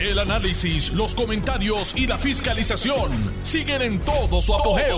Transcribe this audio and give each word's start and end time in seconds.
El 0.00 0.16
análisis, 0.20 0.92
los 0.92 1.12
comentarios 1.12 1.92
y 1.96 2.06
la 2.06 2.16
fiscalización 2.18 3.10
siguen 3.42 3.82
en 3.82 3.98
todo 3.98 4.40
su 4.40 4.54
apogeo. 4.54 4.96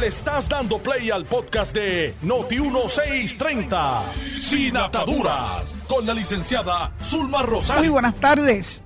Le 0.00 0.08
estás 0.08 0.48
dando 0.48 0.78
play 0.78 1.12
al 1.12 1.24
podcast 1.24 1.72
de 1.72 2.12
Noti1630, 2.24 4.02
Sin 4.40 4.76
Ataduras, 4.76 5.76
con 5.86 6.04
la 6.04 6.12
licenciada 6.12 6.92
Zulma 7.04 7.42
Rosario. 7.42 7.82
Muy 7.82 7.88
buenas 7.90 8.16
tardes. 8.16 8.82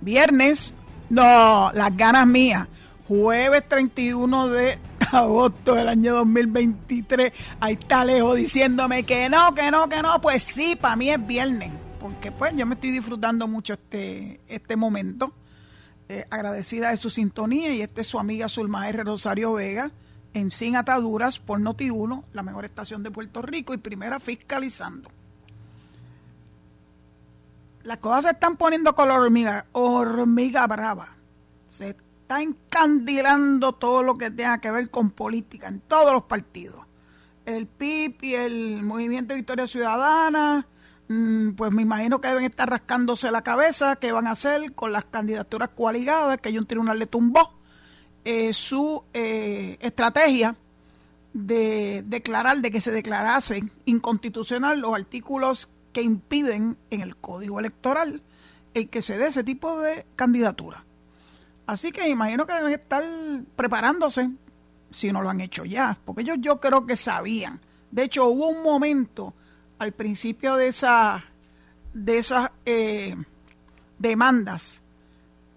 Viernes, 0.00 0.72
no, 1.10 1.72
las 1.74 1.96
ganas 1.96 2.28
mías. 2.28 2.68
Jueves 3.08 3.68
31 3.68 4.48
de 4.50 4.78
agosto 5.10 5.74
del 5.74 5.88
año 5.88 6.14
2023. 6.14 7.32
Ahí 7.58 7.72
está 7.74 8.04
lejos 8.04 8.36
diciéndome 8.36 9.02
que 9.02 9.28
no, 9.28 9.52
que 9.52 9.72
no, 9.72 9.88
que 9.88 10.00
no. 10.00 10.20
Pues 10.20 10.44
sí, 10.44 10.76
para 10.76 10.94
mí 10.94 11.10
es 11.10 11.26
viernes. 11.26 11.72
Porque 12.00 12.30
pues 12.32 12.54
yo 12.54 12.66
me 12.66 12.74
estoy 12.74 12.90
disfrutando 12.90 13.48
mucho 13.48 13.74
este, 13.74 14.40
este 14.48 14.76
momento. 14.76 15.32
Eh, 16.10 16.26
agradecida 16.30 16.90
de 16.90 16.96
su 16.96 17.10
sintonía 17.10 17.74
y 17.74 17.82
este 17.82 18.00
es 18.00 18.06
su 18.06 18.18
amiga 18.18 18.48
Zulma 18.48 18.88
R. 18.88 19.04
Rosario 19.04 19.52
Vega 19.52 19.90
en 20.32 20.50
Sin 20.50 20.76
Ataduras 20.76 21.38
por 21.38 21.60
Noti1, 21.60 22.24
la 22.32 22.42
mejor 22.42 22.64
estación 22.64 23.02
de 23.02 23.10
Puerto 23.10 23.42
Rico 23.42 23.74
y 23.74 23.78
primera 23.78 24.18
fiscalizando. 24.18 25.10
Las 27.82 27.98
cosas 27.98 28.24
se 28.24 28.30
están 28.30 28.56
poniendo 28.56 28.94
color 28.94 29.20
hormiga, 29.20 29.66
hormiga 29.72 30.66
brava. 30.66 31.16
Se 31.66 31.90
está 31.90 32.40
encandilando 32.40 33.72
todo 33.72 34.02
lo 34.02 34.16
que 34.16 34.30
tenga 34.30 34.60
que 34.60 34.70
ver 34.70 34.90
con 34.90 35.10
política 35.10 35.68
en 35.68 35.80
todos 35.80 36.12
los 36.12 36.24
partidos. 36.24 36.86
El 37.44 37.66
PIB 37.66 38.16
y 38.22 38.34
el 38.34 38.82
Movimiento 38.82 39.34
Victoria 39.34 39.66
Ciudadana, 39.66 40.66
pues 41.08 41.72
me 41.72 41.82
imagino 41.82 42.20
que 42.20 42.28
deben 42.28 42.44
estar 42.44 42.68
rascándose 42.68 43.30
la 43.30 43.42
cabeza 43.42 43.96
qué 43.96 44.12
van 44.12 44.26
a 44.26 44.32
hacer 44.32 44.74
con 44.74 44.92
las 44.92 45.06
candidaturas 45.06 45.70
coaligadas, 45.74 46.38
que 46.38 46.50
hay 46.50 46.58
un 46.58 46.66
tribunal 46.66 46.98
le 46.98 47.06
tumbó 47.06 47.54
eh, 48.24 48.52
su 48.52 49.04
eh, 49.14 49.78
estrategia 49.80 50.54
de 51.32 52.04
declarar, 52.06 52.58
de 52.58 52.70
que 52.70 52.82
se 52.82 52.90
declarasen 52.90 53.70
inconstitucional 53.86 54.80
los 54.80 54.94
artículos 54.94 55.70
que 55.94 56.02
impiden 56.02 56.76
en 56.90 57.00
el 57.00 57.16
código 57.16 57.58
electoral 57.58 58.22
el 58.74 58.90
que 58.90 59.00
se 59.00 59.16
dé 59.16 59.28
ese 59.28 59.44
tipo 59.44 59.80
de 59.80 60.04
candidatura. 60.14 60.84
Así 61.66 61.90
que 61.90 62.08
imagino 62.08 62.46
que 62.46 62.52
deben 62.52 62.72
estar 62.72 63.02
preparándose, 63.56 64.30
si 64.90 65.10
no 65.12 65.22
lo 65.22 65.30
han 65.30 65.40
hecho 65.40 65.64
ya, 65.64 65.98
porque 66.04 66.22
ellos 66.22 66.36
yo 66.40 66.60
creo 66.60 66.86
que 66.86 66.96
sabían. 66.96 67.60
De 67.90 68.04
hecho, 68.04 68.26
hubo 68.26 68.48
un 68.48 68.62
momento 68.62 69.32
al 69.78 69.92
principio 69.92 70.56
de, 70.56 70.68
esa, 70.68 71.24
de 71.94 72.18
esas 72.18 72.50
eh, 72.66 73.16
demandas 73.98 74.82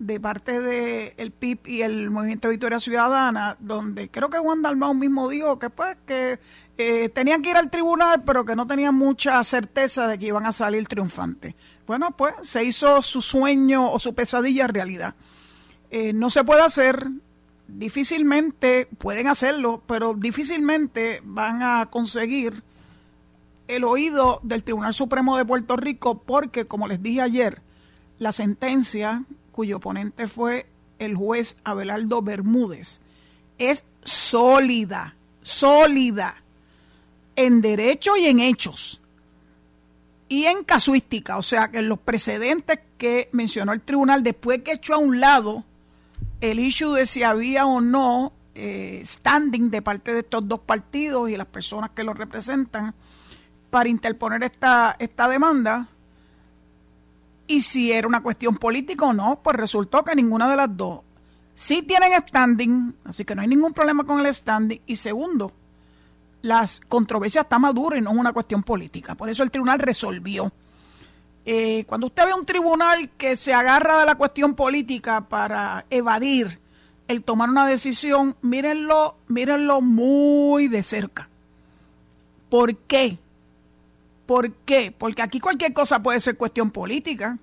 de 0.02 0.20
parte 0.20 0.60
del 0.62 1.14
el 1.18 1.32
PIB 1.32 1.60
y 1.68 1.82
el 1.84 2.10
Movimiento 2.10 2.48
de 2.48 2.56
Victoria 2.56 2.80
Ciudadana, 2.80 3.56
donde 3.60 4.10
creo 4.10 4.32
que 4.32 4.40
Juan 4.40 4.64
Dalmau 4.64 4.96
mismo 4.96 5.30
dijo 5.30 5.60
que 5.60 5.70
pues 5.70 5.96
que 6.08 6.40
eh, 6.78 7.10
tenían 7.10 7.44
que 7.44 7.52
ir 7.52 7.58
al 7.58 7.70
tribunal, 7.70 8.24
pero 8.26 8.44
que 8.44 8.56
no 8.56 8.66
tenían 8.66 8.96
mucha 8.96 9.44
certeza 9.44 10.08
de 10.08 10.18
que 10.18 10.26
iban 10.26 10.48
a 10.48 10.52
salir 10.52 10.88
triunfantes. 10.88 11.54
Bueno, 11.86 12.18
pues 12.18 12.34
se 12.42 12.64
hizo 12.64 13.04
su 13.04 13.22
sueño 13.22 13.92
o 13.92 14.00
su 14.00 14.16
pesadilla 14.16 14.66
realidad. 14.66 15.14
Eh, 15.92 16.14
no 16.14 16.32
se 16.32 16.44
puede 16.44 16.62
hacer, 16.62 17.08
difícilmente 17.68 18.88
pueden 18.98 19.28
hacerlo, 19.28 19.84
pero 19.86 20.16
difícilmente 20.16 21.22
van 21.24 21.62
a 21.62 21.90
conseguir 21.92 22.64
el 23.72 23.86
oído 23.86 24.42
del 24.44 24.64
Tribunal 24.64 24.94
Supremo 24.94 25.38
de 25.38 25.46
Puerto 25.46 25.78
Rico 25.78 26.20
porque, 26.20 26.66
como 26.66 26.88
les 26.88 27.02
dije 27.02 27.22
ayer, 27.22 27.62
la 28.20 28.34
sentencia 28.34 29.24
cuyo 29.54 29.78
oponente 29.78 30.28
fue 30.28 30.66
el 31.00 31.16
juez 31.16 31.58
Abelardo 31.64 32.22
Bermúdez, 32.22 33.00
es 33.58 33.84
sólida, 34.04 35.16
sólida, 35.42 36.44
en 37.36 37.62
derecho 37.62 38.18
y 38.18 38.26
en 38.26 38.42
hechos, 38.42 39.02
y 40.28 40.46
en 40.46 40.64
casuística, 40.64 41.38
o 41.38 41.44
sea 41.44 41.72
que 41.72 41.80
en 41.80 41.90
los 41.90 42.00
precedentes 42.00 42.80
que 42.98 43.30
mencionó 43.32 43.72
el 43.72 43.82
tribunal, 43.82 44.22
después 44.22 44.62
que 44.64 44.74
echó 44.74 44.96
a 44.96 44.98
un 44.98 45.20
lado 45.20 45.64
el 46.42 46.60
issue 46.60 46.94
de 46.94 47.06
si 47.06 47.24
había 47.24 47.66
o 47.66 47.80
no 47.80 48.34
eh, 48.54 49.02
standing 49.06 49.70
de 49.72 49.82
parte 49.82 50.14
de 50.14 50.20
estos 50.20 50.46
dos 50.48 50.60
partidos 50.60 51.30
y 51.30 51.38
las 51.38 51.48
personas 51.48 51.92
que 51.92 52.04
los 52.04 52.18
representan 52.18 52.94
para 53.72 53.90
interponer 53.90 54.44
esta, 54.44 54.96
esta 55.00 55.28
demanda, 55.28 55.88
y 57.48 57.62
si 57.62 57.92
era 57.92 58.08
una 58.08 58.22
cuestión 58.22 58.56
política 58.58 59.06
o 59.06 59.14
no, 59.14 59.40
pues 59.42 59.56
resultó 59.56 60.04
que 60.04 60.16
ninguna 60.16 60.50
de 60.50 60.56
las 60.56 60.78
dos. 60.78 61.02
Sí 61.56 61.82
tienen 61.82 62.14
standing, 62.14 62.96
así 63.04 63.26
que 63.26 63.36
no 63.36 63.42
hay 63.42 63.48
ningún 63.48 63.74
problema 63.74 64.04
con 64.04 64.20
el 64.20 64.34
standing. 64.34 64.80
Y 64.86 64.96
segundo, 64.96 65.52
las 66.42 66.80
controversias 66.80 67.44
están 67.44 67.62
maduras 67.62 68.00
y 68.00 68.02
no 68.02 68.12
es 68.12 68.18
una 68.18 68.32
cuestión 68.32 68.64
política. 68.64 69.16
Por 69.16 69.30
eso 69.30 69.44
el 69.44 69.52
tribunal 69.52 69.80
resolvió. 69.80 70.52
Eh, 71.46 71.84
cuando 71.88 72.08
usted 72.08 72.26
ve 72.26 72.34
un 72.34 72.46
tribunal 72.46 73.10
que 73.18 73.36
se 73.36 73.54
agarra 73.54 74.00
de 74.00 74.06
la 74.06 74.16
cuestión 74.16 74.54
política 74.56 75.22
para 75.22 75.86
evadir 75.90 76.60
el 77.08 77.24
tomar 77.24 77.50
una 77.50 77.68
decisión, 77.68 78.36
mírenlo, 78.42 79.18
mírenlo 79.28 79.82
muy 79.82 80.68
de 80.68 80.84
cerca. 80.84 81.28
¿Por 82.50 82.78
qué? 82.78 83.18
¿Por 84.32 84.54
qué? 84.54 84.96
Porque 84.98 85.22
aquí 85.22 85.42
cualquier 85.42 85.74
cosa 85.74 86.02
puede 86.02 86.22
ser 86.22 86.38
cuestión 86.38 86.72
política. 86.72 87.38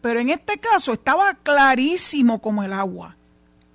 Pero 0.00 0.20
en 0.20 0.28
este 0.28 0.58
caso 0.58 0.92
estaba 0.92 1.34
clarísimo 1.34 2.40
como 2.40 2.62
el 2.62 2.72
agua. 2.72 3.16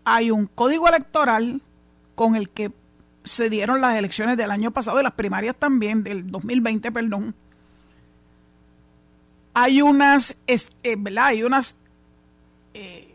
Hay 0.06 0.32
un 0.32 0.48
código 0.48 0.88
electoral 0.88 1.62
con 2.16 2.38
el 2.38 2.48
que 2.48 2.72
se 3.26 3.50
dieron 3.50 3.82
las 3.82 3.98
elecciones 3.98 4.38
del 4.38 4.50
año 4.50 4.72
pasado, 4.72 4.96
de 4.96 5.04
las 5.04 5.12
primarias 5.12 5.58
también, 5.58 6.06
del 6.06 6.32
2020, 6.32 6.90
perdón. 6.90 7.36
Hay 9.54 9.82
unas, 9.82 10.38
eh. 10.48 10.98
Hay 11.20 11.44
unas 11.44 11.76
eh, 12.74 13.14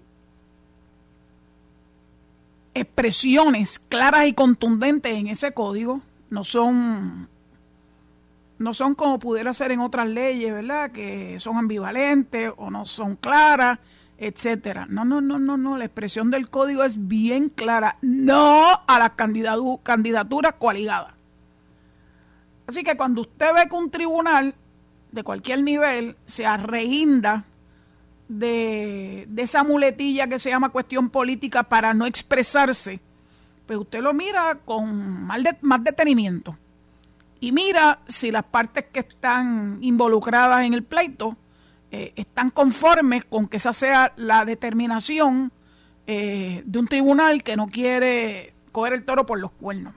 expresiones 2.74 3.78
claras 3.78 4.26
y 4.26 4.34
contundentes 4.34 5.16
en 5.16 5.28
ese 5.28 5.52
código. 5.52 6.02
No 6.28 6.44
son 6.44 7.30
no 8.60 8.74
son 8.74 8.94
como 8.94 9.18
pudiera 9.18 9.54
ser 9.54 9.72
en 9.72 9.80
otras 9.80 10.06
leyes, 10.06 10.52
¿verdad? 10.52 10.92
Que 10.92 11.40
son 11.40 11.56
ambivalentes 11.56 12.52
o 12.58 12.70
no 12.70 12.84
son 12.84 13.16
claras, 13.16 13.78
etcétera. 14.18 14.86
No, 14.86 15.02
no, 15.06 15.22
no, 15.22 15.38
no, 15.38 15.56
no. 15.56 15.78
La 15.78 15.86
expresión 15.86 16.30
del 16.30 16.50
código 16.50 16.84
es 16.84 17.08
bien 17.08 17.48
clara. 17.48 17.96
No 18.02 18.82
a 18.86 18.98
las 18.98 19.12
candidaturas 19.12 20.54
coaligadas. 20.58 21.14
Así 22.66 22.82
que 22.82 22.98
cuando 22.98 23.22
usted 23.22 23.46
ve 23.54 23.66
que 23.66 23.76
un 23.76 23.90
tribunal 23.90 24.54
de 25.10 25.24
cualquier 25.24 25.62
nivel 25.62 26.16
se 26.26 26.44
arreinda 26.44 27.44
de, 28.28 29.26
esa 29.38 29.64
muletilla 29.64 30.28
que 30.28 30.38
se 30.38 30.50
llama 30.50 30.68
cuestión 30.68 31.08
política 31.08 31.62
para 31.62 31.94
no 31.94 32.04
expresarse, 32.04 33.00
pues 33.64 33.78
usted 33.78 34.02
lo 34.02 34.12
mira 34.12 34.58
con 34.66 35.26
más 35.62 35.82
detenimiento 35.82 36.58
y 37.40 37.52
mira 37.52 38.00
si 38.06 38.30
las 38.30 38.44
partes 38.44 38.86
que 38.92 39.00
están 39.00 39.78
involucradas 39.80 40.64
en 40.64 40.74
el 40.74 40.82
pleito 40.82 41.36
eh, 41.90 42.12
están 42.14 42.50
conformes 42.50 43.24
con 43.24 43.48
que 43.48 43.56
esa 43.56 43.72
sea 43.72 44.12
la 44.16 44.44
determinación 44.44 45.50
eh, 46.06 46.62
de 46.64 46.78
un 46.78 46.86
tribunal 46.86 47.42
que 47.42 47.56
no 47.56 47.66
quiere 47.66 48.52
coger 48.72 48.92
el 48.92 49.04
toro 49.04 49.26
por 49.26 49.40
los 49.40 49.50
cuernos. 49.52 49.94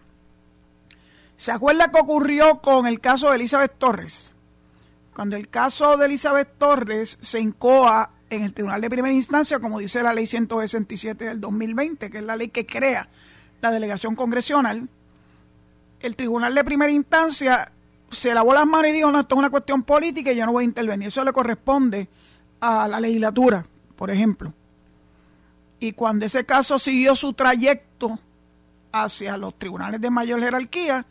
¿Se 1.36 1.52
acuerda 1.52 1.92
qué 1.92 2.00
ocurrió 2.00 2.60
con 2.60 2.88
el 2.88 3.00
caso 3.02 3.30
de 3.30 3.36
Elizabeth 3.36 3.78
Torres? 3.78 4.32
Cuando 5.14 5.36
el 5.36 5.50
caso 5.50 5.98
de 5.98 6.06
Elizabeth 6.06 6.58
Torres 6.58 7.18
se 7.22 7.40
incoa 7.40 8.12
en 8.30 8.44
el 8.44 8.54
Tribunal 8.54 8.82
de 8.82 8.90
Primera 8.90 9.14
Instancia, 9.14 9.60
como 9.60 9.80
dice 9.80 10.02
la 10.02 10.14
ley 10.14 10.26
167 10.26 11.26
del 11.26 11.42
2020, 11.42 12.10
que 12.10 12.18
es 12.18 12.24
la 12.24 12.36
ley 12.36 12.48
que 12.48 12.66
crea 12.66 13.08
la 13.62 13.72
delegación 13.72 14.16
congresional, 14.16 14.88
el 16.04 16.16
tribunal 16.18 16.54
de 16.54 16.64
primera 16.64 16.92
instancia 16.92 17.72
se 18.12 18.34
lavó 18.34 18.54
las 18.54 18.66
manos 18.66 18.90
y 18.90 18.94
dijo, 18.94 19.12
no, 19.12 19.22
esto 19.22 19.36
es 19.36 19.40
una 19.40 19.50
cuestión 19.50 19.84
política 19.84 20.32
y 20.32 20.36
yo 20.36 20.46
no 20.46 20.52
voy 20.52 20.66
a 20.66 20.68
intervenir. 20.68 21.08
Eso 21.08 21.24
le 21.24 21.32
corresponde 21.32 22.10
a 22.60 22.88
la 22.88 23.00
legislatura, 23.00 23.66
por 23.96 24.12
ejemplo. 24.12 24.54
Y 25.80 25.94
cuando 25.94 26.26
ese 26.26 26.46
caso 26.46 26.78
siguió 26.78 27.16
su 27.16 27.34
trayecto 27.34 28.20
hacia 28.92 29.38
los 29.38 29.58
tribunales 29.58 30.02
de 30.02 30.12
mayor 30.12 30.42
jerarquía, 30.42 31.06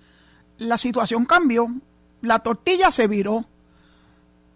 la 0.59 0.77
situación 0.77 1.25
cambió, 1.25 1.69
la 2.21 2.39
tortilla 2.41 2.91
se 2.91 3.09
viró 3.09 3.47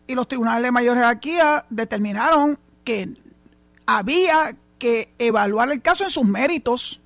y 0.07 0.15
los 0.15 0.29
tribunales 0.29 0.63
de 0.63 0.71
mayor 0.71 0.97
jerarquía 0.97 1.65
determinaron 1.71 2.59
que 2.85 3.17
había 3.87 4.55
que 4.79 5.15
evaluar 5.19 5.73
el 5.73 5.81
caso 5.81 6.05
en 6.05 6.11
sus 6.11 6.25
méritos 6.25 7.01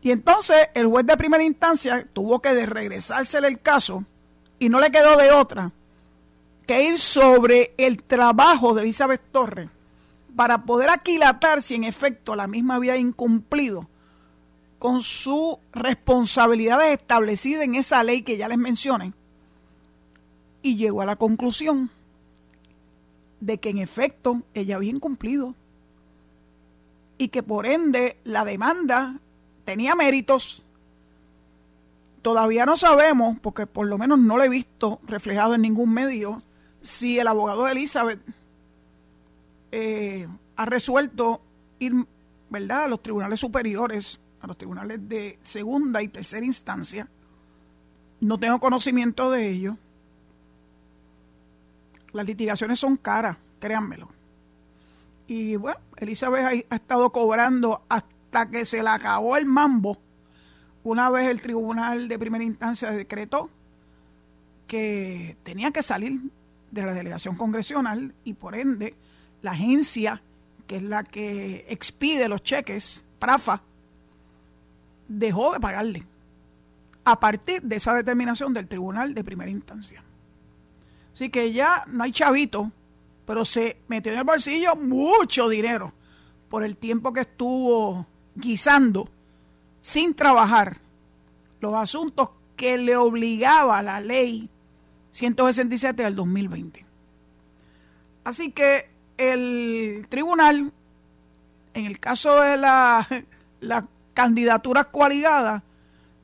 y 0.00 0.10
entonces 0.10 0.68
el 0.74 0.86
juez 0.86 1.06
de 1.06 1.16
primera 1.16 1.42
instancia 1.42 2.06
tuvo 2.12 2.40
que 2.40 2.66
regresársele 2.66 3.48
el 3.48 3.60
caso 3.60 4.04
y 4.58 4.68
no 4.68 4.80
le 4.80 4.90
quedó 4.90 5.16
de 5.16 5.32
otra 5.32 5.72
que 6.66 6.84
ir 6.84 6.98
sobre 6.98 7.74
el 7.78 8.02
trabajo 8.02 8.74
de 8.74 8.82
Elizabeth 8.82 9.22
Torres 9.32 9.70
para 10.36 10.64
poder 10.64 10.90
aquilatar 10.90 11.62
si 11.62 11.74
en 11.74 11.84
efecto 11.84 12.36
la 12.36 12.46
misma 12.46 12.76
había 12.76 12.96
incumplido 12.96 13.88
con 14.78 15.02
sus 15.02 15.56
responsabilidades 15.72 17.00
establecidas 17.00 17.64
en 17.64 17.74
esa 17.74 18.04
ley 18.04 18.22
que 18.22 18.36
ya 18.36 18.48
les 18.48 18.58
mencioné. 18.58 19.12
Y 20.62 20.76
llegó 20.76 21.02
a 21.02 21.06
la 21.06 21.16
conclusión 21.16 21.90
de 23.40 23.58
que 23.58 23.70
en 23.70 23.78
efecto 23.78 24.42
ella 24.54 24.76
había 24.76 24.90
incumplido 24.90 25.54
y 27.16 27.28
que 27.28 27.42
por 27.42 27.66
ende 27.66 28.18
la 28.24 28.44
demanda 28.44 29.20
tenía 29.68 29.94
méritos. 29.94 30.62
Todavía 32.22 32.64
no 32.64 32.78
sabemos, 32.78 33.38
porque 33.38 33.66
por 33.66 33.86
lo 33.86 33.98
menos 33.98 34.18
no 34.18 34.38
lo 34.38 34.42
he 34.44 34.48
visto 34.48 34.98
reflejado 35.06 35.54
en 35.54 35.60
ningún 35.60 35.92
medio, 35.92 36.42
si 36.80 37.18
el 37.18 37.28
abogado 37.28 37.66
de 37.66 37.72
Elizabeth 37.72 38.18
eh, 39.70 40.26
ha 40.56 40.64
resuelto 40.64 41.42
ir 41.80 41.92
¿verdad? 42.48 42.84
a 42.84 42.88
los 42.88 43.02
tribunales 43.02 43.40
superiores, 43.40 44.18
a 44.40 44.46
los 44.46 44.56
tribunales 44.56 45.06
de 45.06 45.38
segunda 45.42 46.00
y 46.02 46.08
tercera 46.08 46.46
instancia. 46.46 47.06
No 48.22 48.40
tengo 48.40 48.60
conocimiento 48.60 49.30
de 49.30 49.50
ello. 49.50 49.76
Las 52.14 52.24
litigaciones 52.24 52.80
son 52.80 52.96
caras, 52.96 53.36
créanmelo. 53.60 54.08
Y 55.26 55.56
bueno, 55.56 55.78
Elizabeth 55.98 56.64
ha, 56.70 56.74
estado 56.74 57.10
cobrando 57.10 57.82
hasta 57.90 58.17
que 58.46 58.64
se 58.64 58.82
le 58.82 58.88
acabó 58.88 59.36
el 59.36 59.46
mambo. 59.46 59.98
Una 60.84 61.10
vez 61.10 61.28
el 61.28 61.40
tribunal 61.40 62.08
de 62.08 62.18
primera 62.18 62.44
instancia 62.44 62.90
decretó 62.90 63.50
que 64.66 65.36
tenía 65.42 65.70
que 65.70 65.82
salir 65.82 66.20
de 66.70 66.82
la 66.82 66.94
delegación 66.94 67.36
congresional 67.36 68.14
y 68.24 68.34
por 68.34 68.54
ende 68.54 68.94
la 69.42 69.52
agencia 69.52 70.22
que 70.66 70.76
es 70.76 70.82
la 70.82 71.02
que 71.02 71.64
expide 71.68 72.28
los 72.28 72.42
cheques, 72.42 73.02
PRAFA, 73.18 73.62
dejó 75.08 75.54
de 75.54 75.60
pagarle 75.60 76.06
a 77.04 77.18
partir 77.18 77.62
de 77.62 77.76
esa 77.76 77.94
determinación 77.94 78.52
del 78.52 78.68
tribunal 78.68 79.14
de 79.14 79.24
primera 79.24 79.50
instancia. 79.50 80.04
Así 81.14 81.30
que 81.30 81.52
ya 81.52 81.84
no 81.88 82.04
hay 82.04 82.12
chavito, 82.12 82.70
pero 83.26 83.46
se 83.46 83.78
metió 83.88 84.12
en 84.12 84.18
el 84.18 84.24
bolsillo 84.24 84.76
mucho 84.76 85.48
dinero 85.48 85.92
por 86.50 86.62
el 86.64 86.76
tiempo 86.76 87.14
que 87.14 87.20
estuvo 87.20 88.06
guisando 88.38 89.08
sin 89.82 90.14
trabajar 90.14 90.78
los 91.60 91.74
asuntos 91.74 92.30
que 92.56 92.78
le 92.78 92.96
obligaba 92.96 93.82
la 93.82 94.00
ley 94.00 94.48
167 95.12 96.02
del 96.02 96.14
2020. 96.14 96.86
Así 98.24 98.50
que 98.52 98.90
el 99.16 100.06
tribunal, 100.08 100.72
en 101.74 101.86
el 101.86 101.98
caso 101.98 102.40
de 102.40 102.56
la, 102.56 103.06
la 103.60 103.86
candidatura 104.14 104.84
coaligada, 104.84 105.62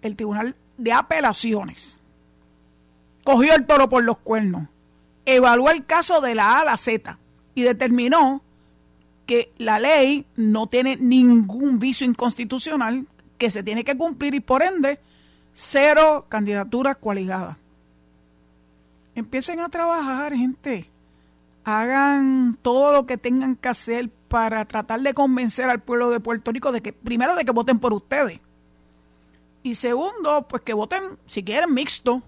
el 0.02 0.16
tribunal 0.16 0.54
de 0.76 0.92
apelaciones 0.92 2.00
cogió 3.24 3.54
el 3.54 3.64
toro 3.64 3.88
por 3.88 4.04
los 4.04 4.18
cuernos 4.18 4.68
evaluó 5.26 5.70
el 5.70 5.84
caso 5.86 6.20
de 6.20 6.34
la 6.34 6.52
A 6.52 6.60
a 6.60 6.64
la 6.64 6.76
Z 6.76 7.18
y 7.54 7.62
determinó 7.62 8.42
que 9.26 9.52
la 9.58 9.78
ley 9.78 10.26
no 10.36 10.66
tiene 10.66 10.96
ningún 10.96 11.78
vicio 11.78 12.06
inconstitucional 12.06 13.06
que 13.38 13.50
se 13.50 13.62
tiene 13.62 13.84
que 13.84 13.96
cumplir 13.96 14.34
y 14.34 14.40
por 14.40 14.62
ende 14.62 14.98
cero 15.54 16.26
candidaturas 16.28 16.96
coaligadas. 16.96 17.56
Empiecen 19.14 19.60
a 19.60 19.68
trabajar, 19.68 20.34
gente. 20.34 20.90
Hagan 21.64 22.58
todo 22.60 22.92
lo 22.92 23.06
que 23.06 23.16
tengan 23.16 23.56
que 23.56 23.68
hacer 23.68 24.10
para 24.28 24.64
tratar 24.64 25.00
de 25.00 25.14
convencer 25.14 25.70
al 25.70 25.80
pueblo 25.80 26.10
de 26.10 26.20
Puerto 26.20 26.52
Rico 26.52 26.72
de 26.72 26.82
que, 26.82 26.92
primero, 26.92 27.36
de 27.36 27.44
que 27.44 27.52
voten 27.52 27.78
por 27.78 27.92
ustedes. 27.92 28.40
Y 29.62 29.76
segundo, 29.76 30.46
pues 30.48 30.62
que 30.62 30.74
voten, 30.74 31.02
si 31.26 31.42
quieren, 31.42 31.72
mixto, 31.72 32.22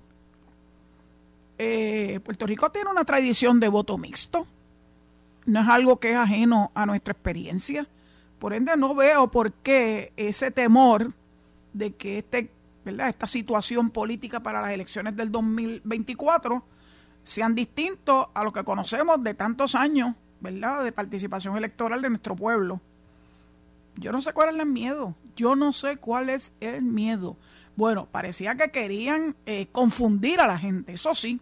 eh, 1.58 2.20
Puerto 2.24 2.46
Rico 2.46 2.70
tiene 2.70 2.90
una 2.90 3.04
tradición 3.04 3.60
de 3.60 3.68
voto 3.68 3.98
mixto. 3.98 4.46
No 5.46 5.60
es 5.60 5.68
algo 5.68 5.98
que 5.98 6.10
es 6.10 6.16
ajeno 6.16 6.70
a 6.74 6.86
nuestra 6.86 7.12
experiencia. 7.12 7.86
Por 8.38 8.52
ende, 8.52 8.76
no 8.76 8.94
veo 8.94 9.30
por 9.30 9.52
qué 9.52 10.12
ese 10.16 10.50
temor 10.50 11.12
de 11.72 11.94
que 11.94 12.18
este, 12.18 12.50
¿verdad? 12.84 13.08
esta 13.08 13.26
situación 13.26 13.90
política 13.90 14.40
para 14.40 14.60
las 14.60 14.72
elecciones 14.72 15.16
del 15.16 15.30
2024 15.30 16.62
sean 17.22 17.54
distintos 17.54 18.26
a 18.34 18.44
lo 18.44 18.52
que 18.52 18.64
conocemos 18.64 19.22
de 19.22 19.34
tantos 19.34 19.74
años 19.74 20.14
¿verdad? 20.40 20.84
de 20.84 20.92
participación 20.92 21.56
electoral 21.56 22.02
de 22.02 22.10
nuestro 22.10 22.36
pueblo. 22.36 22.80
Yo 23.96 24.12
no 24.12 24.20
sé 24.20 24.32
cuál 24.32 24.54
es 24.54 24.60
el 24.60 24.66
miedo. 24.66 25.14
Yo 25.36 25.56
no 25.56 25.72
sé 25.72 25.96
cuál 25.96 26.28
es 26.28 26.52
el 26.60 26.82
miedo. 26.82 27.36
Bueno, 27.76 28.06
parecía 28.10 28.54
que 28.54 28.70
querían 28.70 29.36
eh, 29.44 29.68
confundir 29.72 30.40
a 30.40 30.46
la 30.46 30.58
gente, 30.58 30.92
eso 30.92 31.14
sí. 31.14 31.40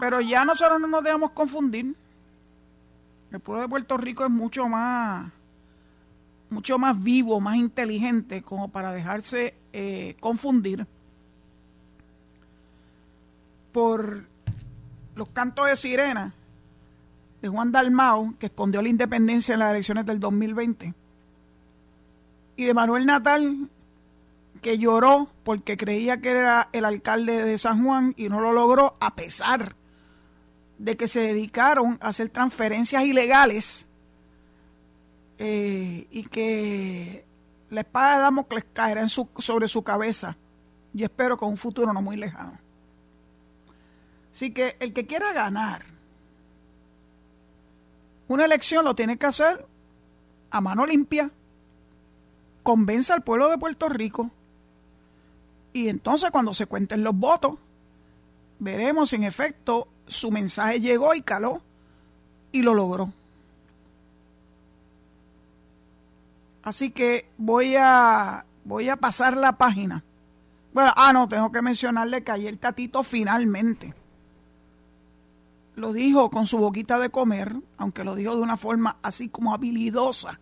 Pero 0.00 0.20
ya 0.20 0.44
nosotros 0.44 0.80
no 0.80 0.86
nos 0.86 1.04
debemos 1.04 1.32
confundir. 1.32 1.94
El 3.34 3.40
pueblo 3.40 3.62
de 3.62 3.68
Puerto 3.68 3.96
Rico 3.96 4.24
es 4.24 4.30
mucho 4.30 4.68
más, 4.68 5.28
mucho 6.50 6.78
más 6.78 7.02
vivo, 7.02 7.40
más 7.40 7.56
inteligente, 7.56 8.42
como 8.42 8.68
para 8.68 8.92
dejarse 8.92 9.56
eh, 9.72 10.14
confundir 10.20 10.86
por 13.72 14.24
los 15.16 15.28
cantos 15.30 15.66
de 15.66 15.74
sirena 15.74 16.32
de 17.42 17.48
Juan 17.48 17.72
Dalmao, 17.72 18.34
que 18.38 18.46
escondió 18.46 18.80
la 18.80 18.88
independencia 18.88 19.54
en 19.54 19.58
las 19.58 19.72
elecciones 19.72 20.06
del 20.06 20.20
2020, 20.20 20.94
y 22.54 22.64
de 22.64 22.72
Manuel 22.72 23.04
Natal, 23.04 23.68
que 24.62 24.78
lloró 24.78 25.28
porque 25.42 25.76
creía 25.76 26.20
que 26.20 26.30
era 26.30 26.68
el 26.70 26.84
alcalde 26.84 27.42
de 27.42 27.58
San 27.58 27.84
Juan 27.84 28.14
y 28.16 28.28
no 28.28 28.40
lo 28.40 28.52
logró 28.52 28.96
a 29.00 29.16
pesar 29.16 29.74
de 30.78 30.96
que 30.96 31.08
se 31.08 31.20
dedicaron 31.20 31.98
a 32.00 32.08
hacer 32.08 32.28
transferencias 32.28 33.04
ilegales 33.04 33.86
eh, 35.38 36.06
y 36.10 36.24
que 36.24 37.24
la 37.70 37.80
espada 37.82 38.16
de 38.16 38.22
Damocles 38.22 38.64
caerá 38.72 39.00
en 39.00 39.08
su, 39.08 39.28
sobre 39.38 39.68
su 39.68 39.82
cabeza. 39.82 40.36
y 40.92 41.02
espero 41.02 41.36
con 41.36 41.48
un 41.48 41.56
futuro 41.56 41.92
no 41.92 42.00
muy 42.00 42.16
lejano. 42.16 42.58
Así 44.32 44.52
que 44.52 44.76
el 44.80 44.92
que 44.92 45.06
quiera 45.06 45.32
ganar 45.32 45.84
una 48.28 48.44
elección 48.44 48.84
lo 48.84 48.94
tiene 48.94 49.18
que 49.18 49.26
hacer 49.26 49.66
a 50.50 50.60
mano 50.60 50.86
limpia, 50.86 51.30
convence 52.62 53.12
al 53.12 53.22
pueblo 53.22 53.50
de 53.50 53.58
Puerto 53.58 53.88
Rico 53.88 54.30
y 55.72 55.88
entonces 55.88 56.30
cuando 56.30 56.54
se 56.54 56.66
cuenten 56.66 57.02
los 57.02 57.14
votos, 57.14 57.58
veremos 58.60 59.12
en 59.12 59.24
efecto 59.24 59.88
su 60.06 60.30
mensaje 60.30 60.80
llegó 60.80 61.14
y 61.14 61.22
caló 61.22 61.60
y 62.52 62.62
lo 62.62 62.74
logró. 62.74 63.12
Así 66.62 66.90
que 66.90 67.28
voy 67.36 67.76
a 67.76 68.44
voy 68.64 68.88
a 68.88 68.96
pasar 68.96 69.36
la 69.36 69.58
página. 69.58 70.02
Bueno, 70.72 70.92
ah, 70.96 71.12
no, 71.12 71.28
tengo 71.28 71.52
que 71.52 71.62
mencionarle 71.62 72.24
que 72.24 72.32
ayer 72.32 72.56
Tatito 72.56 73.02
finalmente 73.02 73.94
lo 75.76 75.92
dijo 75.92 76.30
con 76.30 76.46
su 76.46 76.58
boquita 76.58 76.98
de 76.98 77.10
comer, 77.10 77.56
aunque 77.76 78.04
lo 78.04 78.14
dijo 78.14 78.36
de 78.36 78.42
una 78.42 78.56
forma 78.56 78.96
así 79.02 79.28
como 79.28 79.52
habilidosa, 79.52 80.38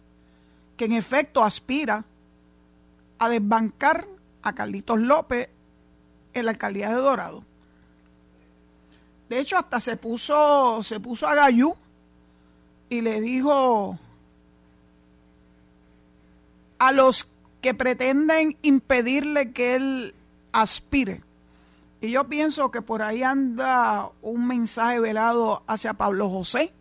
que 0.76 0.84
en 0.84 0.92
efecto 0.92 1.42
aspira 1.42 2.04
a 3.18 3.28
desbancar 3.28 4.06
a 4.42 4.54
Carlitos 4.54 5.00
López 5.00 5.48
en 6.34 6.44
la 6.44 6.50
alcaldía 6.52 6.88
de 6.88 6.96
Dorado. 6.96 7.44
De 9.32 9.40
hecho, 9.40 9.56
hasta 9.56 9.80
se 9.80 9.96
puso, 9.96 10.82
se 10.82 11.00
puso 11.00 11.26
a 11.26 11.34
Gallú 11.34 11.74
y 12.90 13.00
le 13.00 13.18
dijo 13.22 13.98
a 16.78 16.92
los 16.92 17.26
que 17.62 17.72
pretenden 17.72 18.58
impedirle 18.60 19.52
que 19.52 19.74
él 19.76 20.14
aspire. 20.52 21.22
Y 22.02 22.10
yo 22.10 22.28
pienso 22.28 22.70
que 22.70 22.82
por 22.82 23.00
ahí 23.00 23.22
anda 23.22 24.10
un 24.20 24.46
mensaje 24.46 25.00
velado 25.00 25.62
hacia 25.66 25.94
Pablo 25.94 26.28
José, 26.28 26.74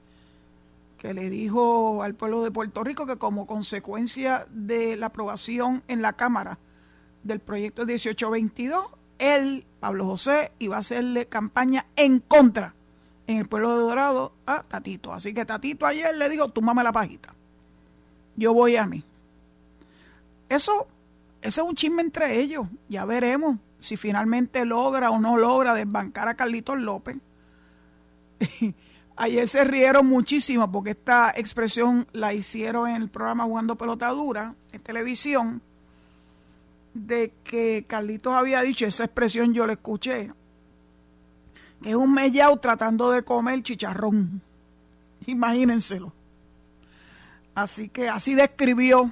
que 0.97 1.13
le 1.13 1.29
dijo 1.29 2.03
al 2.03 2.15
pueblo 2.15 2.43
de 2.43 2.51
Puerto 2.51 2.83
Rico 2.83 3.05
que 3.05 3.15
como 3.15 3.47
consecuencia 3.47 4.45
de 4.49 4.97
la 4.97 5.05
aprobación 5.05 5.83
en 5.87 6.01
la 6.01 6.11
Cámara 6.17 6.59
del 7.23 7.39
proyecto 7.39 7.85
1822, 7.85 8.87
él, 9.21 9.65
Pablo 9.79 10.05
José, 10.05 10.51
iba 10.59 10.75
a 10.75 10.79
hacerle 10.79 11.27
campaña 11.27 11.85
en 11.95 12.19
contra 12.19 12.73
en 13.27 13.37
el 13.37 13.47
pueblo 13.47 13.77
de 13.77 13.83
Dorado 13.83 14.33
a 14.45 14.63
Tatito. 14.63 15.13
Así 15.13 15.33
que 15.33 15.45
Tatito 15.45 15.85
ayer 15.85 16.15
le 16.15 16.27
dijo, 16.27 16.49
tú 16.49 16.61
mame 16.61 16.83
la 16.83 16.91
pajita. 16.91 17.33
Yo 18.35 18.53
voy 18.53 18.75
a 18.75 18.85
mí. 18.85 19.03
Eso, 20.49 20.87
eso 21.41 21.61
es 21.61 21.67
un 21.67 21.75
chisme 21.75 22.01
entre 22.01 22.39
ellos. 22.39 22.67
Ya 22.89 23.05
veremos 23.05 23.57
si 23.79 23.97
finalmente 23.97 24.65
logra 24.65 25.11
o 25.11 25.19
no 25.19 25.37
logra 25.37 25.73
desbancar 25.73 26.27
a 26.27 26.35
Carlitos 26.35 26.79
López. 26.79 27.17
Ayer 29.15 29.47
se 29.47 29.63
rieron 29.63 30.07
muchísimo 30.07 30.71
porque 30.71 30.91
esta 30.91 31.31
expresión 31.35 32.07
la 32.11 32.33
hicieron 32.33 32.89
en 32.89 33.01
el 33.01 33.09
programa 33.09 33.43
Jugando 33.43 33.77
Pelotadura 33.77 34.55
en 34.71 34.81
televisión, 34.81 35.61
de 36.93 37.33
que 37.43 37.85
Carlitos 37.87 38.33
había 38.33 38.61
dicho, 38.61 38.85
esa 38.85 39.05
expresión 39.05 39.53
yo 39.53 39.65
la 39.65 39.73
escuché, 39.73 40.31
que 41.81 41.89
es 41.89 41.95
un 41.95 42.13
mellao 42.13 42.57
tratando 42.57 43.11
de 43.11 43.23
comer 43.23 43.63
chicharrón. 43.63 44.41
Imagínenselo. 45.25 46.13
Así 47.55 47.89
que 47.89 48.09
así 48.09 48.33
describió 48.33 49.11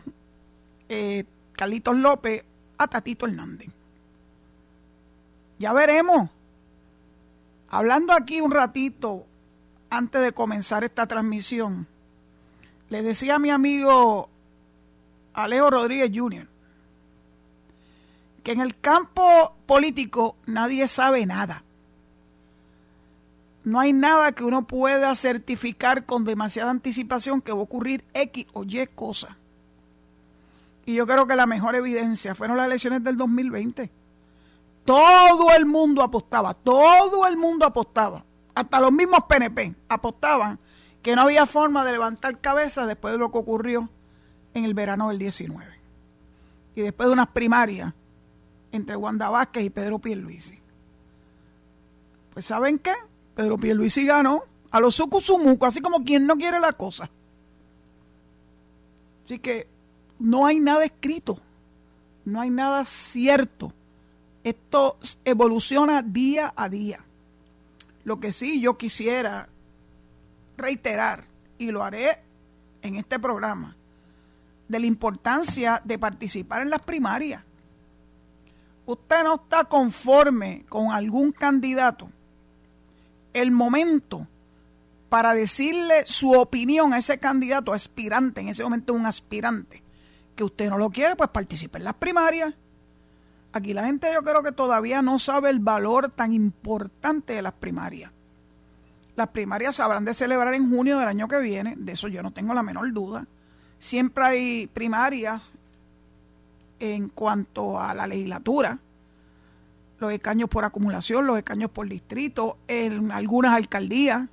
eh, 0.87 1.25
Carlitos 1.53 1.95
López 1.95 2.43
a 2.77 2.87
Tatito 2.87 3.25
Hernández. 3.25 3.69
Ya 5.57 5.73
veremos. 5.73 6.29
Hablando 7.69 8.13
aquí 8.13 8.41
un 8.41 8.51
ratito 8.51 9.25
antes 9.89 10.21
de 10.21 10.31
comenzar 10.31 10.83
esta 10.83 11.05
transmisión, 11.05 11.87
le 12.89 13.03
decía 13.03 13.35
a 13.35 13.39
mi 13.39 13.51
amigo 13.51 14.29
Alejo 15.33 15.69
Rodríguez 15.69 16.11
Jr. 16.13 16.47
que 18.39 18.51
en 18.51 18.61
el 18.61 18.79
campo 18.79 19.55
político 19.65 20.35
nadie 20.45 20.87
sabe 20.87 21.25
nada. 21.25 21.63
No 23.63 23.79
hay 23.79 23.93
nada 23.93 24.31
que 24.31 24.43
uno 24.43 24.65
pueda 24.65 25.13
certificar 25.15 26.05
con 26.05 26.25
demasiada 26.25 26.71
anticipación 26.71 27.41
que 27.41 27.51
va 27.51 27.59
a 27.59 27.63
ocurrir 27.63 28.03
X 28.13 28.47
o 28.53 28.63
Y 28.63 28.87
cosa. 28.87 29.37
Y 30.85 30.95
yo 30.95 31.05
creo 31.05 31.27
que 31.27 31.35
la 31.35 31.45
mejor 31.45 31.75
evidencia 31.75 32.33
fueron 32.33 32.57
las 32.57 32.65
elecciones 32.65 33.03
del 33.03 33.17
2020. 33.17 33.91
Todo 34.85 35.51
el 35.55 35.65
mundo 35.65 36.01
apostaba, 36.01 36.53
todo 36.53 37.27
el 37.27 37.37
mundo 37.37 37.65
apostaba 37.65 38.23
hasta 38.59 38.79
los 38.81 38.91
mismos 38.91 39.21
PNP 39.27 39.73
apostaban 39.87 40.59
que 41.01 41.15
no 41.15 41.21
había 41.21 41.45
forma 41.45 41.85
de 41.85 41.93
levantar 41.93 42.39
cabeza 42.39 42.85
después 42.85 43.13
de 43.13 43.17
lo 43.17 43.31
que 43.31 43.37
ocurrió 43.37 43.89
en 44.53 44.65
el 44.65 44.73
verano 44.73 45.09
del 45.09 45.17
19. 45.17 45.65
Y 46.75 46.81
después 46.81 47.07
de 47.07 47.13
unas 47.13 47.29
primarias 47.29 47.93
entre 48.71 48.95
Wanda 48.95 49.29
Vázquez 49.29 49.65
y 49.65 49.69
Pedro 49.69 49.99
Pierluisi. 49.99 50.59
Pues 52.33 52.45
¿saben 52.45 52.79
qué? 52.79 52.93
Pedro 53.35 53.57
Pierluisi 53.57 54.05
ganó 54.05 54.43
a 54.71 54.79
los 54.79 54.95
sucusumucos, 54.95 55.69
así 55.69 55.81
como 55.81 56.03
quien 56.03 56.27
no 56.27 56.37
quiere 56.37 56.59
la 56.59 56.73
cosa. 56.73 57.09
Así 59.25 59.39
que 59.39 59.67
no 60.19 60.45
hay 60.45 60.59
nada 60.59 60.83
escrito, 60.85 61.39
no 62.25 62.41
hay 62.41 62.49
nada 62.49 62.85
cierto. 62.85 63.73
Esto 64.43 64.97
evoluciona 65.25 66.01
día 66.01 66.53
a 66.55 66.69
día. 66.69 67.03
Lo 68.03 68.19
que 68.19 68.31
sí 68.31 68.61
yo 68.61 68.77
quisiera 68.77 69.49
reiterar, 70.57 71.25
y 71.57 71.71
lo 71.71 71.83
haré 71.83 72.19
en 72.81 72.95
este 72.95 73.19
programa, 73.19 73.75
de 74.67 74.79
la 74.79 74.85
importancia 74.85 75.81
de 75.83 75.97
participar 75.97 76.61
en 76.61 76.69
las 76.69 76.81
primarias. 76.81 77.43
Usted 78.89 79.23
no 79.23 79.35
está 79.35 79.65
conforme 79.65 80.65
con 80.67 80.89
algún 80.89 81.31
candidato. 81.31 82.09
El 83.33 83.51
momento 83.51 84.25
para 85.09 85.35
decirle 85.35 86.07
su 86.07 86.31
opinión 86.31 86.91
a 86.91 86.97
ese 86.97 87.19
candidato 87.19 87.71
aspirante, 87.71 88.41
en 88.41 88.47
ese 88.47 88.63
momento 88.63 88.95
un 88.95 89.05
aspirante, 89.05 89.83
que 90.35 90.43
usted 90.43 90.71
no 90.71 90.79
lo 90.79 90.89
quiere, 90.89 91.15
pues 91.15 91.29
participe 91.29 91.77
en 91.77 91.83
las 91.83 91.93
primarias. 91.93 92.55
Aquí 93.53 93.75
la 93.75 93.85
gente 93.85 94.11
yo 94.11 94.23
creo 94.23 94.41
que 94.41 94.53
todavía 94.53 95.03
no 95.03 95.19
sabe 95.19 95.51
el 95.51 95.59
valor 95.59 96.09
tan 96.09 96.33
importante 96.33 97.33
de 97.33 97.43
las 97.43 97.53
primarias. 97.53 98.11
Las 99.15 99.27
primarias 99.27 99.75
se 99.75 99.83
habrán 99.83 100.03
de 100.03 100.15
celebrar 100.15 100.55
en 100.55 100.67
junio 100.67 100.97
del 100.97 101.09
año 101.09 101.27
que 101.27 101.37
viene, 101.37 101.75
de 101.77 101.91
eso 101.91 102.07
yo 102.07 102.23
no 102.23 102.31
tengo 102.31 102.55
la 102.55 102.63
menor 102.63 102.91
duda. 102.91 103.27
Siempre 103.77 104.25
hay 104.25 104.65
primarias 104.65 105.53
en 106.79 107.09
cuanto 107.09 107.79
a 107.79 107.93
la 107.93 108.07
legislatura, 108.07 108.79
los 109.99 110.13
escaños 110.13 110.49
por 110.49 110.63
acumulación, 110.63 111.27
los 111.27 111.37
escaños 111.37 111.71
por 111.71 111.87
distrito, 111.87 112.57
en 112.67 113.11
algunas 113.11 113.53
alcaldías 113.53 114.29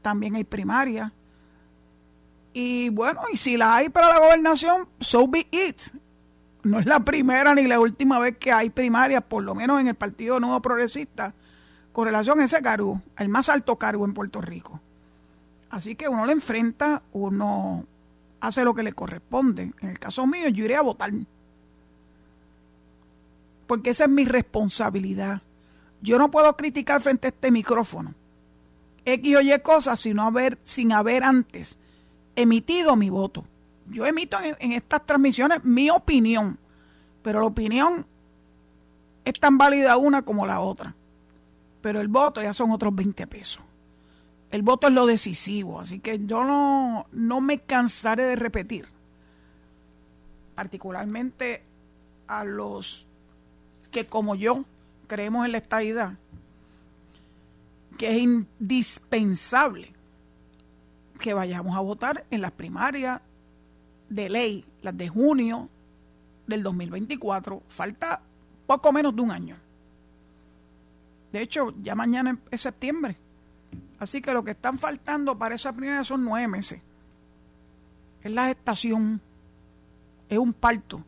también 0.00 0.36
hay 0.36 0.44
primarias. 0.44 1.12
Y 2.52 2.90
bueno, 2.90 3.22
y 3.32 3.36
si 3.36 3.56
la 3.56 3.76
hay 3.76 3.88
para 3.88 4.08
la 4.08 4.18
gobernación, 4.18 4.88
so 5.00 5.26
be 5.26 5.46
it 5.50 5.82
no 6.64 6.78
es 6.78 6.86
la 6.86 7.00
primera 7.00 7.54
ni 7.54 7.66
la 7.66 7.80
última 7.80 8.18
vez 8.18 8.36
que 8.38 8.52
hay 8.52 8.70
primarias, 8.70 9.22
por 9.22 9.42
lo 9.42 9.54
menos 9.54 9.80
en 9.80 9.88
el 9.88 9.94
Partido 9.94 10.38
Nuevo 10.38 10.60
Progresista, 10.62 11.34
con 11.92 12.06
relación 12.06 12.40
a 12.40 12.44
ese 12.44 12.62
cargo, 12.62 13.02
el 13.18 13.28
más 13.28 13.48
alto 13.48 13.76
cargo 13.76 14.04
en 14.04 14.14
Puerto 14.14 14.40
Rico. 14.40 14.80
Así 15.70 15.96
que 15.96 16.08
uno 16.08 16.24
le 16.24 16.32
enfrenta, 16.32 17.02
uno 17.12 17.84
hace 18.40 18.64
lo 18.64 18.74
que 18.74 18.82
le 18.82 18.92
corresponde. 18.92 19.72
En 19.80 19.88
el 19.90 19.98
caso 19.98 20.26
mío, 20.26 20.48
yo 20.48 20.64
iré 20.64 20.76
a 20.76 20.82
votar. 20.82 21.12
Porque 23.72 23.88
esa 23.88 24.04
es 24.04 24.10
mi 24.10 24.26
responsabilidad. 24.26 25.40
Yo 26.02 26.18
no 26.18 26.30
puedo 26.30 26.54
criticar 26.58 27.00
frente 27.00 27.28
a 27.28 27.30
este 27.30 27.50
micrófono 27.50 28.12
X 29.06 29.34
o 29.34 29.40
Y 29.40 29.58
cosas 29.60 29.98
sin 29.98 30.18
haber, 30.18 30.58
sin 30.62 30.92
haber 30.92 31.24
antes 31.24 31.78
emitido 32.36 32.96
mi 32.96 33.08
voto 33.08 33.46
yo 33.88 34.04
emito 34.04 34.36
en, 34.42 34.72
estas 34.72 35.06
transmisiones 35.06 35.64
mi 35.64 35.88
opinión, 35.88 36.58
pero 37.22 37.40
la 37.40 37.46
opinión 37.46 38.04
es 39.24 39.40
tan 39.40 39.56
válida 39.56 39.96
una 39.96 40.20
como 40.20 40.44
la 40.44 40.60
otra. 40.60 40.94
Pero 41.80 42.02
el 42.02 42.08
voto 42.08 42.42
ya 42.42 42.52
son 42.52 42.72
otros 42.72 42.94
20 42.94 43.26
pesos. 43.26 43.64
El 44.50 44.60
voto 44.60 44.88
es 44.88 44.92
lo 44.92 45.06
decisivo, 45.06 45.80
así 45.80 45.98
que 45.98 46.20
yo 46.26 46.44
no, 46.44 47.06
no 47.10 47.40
me 47.40 47.60
cansaré 47.60 48.24
de 48.24 48.36
repetir, 48.36 48.86
particularmente 50.56 51.62
a 52.26 52.44
los 52.44 53.06
que 53.92 54.06
como 54.06 54.34
yo 54.34 54.64
creemos 55.06 55.44
en 55.44 55.52
la 55.52 55.58
estadidad, 55.58 56.14
que 57.96 58.10
es 58.10 58.22
indispensable 58.22 59.92
que 61.20 61.34
vayamos 61.34 61.76
a 61.76 61.80
votar 61.80 62.24
en 62.30 62.40
las 62.40 62.50
primarias 62.50 63.20
de 64.08 64.28
ley, 64.28 64.64
las 64.82 64.96
de 64.96 65.08
junio 65.08 65.68
del 66.46 66.62
2024, 66.62 67.62
falta 67.68 68.20
poco 68.66 68.92
menos 68.92 69.14
de 69.14 69.22
un 69.22 69.30
año. 69.30 69.56
De 71.32 71.40
hecho, 71.40 71.72
ya 71.80 71.94
mañana 71.94 72.38
es 72.50 72.60
septiembre. 72.62 73.16
Así 73.98 74.20
que 74.20 74.32
lo 74.32 74.42
que 74.42 74.50
están 74.50 74.78
faltando 74.78 75.38
para 75.38 75.54
esa 75.54 75.72
primera 75.72 76.02
son 76.02 76.24
nueve 76.24 76.48
meses. 76.48 76.80
Es 78.22 78.32
la 78.32 78.48
gestación, 78.48 79.20
es 80.28 80.38
un 80.38 80.52
parto. 80.52 81.04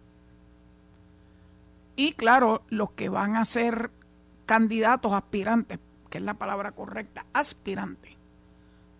Y 1.96 2.12
claro, 2.12 2.62
los 2.68 2.90
que 2.92 3.08
van 3.08 3.36
a 3.36 3.44
ser 3.44 3.90
candidatos 4.46 5.12
aspirantes, 5.12 5.78
que 6.10 6.18
es 6.18 6.24
la 6.24 6.34
palabra 6.34 6.72
correcta, 6.72 7.26
aspirantes. 7.32 8.12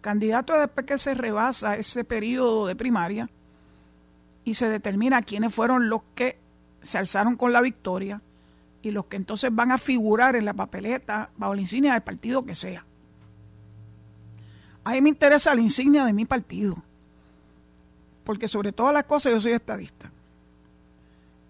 Candidatos 0.00 0.58
después 0.58 0.86
que 0.86 0.98
se 0.98 1.14
rebasa 1.14 1.76
ese 1.76 2.04
periodo 2.04 2.66
de 2.66 2.76
primaria, 2.76 3.28
y 4.44 4.54
se 4.54 4.68
determina 4.68 5.22
quiénes 5.22 5.54
fueron 5.54 5.88
los 5.88 6.02
que 6.14 6.38
se 6.82 6.98
alzaron 6.98 7.36
con 7.36 7.52
la 7.52 7.62
victoria 7.62 8.20
y 8.82 8.90
los 8.90 9.06
que 9.06 9.16
entonces 9.16 9.54
van 9.54 9.72
a 9.72 9.78
figurar 9.78 10.36
en 10.36 10.44
la 10.44 10.52
papeleta 10.52 11.30
bajo 11.36 11.54
la 11.54 11.62
insignia 11.62 11.94
del 11.94 12.02
partido 12.02 12.44
que 12.44 12.54
sea. 12.54 12.84
A 14.84 14.90
mí 14.92 15.00
me 15.00 15.08
interesa 15.08 15.54
la 15.54 15.62
insignia 15.62 16.04
de 16.04 16.12
mi 16.12 16.26
partido, 16.26 16.76
porque 18.22 18.48
sobre 18.48 18.72
todas 18.72 18.92
las 18.92 19.04
cosas 19.04 19.32
yo 19.32 19.40
soy 19.40 19.52
estadista. 19.52 20.10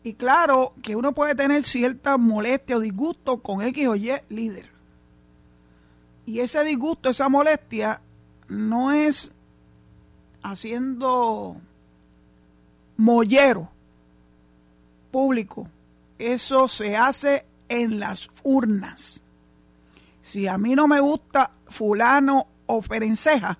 Y 0.04 0.14
claro 0.14 0.74
que 0.82 0.94
uno 0.94 1.12
puede 1.12 1.34
tener 1.34 1.64
cierta 1.64 2.18
molestia 2.18 2.76
o 2.76 2.80
disgusto 2.80 3.38
con 3.38 3.62
X 3.62 3.88
o 3.88 3.96
Y 3.96 4.12
líder. 4.28 4.68
Y 6.26 6.40
ese 6.40 6.62
disgusto, 6.62 7.08
esa 7.08 7.30
molestia, 7.30 8.02
no 8.46 8.92
es 8.92 9.32
haciendo 10.42 11.56
mollero 12.98 13.70
público. 15.10 15.68
Eso 16.18 16.68
se 16.68 16.98
hace 16.98 17.46
en 17.70 17.98
las 17.98 18.28
urnas. 18.42 19.22
Si 20.20 20.46
a 20.46 20.58
mí 20.58 20.74
no 20.74 20.86
me 20.86 21.00
gusta 21.00 21.50
fulano 21.68 22.46
o 22.66 22.82
ferenceja, 22.82 23.58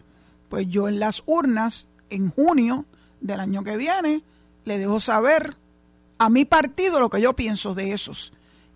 pues 0.50 0.68
yo 0.68 0.88
en 0.88 1.00
las 1.00 1.22
urnas, 1.24 1.88
en 2.10 2.30
junio 2.30 2.84
del 3.22 3.40
año 3.40 3.64
que 3.64 3.78
viene, 3.78 4.22
le 4.66 4.78
dejo 4.78 5.00
saber 5.00 5.56
a 6.18 6.30
mi 6.30 6.44
partido 6.44 7.00
lo 7.00 7.10
que 7.10 7.20
yo 7.20 7.34
pienso 7.34 7.74
de 7.74 7.92
esos. 7.92 8.32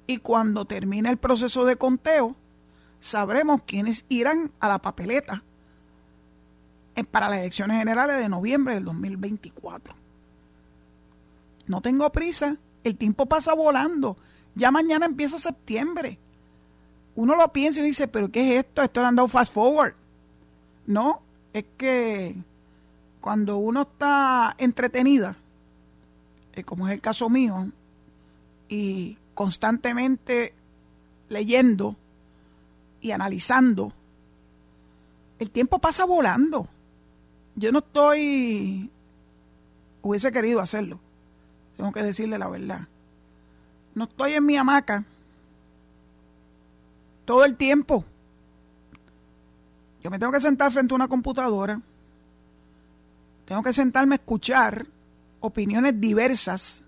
Y 0.07 0.19
cuando 0.19 0.65
termine 0.65 1.11
el 1.11 1.19
proceso 1.19 1.65
de 1.65 1.77
conteo, 1.77 2.37
sabremos 3.01 3.63
quiénes 3.67 4.05
irán 4.09 4.53
a 4.61 4.69
la 4.69 4.79
papeleta 4.79 5.43
para 7.11 7.29
las 7.29 7.39
elecciones 7.39 7.79
generales 7.79 8.19
de 8.19 8.29
noviembre 8.29 8.75
del 8.75 8.85
2024 8.85 9.95
no 11.69 11.83
tengo 11.83 12.11
prisa, 12.11 12.57
el 12.83 12.97
tiempo 12.97 13.27
pasa 13.27 13.55
volando, 13.55 14.17
ya 14.55 14.71
mañana 14.71 15.07
empieza 15.07 15.39
septiembre. 15.39 16.19
Uno 17.15 17.37
lo 17.37 17.53
piensa 17.53 17.81
y 17.81 17.85
dice, 17.85 18.09
pero 18.09 18.31
¿qué 18.31 18.59
es 18.59 18.65
esto? 18.65 18.83
Esto 18.83 19.01
le 19.01 19.07
han 19.07 19.17
dado 19.17 19.29
fast 19.29 19.53
forward. 19.53 19.95
No, 20.87 21.21
es 21.53 21.65
que 21.77 22.35
cuando 23.21 23.59
uno 23.59 23.83
está 23.83 24.55
entretenida, 24.59 25.37
eh, 25.37 25.37
como 26.65 26.89
es 26.89 26.95
el 26.95 27.01
caso 27.01 27.29
mío, 27.29 27.71
y 28.69 29.17
constantemente 29.35 30.55
leyendo 31.29 31.97
y 33.01 33.13
analizando, 33.13 33.93
el 35.39 35.51
tiempo 35.51 35.79
pasa 35.79 36.05
volando. 36.05 36.69
Yo 37.55 37.73
no 37.73 37.79
estoy, 37.81 38.91
hubiese 40.03 40.33
querido 40.33 40.61
hacerlo, 40.61 40.99
tengo 41.77 41.93
que 41.93 42.03
decirle 42.03 42.39
la 42.39 42.49
verdad. 42.49 42.89
No 43.95 44.05
estoy 44.05 44.35
en 44.35 44.47
mi 44.47 44.57
hamaca 44.57 45.05
todo 47.25 47.45
el 47.45 47.57
tiempo. 47.57 48.05
Yo 50.03 50.11
me 50.11 50.19
tengo 50.19 50.33
que 50.33 50.41
sentar 50.41 50.71
frente 50.71 50.95
a 50.95 50.97
una 50.97 51.09
computadora, 51.09 51.81
tengo 53.45 53.63
que 53.63 53.73
sentarme 53.73 54.15
a 54.15 54.17
escuchar 54.17 54.87
opiniones 55.41 56.01
diversas, 56.01 56.83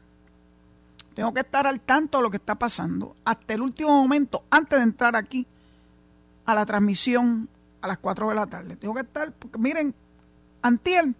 tengo 1.14 1.34
que 1.34 1.40
estar 1.40 1.66
al 1.66 1.80
tanto 1.80 2.18
de 2.18 2.22
lo 2.22 2.30
que 2.30 2.38
está 2.38 2.54
pasando 2.54 3.16
hasta 3.24 3.54
el 3.54 3.62
último 3.62 3.90
momento, 3.90 4.44
antes 4.50 4.78
de 4.78 4.84
entrar 4.84 5.16
aquí 5.16 5.46
a 6.46 6.54
la 6.54 6.64
transmisión 6.66 7.48
a 7.82 7.88
las 7.88 7.98
4 7.98 8.28
de 8.28 8.34
la 8.34 8.46
tarde. 8.46 8.76
Tengo 8.76 8.94
que 8.94 9.02
estar, 9.02 9.32
porque 9.32 9.58
miren, 9.58 9.94
antier, 10.62 11.14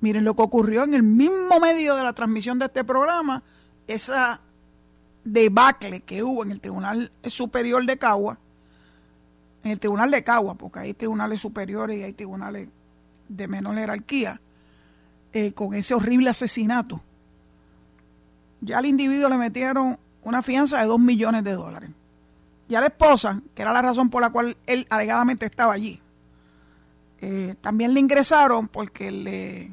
miren 0.00 0.24
lo 0.24 0.34
que 0.34 0.42
ocurrió 0.42 0.84
en 0.84 0.94
el 0.94 1.02
mismo 1.02 1.60
medio 1.60 1.96
de 1.96 2.02
la 2.02 2.12
transmisión 2.12 2.58
de 2.58 2.66
este 2.66 2.84
programa, 2.84 3.42
esa 3.86 4.40
debacle 5.24 6.00
que 6.00 6.22
hubo 6.22 6.42
en 6.42 6.50
el 6.50 6.60
Tribunal 6.60 7.12
Superior 7.26 7.84
de 7.84 7.98
Cagua, 7.98 8.38
en 9.64 9.72
el 9.72 9.80
Tribunal 9.80 10.10
de 10.10 10.24
Cagua, 10.24 10.54
porque 10.54 10.80
hay 10.80 10.94
tribunales 10.94 11.40
superiores 11.40 11.98
y 11.98 12.02
hay 12.02 12.12
tribunales 12.12 12.68
de 13.28 13.48
menor 13.48 13.76
jerarquía, 13.76 14.40
eh, 15.32 15.52
con 15.52 15.74
ese 15.74 15.94
horrible 15.94 16.30
asesinato. 16.30 17.00
Ya 18.60 18.78
al 18.78 18.86
individuo 18.86 19.28
le 19.28 19.38
metieron 19.38 19.98
una 20.22 20.42
fianza 20.42 20.78
de 20.80 20.86
dos 20.86 21.00
millones 21.00 21.44
de 21.44 21.52
dólares. 21.52 21.90
Y 22.68 22.74
a 22.74 22.80
la 22.80 22.86
esposa, 22.86 23.40
que 23.54 23.62
era 23.62 23.72
la 23.72 23.82
razón 23.82 24.10
por 24.10 24.22
la 24.22 24.30
cual 24.30 24.56
él 24.66 24.86
alegadamente 24.90 25.46
estaba 25.46 25.72
allí, 25.72 26.00
eh, 27.20 27.54
también 27.60 27.94
le 27.94 28.00
ingresaron 28.00 28.68
porque 28.68 29.10
le 29.10 29.70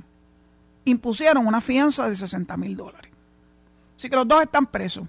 impusieron 0.86 1.46
una 1.46 1.62
fianza 1.62 2.10
de 2.10 2.16
60 2.16 2.58
mil 2.58 2.76
dólares. 2.76 3.12
Así 3.98 4.10
que 4.10 4.16
los 4.16 4.28
dos 4.28 4.42
están 4.44 4.66
presos. 4.66 5.08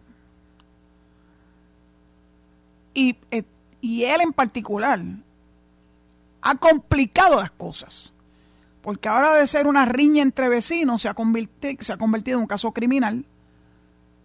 Y, 2.94 3.16
eh, 3.30 3.44
y 3.80 4.04
él 4.04 4.20
en 4.22 4.32
particular 4.32 5.00
ha 6.40 6.54
complicado 6.56 7.40
las 7.40 7.50
cosas. 7.52 8.12
Porque 8.88 9.11
ahora 9.11 9.35
de 9.35 9.47
ser 9.47 9.66
una 9.66 9.85
riña 9.85 10.23
entre 10.23 10.49
vecinos 10.49 11.02
se 11.02 11.11
ha, 11.11 11.14
se 11.80 11.99
convertido 11.99 12.38
en 12.38 12.40
un 12.45 12.47
caso 12.47 12.73
criminal 12.73 13.26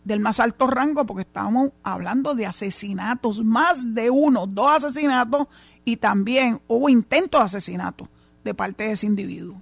del 0.06 0.22
más 0.22 0.40
alto 0.40 0.68
rango 0.68 1.06
porque 1.06 1.24
estábamos 1.24 1.72
hablando 1.84 2.34
de 2.34 2.46
asesinatos, 2.46 3.44
más 3.44 3.94
de 3.94 4.10
uno, 4.10 4.48
dos 4.48 4.72
asesinatos 4.72 5.50
y 5.84 5.98
también 5.98 6.62
hubo 6.70 6.88
intentos 6.88 7.42
de 7.42 7.46
asesinato 7.46 8.08
de 8.46 8.54
parte 8.54 8.86
de 8.86 8.92
ese 8.94 9.06
individuo. 9.06 9.62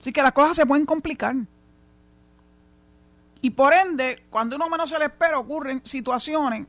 Así 0.00 0.12
que 0.12 0.22
las 0.22 0.30
cosas 0.30 0.56
se 0.56 0.64
pueden 0.64 0.86
complicar. 0.86 1.34
Y 3.40 3.50
por 3.50 3.74
ende, 3.74 4.22
cuando 4.30 4.54
uno 4.54 4.70
menos 4.70 4.88
se 4.88 5.00
le 5.00 5.06
espera, 5.06 5.40
ocurren 5.40 5.80
situaciones 5.84 6.64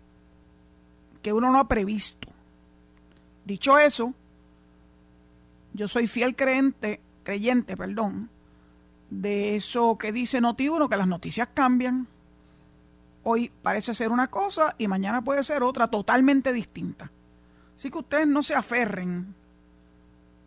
que 1.21 1.31
uno 1.31 1.51
no 1.51 1.59
ha 1.59 1.67
previsto. 1.67 2.29
Dicho 3.45 3.77
eso, 3.77 4.15
yo 5.77 5.87
soy 5.87 6.07
fiel 6.07 6.35
creyente, 6.35 6.99
creyente, 7.23 7.77
perdón, 7.77 8.31
de 9.11 9.55
eso 9.55 9.95
que 9.97 10.11
dice 10.11 10.41
Noti1, 10.41 10.89
que 10.89 10.97
las 10.97 11.07
noticias 11.07 11.49
cambian. 11.53 12.07
Hoy 13.23 13.51
parece 13.61 13.93
ser 13.93 14.11
una 14.11 14.27
cosa 14.27 14.73
y 14.79 14.87
mañana 14.87 15.21
puede 15.21 15.43
ser 15.43 15.61
otra 15.61 15.87
totalmente 15.87 16.51
distinta. 16.51 17.11
Así 17.75 17.91
que 17.91 17.99
ustedes 17.99 18.27
no 18.27 18.41
se 18.41 18.55
aferren, 18.55 19.35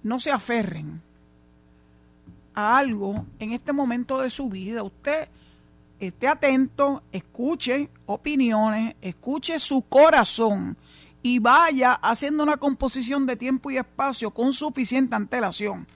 no 0.03 0.19
se 0.19 0.33
aferren 0.33 1.01
a 2.55 2.77
algo 2.77 3.25
en 3.39 3.53
este 3.53 3.73
momento 3.73 4.21
de 4.21 4.31
su 4.31 4.49
vida. 4.49 4.83
Usted 4.83 5.29
esté 6.01 6.27
atento, 6.27 7.05
escuche 7.13 7.89
opiniones, 8.07 8.97
escuche 9.01 9.61
su 9.61 9.83
corazón 9.83 10.77
y 11.23 11.39
vaya 11.39 11.93
haciendo 11.93 12.43
una 12.43 12.57
composición 12.57 13.27
de 13.27 13.37
tiempo 13.37 13.71
y 13.71 13.77
espacio 13.77 14.31
con 14.31 14.53
suficiente 14.53 15.15
antelación 15.15 15.87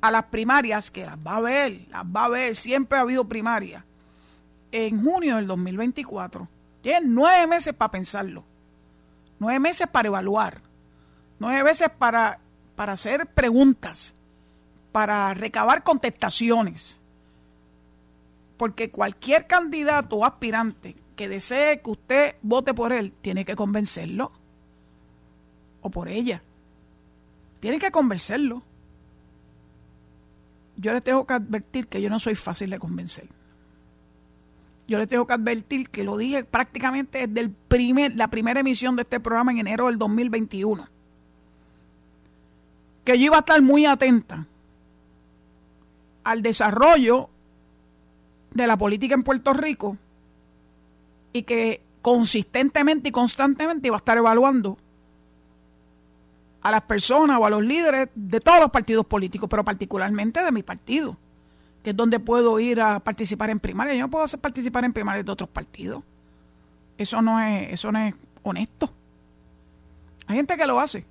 a 0.00 0.10
las 0.10 0.24
primarias, 0.24 0.90
que 0.90 1.06
las 1.06 1.16
va 1.16 1.36
a 1.36 1.40
ver, 1.40 1.86
las 1.90 2.04
va 2.04 2.24
a 2.24 2.28
ver, 2.28 2.56
siempre 2.56 2.98
ha 2.98 3.02
habido 3.02 3.28
primarias, 3.28 3.84
en 4.72 5.02
junio 5.02 5.36
del 5.36 5.46
2024. 5.46 6.48
Tienen 6.82 7.14
nueve 7.14 7.46
meses 7.46 7.74
para 7.74 7.90
pensarlo, 7.90 8.44
nueve 9.38 9.60
meses 9.60 9.86
para 9.86 10.08
evaluar, 10.08 10.62
nueve 11.38 11.64
meses 11.64 11.88
para, 11.98 12.40
para 12.76 12.92
hacer 12.92 13.26
preguntas, 13.26 14.14
para 14.92 15.34
recabar 15.34 15.82
contestaciones. 15.82 16.98
Porque 18.56 18.90
cualquier 18.90 19.46
candidato 19.46 20.16
o 20.16 20.24
aspirante 20.24 20.96
que 21.16 21.28
desee 21.28 21.80
que 21.80 21.90
usted 21.90 22.34
vote 22.42 22.72
por 22.72 22.92
él, 22.92 23.12
tiene 23.20 23.44
que 23.44 23.56
convencerlo. 23.56 24.32
O 25.82 25.90
por 25.90 26.08
ella. 26.08 26.42
Tiene 27.60 27.78
que 27.78 27.90
convencerlo 27.90 28.62
yo 30.80 30.94
le 30.94 31.02
tengo 31.02 31.26
que 31.26 31.34
advertir 31.34 31.88
que 31.88 32.00
yo 32.00 32.08
no 32.08 32.18
soy 32.18 32.34
fácil 32.34 32.70
de 32.70 32.78
convencer. 32.78 33.28
Yo 34.88 34.98
le 34.98 35.06
tengo 35.06 35.26
que 35.26 35.34
advertir 35.34 35.90
que 35.90 36.02
lo 36.02 36.16
dije 36.16 36.42
prácticamente 36.42 37.26
desde 37.28 38.16
la 38.16 38.28
primera 38.28 38.60
emisión 38.60 38.96
de 38.96 39.02
este 39.02 39.20
programa 39.20 39.52
en 39.52 39.58
enero 39.58 39.86
del 39.86 39.98
2021. 39.98 40.88
Que 43.04 43.18
yo 43.18 43.26
iba 43.26 43.36
a 43.36 43.40
estar 43.40 43.60
muy 43.60 43.84
atenta 43.84 44.46
al 46.24 46.40
desarrollo 46.40 47.28
de 48.52 48.66
la 48.66 48.78
política 48.78 49.14
en 49.14 49.22
Puerto 49.22 49.52
Rico 49.52 49.98
y 51.34 51.42
que 51.42 51.82
consistentemente 52.00 53.10
y 53.10 53.12
constantemente 53.12 53.88
iba 53.88 53.96
a 53.96 53.98
estar 53.98 54.16
evaluando 54.16 54.78
a 56.62 56.70
las 56.70 56.82
personas 56.82 57.38
o 57.40 57.46
a 57.46 57.50
los 57.50 57.62
líderes 57.62 58.08
de 58.14 58.40
todos 58.40 58.60
los 58.60 58.70
partidos 58.70 59.06
políticos, 59.06 59.48
pero 59.48 59.64
particularmente 59.64 60.42
de 60.42 60.52
mi 60.52 60.62
partido, 60.62 61.16
que 61.82 61.90
es 61.90 61.96
donde 61.96 62.20
puedo 62.20 62.58
ir 62.60 62.80
a 62.80 63.00
participar 63.00 63.50
en 63.50 63.60
primaria. 63.60 63.94
Yo 63.94 64.02
no 64.02 64.10
puedo 64.10 64.24
hacer 64.24 64.40
participar 64.40 64.84
en 64.84 64.92
primaria 64.92 65.22
de 65.22 65.32
otros 65.32 65.48
partidos. 65.48 66.02
Eso 66.98 67.22
no 67.22 67.40
es, 67.40 67.72
eso 67.72 67.90
no 67.90 67.98
es 67.98 68.14
honesto. 68.42 68.92
Hay 70.26 70.36
gente 70.36 70.56
que 70.56 70.66
lo 70.66 70.78
hace 70.78 71.04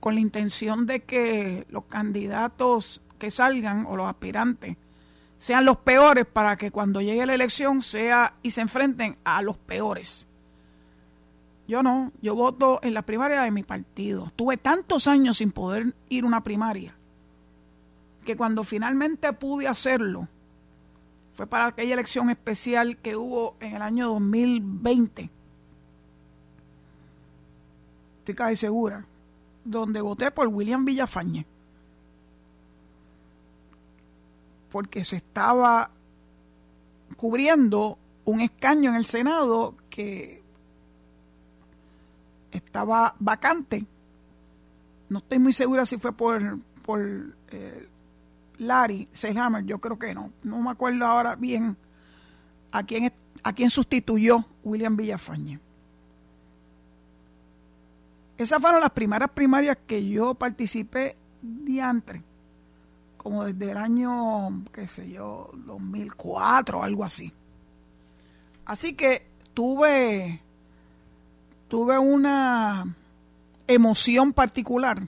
con 0.00 0.14
la 0.14 0.20
intención 0.20 0.86
de 0.86 1.00
que 1.00 1.66
los 1.70 1.84
candidatos 1.84 3.02
que 3.18 3.30
salgan 3.30 3.84
o 3.86 3.96
los 3.96 4.08
aspirantes 4.08 4.76
sean 5.38 5.64
los 5.64 5.78
peores 5.78 6.24
para 6.24 6.56
que 6.56 6.70
cuando 6.70 7.00
llegue 7.00 7.26
la 7.26 7.34
elección 7.34 7.82
sea 7.82 8.34
y 8.42 8.52
se 8.52 8.60
enfrenten 8.60 9.16
a 9.24 9.42
los 9.42 9.56
peores. 9.56 10.27
Yo 11.68 11.82
no, 11.82 12.12
yo 12.22 12.34
voto 12.34 12.80
en 12.82 12.94
la 12.94 13.02
primaria 13.02 13.42
de 13.42 13.50
mi 13.50 13.62
partido. 13.62 14.32
Tuve 14.34 14.56
tantos 14.56 15.06
años 15.06 15.36
sin 15.36 15.52
poder 15.52 15.94
ir 16.08 16.24
a 16.24 16.26
una 16.26 16.42
primaria 16.42 16.94
que 18.24 18.36
cuando 18.36 18.64
finalmente 18.64 19.32
pude 19.34 19.68
hacerlo, 19.68 20.28
fue 21.34 21.46
para 21.46 21.66
aquella 21.66 21.94
elección 21.94 22.30
especial 22.30 22.96
que 22.96 23.16
hubo 23.16 23.56
en 23.60 23.76
el 23.76 23.82
año 23.82 24.08
2020. 24.08 25.30
Estoy 28.18 28.34
casi 28.34 28.56
segura. 28.56 29.04
Donde 29.64 30.00
voté 30.00 30.30
por 30.30 30.48
William 30.48 30.84
Villafañe. 30.84 31.46
Porque 34.70 35.04
se 35.04 35.16
estaba 35.16 35.90
cubriendo 37.16 37.98
un 38.24 38.40
escaño 38.40 38.90
en 38.90 38.96
el 38.96 39.04
Senado 39.04 39.74
que 39.88 40.37
estaba 42.50 43.14
vacante. 43.18 43.84
No 45.08 45.18
estoy 45.18 45.38
muy 45.38 45.52
segura 45.52 45.86
si 45.86 45.98
fue 45.98 46.12
por, 46.12 46.58
por 46.82 47.00
eh, 47.50 47.88
Larry 48.58 49.08
Seilhammer, 49.12 49.64
yo 49.64 49.78
creo 49.78 49.98
que 49.98 50.14
no. 50.14 50.32
No 50.42 50.60
me 50.60 50.70
acuerdo 50.70 51.06
ahora 51.06 51.34
bien 51.36 51.76
a 52.70 52.82
quién, 52.82 53.12
a 53.42 53.52
quién 53.52 53.70
sustituyó 53.70 54.44
William 54.62 54.96
Villafañe. 54.96 55.60
Esas 58.36 58.60
fueron 58.60 58.80
las 58.80 58.90
primeras 58.90 59.30
primarias 59.30 59.78
que 59.86 60.06
yo 60.06 60.34
participé 60.34 61.16
diantre, 61.42 62.22
como 63.16 63.44
desde 63.44 63.72
el 63.72 63.76
año, 63.76 64.64
qué 64.72 64.86
sé 64.86 65.10
yo, 65.10 65.50
2004 65.54 66.78
o 66.78 66.82
algo 66.82 67.04
así. 67.04 67.32
Así 68.64 68.94
que 68.94 69.26
tuve 69.54 70.40
tuve 71.68 71.98
una 71.98 72.96
emoción 73.66 74.32
particular 74.32 75.06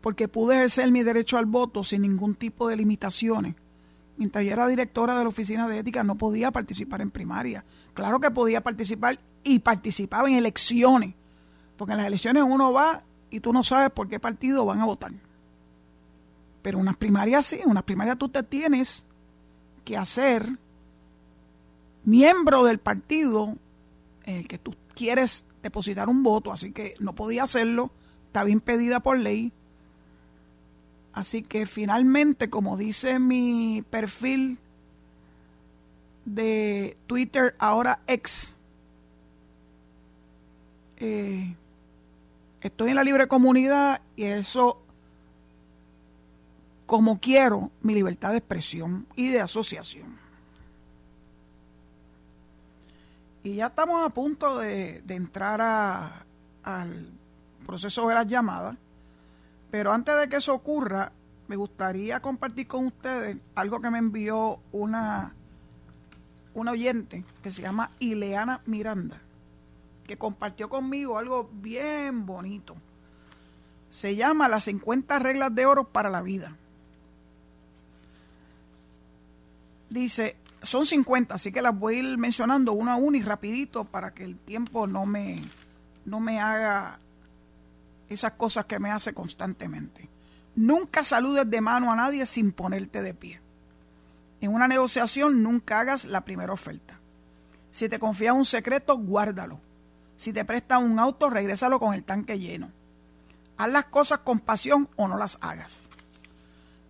porque 0.00 0.28
pude 0.28 0.54
ejercer 0.54 0.90
mi 0.92 1.02
derecho 1.02 1.36
al 1.36 1.46
voto 1.46 1.82
sin 1.82 2.02
ningún 2.02 2.36
tipo 2.36 2.68
de 2.68 2.76
limitaciones. 2.76 3.56
Mientras 4.16 4.44
yo 4.44 4.52
era 4.52 4.68
directora 4.68 5.18
de 5.18 5.24
la 5.24 5.28
oficina 5.28 5.66
de 5.66 5.80
ética, 5.80 6.04
no 6.04 6.14
podía 6.14 6.52
participar 6.52 7.00
en 7.00 7.10
primaria. 7.10 7.64
Claro 7.92 8.20
que 8.20 8.30
podía 8.30 8.62
participar 8.62 9.18
y 9.42 9.58
participaba 9.58 10.28
en 10.28 10.34
elecciones, 10.34 11.14
porque 11.76 11.92
en 11.92 11.98
las 11.98 12.06
elecciones 12.06 12.44
uno 12.44 12.72
va 12.72 13.02
y 13.30 13.40
tú 13.40 13.52
no 13.52 13.64
sabes 13.64 13.90
por 13.90 14.08
qué 14.08 14.20
partido 14.20 14.64
van 14.64 14.80
a 14.80 14.84
votar. 14.84 15.12
Pero 16.62 16.78
unas 16.78 16.96
primarias 16.96 17.46
sí, 17.46 17.60
unas 17.64 17.82
primarias 17.82 18.16
tú 18.16 18.28
te 18.28 18.44
tienes 18.44 19.04
que 19.84 19.96
hacer 19.96 20.46
miembro 22.04 22.62
del 22.64 22.78
partido 22.78 23.56
en 24.26 24.36
el 24.36 24.48
que 24.48 24.58
tú 24.58 24.74
quieres 24.94 25.46
depositar 25.62 26.08
un 26.08 26.22
voto, 26.22 26.52
así 26.52 26.72
que 26.72 26.94
no 26.98 27.14
podía 27.14 27.44
hacerlo, 27.44 27.90
estaba 28.26 28.50
impedida 28.50 29.00
por 29.00 29.18
ley. 29.18 29.52
Así 31.12 31.42
que 31.42 31.64
finalmente, 31.64 32.50
como 32.50 32.76
dice 32.76 33.18
mi 33.18 33.82
perfil 33.88 34.58
de 36.26 36.96
Twitter, 37.06 37.54
ahora 37.58 38.00
ex, 38.06 38.54
eh, 40.98 41.54
estoy 42.60 42.90
en 42.90 42.96
la 42.96 43.04
libre 43.04 43.28
comunidad 43.28 44.02
y 44.16 44.24
eso, 44.24 44.82
como 46.84 47.18
quiero, 47.20 47.70
mi 47.80 47.94
libertad 47.94 48.32
de 48.32 48.38
expresión 48.38 49.06
y 49.14 49.30
de 49.30 49.40
asociación. 49.40 50.25
Y 53.46 53.54
ya 53.54 53.66
estamos 53.68 54.04
a 54.04 54.10
punto 54.10 54.58
de, 54.58 55.04
entrar 55.06 56.24
al 56.64 57.10
proceso 57.64 58.08
de 58.08 58.14
las 58.16 58.26
llamadas. 58.26 58.76
Pero 59.70 59.92
antes 59.92 60.18
de 60.18 60.28
que 60.28 60.34
eso 60.34 60.52
ocurra, 60.52 61.12
me 61.46 61.54
gustaría 61.54 62.18
compartir 62.18 62.66
con 62.66 62.86
ustedes 62.86 63.36
algo 63.54 63.80
que 63.80 63.88
me 63.88 63.98
envió 63.98 64.58
una, 64.72 65.32
una 66.54 66.72
oyente 66.72 67.24
que 67.40 67.52
se 67.52 67.62
llama 67.62 67.92
Ileana 68.00 68.62
Miranda, 68.66 69.20
que 70.08 70.18
compartió 70.18 70.68
conmigo 70.68 71.16
algo 71.16 71.48
bien 71.52 72.26
bonito. 72.26 72.74
Se 73.90 74.16
llama 74.16 74.48
Las 74.48 74.64
50 74.64 75.20
reglas 75.20 75.54
de 75.54 75.66
oro 75.66 75.84
para 75.84 76.10
la 76.10 76.20
vida. 76.20 76.56
Dice, 79.88 80.36
son 80.62 80.86
50, 80.86 81.34
así 81.34 81.52
que 81.52 81.62
las 81.62 81.78
voy 81.78 81.96
a 81.96 81.98
ir 81.98 82.18
mencionando 82.18 82.72
una 82.72 82.94
a 82.94 82.96
una 82.96 83.18
y 83.18 83.22
rapidito 83.22 83.84
para 83.84 84.12
que 84.12 84.24
el 84.24 84.36
tiempo 84.38 84.86
no 84.86 85.06
me, 85.06 85.42
no 86.04 86.20
me 86.20 86.40
haga 86.40 86.98
esas 88.08 88.32
cosas 88.32 88.64
que 88.66 88.78
me 88.78 88.90
hace 88.90 89.12
constantemente. 89.12 90.08
Nunca 90.54 91.04
saludes 91.04 91.48
de 91.48 91.60
mano 91.60 91.92
a 91.92 91.96
nadie 91.96 92.24
sin 92.26 92.52
ponerte 92.52 93.02
de 93.02 93.14
pie. 93.14 93.40
En 94.40 94.54
una 94.54 94.68
negociación 94.68 95.42
nunca 95.42 95.80
hagas 95.80 96.04
la 96.04 96.22
primera 96.22 96.52
oferta. 96.52 96.98
Si 97.72 97.88
te 97.88 97.98
confías 97.98 98.34
un 98.34 98.44
secreto, 98.44 98.96
guárdalo. 98.96 99.60
Si 100.16 100.32
te 100.32 100.44
prestan 100.44 100.82
un 100.84 100.98
auto, 100.98 101.28
regrésalo 101.28 101.78
con 101.78 101.92
el 101.92 102.04
tanque 102.04 102.38
lleno. 102.38 102.70
Haz 103.58 103.70
las 103.70 103.84
cosas 103.86 104.18
con 104.18 104.40
pasión 104.40 104.88
o 104.96 105.08
no 105.08 105.18
las 105.18 105.38
hagas. 105.42 105.80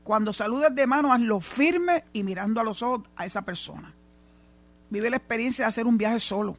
Cuando 0.06 0.32
saludes 0.32 0.72
de 0.72 0.86
mano, 0.86 1.12
hazlo 1.12 1.40
firme 1.40 2.04
y 2.12 2.22
mirando 2.22 2.60
a 2.60 2.64
los 2.64 2.80
ojos 2.80 3.08
a 3.16 3.26
esa 3.26 3.42
persona. 3.42 3.92
Vive 4.88 5.10
la 5.10 5.16
experiencia 5.16 5.64
de 5.64 5.70
hacer 5.70 5.84
un 5.84 5.98
viaje 5.98 6.20
solo. 6.20 6.56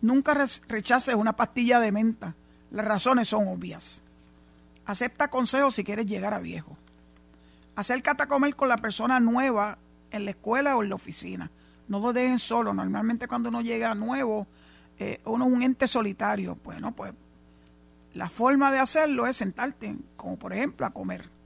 Nunca 0.00 0.32
rechaces 0.66 1.14
una 1.14 1.36
pastilla 1.36 1.78
de 1.78 1.92
menta. 1.92 2.34
Las 2.70 2.86
razones 2.86 3.28
son 3.28 3.48
obvias. 3.48 4.00
Acepta 4.86 5.28
consejos 5.28 5.74
si 5.74 5.84
quieres 5.84 6.06
llegar 6.06 6.32
a 6.32 6.38
viejo. 6.38 6.74
Acércate 7.76 8.22
a 8.22 8.28
comer 8.28 8.56
con 8.56 8.70
la 8.70 8.78
persona 8.78 9.20
nueva 9.20 9.76
en 10.10 10.24
la 10.24 10.30
escuela 10.30 10.74
o 10.74 10.82
en 10.82 10.88
la 10.88 10.94
oficina. 10.94 11.50
No 11.86 12.00
lo 12.00 12.14
dejen 12.14 12.38
solo. 12.38 12.72
Normalmente 12.72 13.28
cuando 13.28 13.50
uno 13.50 13.60
llega 13.60 13.94
nuevo, 13.94 14.46
eh, 14.98 15.20
uno 15.26 15.44
es 15.44 15.52
un 15.52 15.62
ente 15.62 15.86
solitario. 15.86 16.56
Bueno, 16.64 16.92
pues 16.92 17.12
la 18.14 18.30
forma 18.30 18.72
de 18.72 18.78
hacerlo 18.78 19.26
es 19.26 19.36
sentarte, 19.36 19.94
como 20.16 20.38
por 20.38 20.54
ejemplo 20.54 20.86
a 20.86 20.94
comer. 20.94 21.41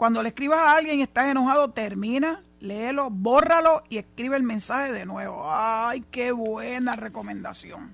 Cuando 0.00 0.22
le 0.22 0.30
escribas 0.30 0.60
a 0.60 0.76
alguien 0.76 0.98
y 0.98 1.02
estás 1.02 1.26
enojado, 1.26 1.72
termina, 1.72 2.42
léelo, 2.58 3.10
bórralo 3.10 3.82
y 3.90 3.98
escribe 3.98 4.34
el 4.34 4.42
mensaje 4.42 4.92
de 4.92 5.04
nuevo. 5.04 5.44
¡Ay, 5.46 6.02
qué 6.10 6.32
buena 6.32 6.96
recomendación! 6.96 7.92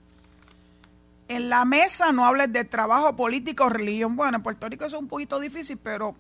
En 1.27 1.49
la 1.49 1.65
mesa 1.65 2.13
no 2.13 2.25
hables 2.25 2.53
de 2.53 2.63
trabajo, 2.63 3.17
político 3.17 3.65
o 3.65 3.71
religión. 3.71 4.15
Bueno, 4.15 4.37
en 4.37 4.45
Puerto 4.45 4.69
Rico 4.69 4.85
eso 4.85 4.99
es 4.99 5.03
un 5.03 5.09
poquito 5.09 5.41
difícil, 5.41 5.79
pero 5.79 6.15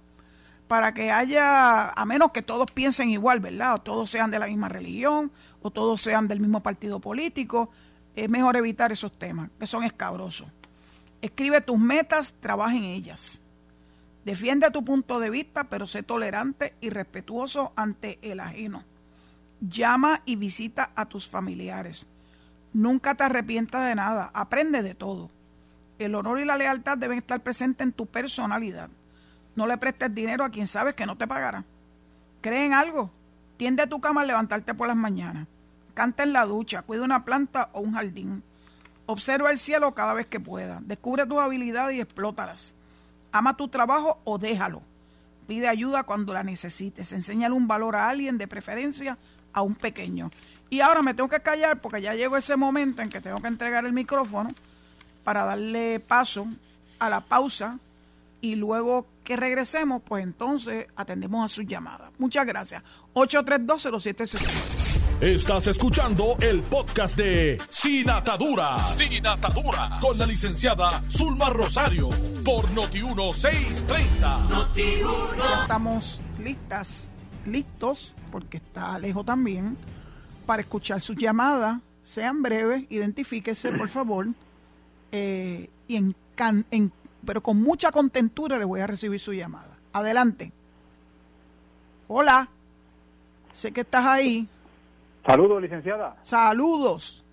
para 0.66 0.92
que 0.92 1.12
haya, 1.12 1.90
a 1.90 2.04
menos 2.04 2.32
que 2.32 2.42
todos 2.42 2.68
piensen 2.72 3.10
igual, 3.10 3.38
¿verdad? 3.38 3.74
O 3.74 3.78
todos 3.78 4.10
sean 4.10 4.32
de 4.32 4.40
la 4.40 4.48
misma 4.48 4.68
religión, 4.68 5.30
o 5.62 5.70
todos 5.70 6.02
sean 6.02 6.26
del 6.26 6.40
mismo 6.40 6.64
partido 6.64 6.98
político, 6.98 7.70
es 8.16 8.28
mejor 8.28 8.56
evitar 8.56 8.90
esos 8.90 9.16
temas, 9.16 9.50
que 9.56 9.68
son 9.68 9.84
escabrosos. 9.84 10.48
Escribe 11.22 11.60
tus 11.60 11.78
metas, 11.78 12.34
trabaja 12.40 12.74
en 12.74 12.82
ellas. 12.82 13.40
Defiende 14.26 14.72
tu 14.72 14.84
punto 14.84 15.20
de 15.20 15.30
vista, 15.30 15.68
pero 15.70 15.86
sé 15.86 16.02
tolerante 16.02 16.74
y 16.80 16.90
respetuoso 16.90 17.72
ante 17.76 18.18
el 18.22 18.40
ajeno. 18.40 18.82
Llama 19.60 20.22
y 20.24 20.34
visita 20.34 20.90
a 20.96 21.06
tus 21.06 21.28
familiares. 21.28 22.08
Nunca 22.72 23.14
te 23.14 23.22
arrepientas 23.22 23.86
de 23.86 23.94
nada, 23.94 24.32
aprende 24.34 24.82
de 24.82 24.96
todo. 24.96 25.30
El 26.00 26.16
honor 26.16 26.40
y 26.40 26.44
la 26.44 26.58
lealtad 26.58 26.98
deben 26.98 27.18
estar 27.18 27.40
presentes 27.40 27.86
en 27.86 27.92
tu 27.92 28.06
personalidad. 28.06 28.90
No 29.54 29.64
le 29.64 29.78
prestes 29.78 30.12
dinero 30.12 30.44
a 30.44 30.50
quien 30.50 30.66
sabes 30.66 30.94
que 30.94 31.06
no 31.06 31.16
te 31.16 31.28
pagará. 31.28 31.64
Cree 32.40 32.66
en 32.66 32.72
algo. 32.72 33.12
Tiende 33.56 33.84
a 33.84 33.88
tu 33.88 34.00
cama 34.00 34.22
al 34.22 34.26
levantarte 34.26 34.74
por 34.74 34.88
las 34.88 34.96
mañanas. 34.96 35.46
Canta 35.94 36.24
en 36.24 36.32
la 36.32 36.46
ducha, 36.46 36.82
cuida 36.82 37.04
una 37.04 37.24
planta 37.24 37.70
o 37.74 37.80
un 37.80 37.92
jardín. 37.92 38.42
Observa 39.06 39.52
el 39.52 39.58
cielo 39.58 39.94
cada 39.94 40.14
vez 40.14 40.26
que 40.26 40.40
pueda. 40.40 40.80
Descubre 40.82 41.26
tus 41.26 41.38
habilidades 41.38 41.96
y 41.96 42.00
explótalas. 42.00 42.74
Ama 43.36 43.56
tu 43.56 43.68
trabajo 43.68 44.20
o 44.24 44.38
déjalo. 44.38 44.82
Pide 45.46 45.68
ayuda 45.68 46.04
cuando 46.04 46.32
la 46.32 46.42
necesites. 46.42 47.12
Enséñale 47.12 47.54
un 47.54 47.68
valor 47.68 47.96
a 47.96 48.08
alguien, 48.08 48.38
de 48.38 48.48
preferencia 48.48 49.18
a 49.52 49.62
un 49.62 49.74
pequeño. 49.74 50.30
Y 50.70 50.80
ahora 50.80 51.02
me 51.02 51.14
tengo 51.14 51.28
que 51.28 51.40
callar 51.40 51.80
porque 51.80 52.02
ya 52.02 52.14
llegó 52.14 52.36
ese 52.36 52.56
momento 52.56 53.02
en 53.02 53.10
que 53.10 53.20
tengo 53.20 53.40
que 53.40 53.48
entregar 53.48 53.84
el 53.84 53.92
micrófono 53.92 54.50
para 55.22 55.44
darle 55.44 56.00
paso 56.00 56.46
a 56.98 57.10
la 57.10 57.20
pausa 57.20 57.78
y 58.40 58.54
luego 58.54 59.06
que 59.24 59.36
regresemos, 59.36 60.02
pues 60.02 60.22
entonces 60.22 60.86
atendemos 60.96 61.44
a 61.44 61.48
sus 61.48 61.66
llamadas. 61.66 62.10
Muchas 62.18 62.46
gracias. 62.46 62.82
8320760. 63.14 64.75
Estás 65.20 65.66
escuchando 65.68 66.36
el 66.42 66.60
podcast 66.60 67.16
de 67.16 67.56
Sin 67.70 68.10
Atadura. 68.10 68.86
Sin 68.86 69.26
Atadura. 69.26 69.92
Con 69.98 70.18
la 70.18 70.26
licenciada 70.26 71.00
Zulma 71.08 71.48
Rosario. 71.48 72.10
Por 72.44 72.66
Noti1630. 72.74 74.48
Noti 74.50 74.82
Estamos 75.62 76.20
listas, 76.44 77.08
listos, 77.46 78.14
porque 78.30 78.58
está 78.58 78.98
lejos 78.98 79.24
también, 79.24 79.78
para 80.44 80.60
escuchar 80.60 81.00
sus 81.00 81.16
llamadas. 81.16 81.80
Sean 82.02 82.42
breves, 82.42 82.84
identifíquese, 82.90 83.72
por 83.72 83.88
favor. 83.88 84.26
Eh, 85.12 85.70
y 85.88 85.96
en, 85.96 86.14
en, 86.70 86.92
pero 87.24 87.42
con 87.42 87.62
mucha 87.62 87.90
contentura 87.90 88.58
le 88.58 88.66
voy 88.66 88.80
a 88.80 88.86
recibir 88.86 89.18
su 89.18 89.32
llamada. 89.32 89.78
Adelante. 89.94 90.52
Hola. 92.06 92.50
Sé 93.50 93.72
que 93.72 93.80
estás 93.80 94.04
ahí. 94.04 94.46
Saludos, 95.26 95.60
licenciada. 95.60 96.16
Saludos. 96.20 97.24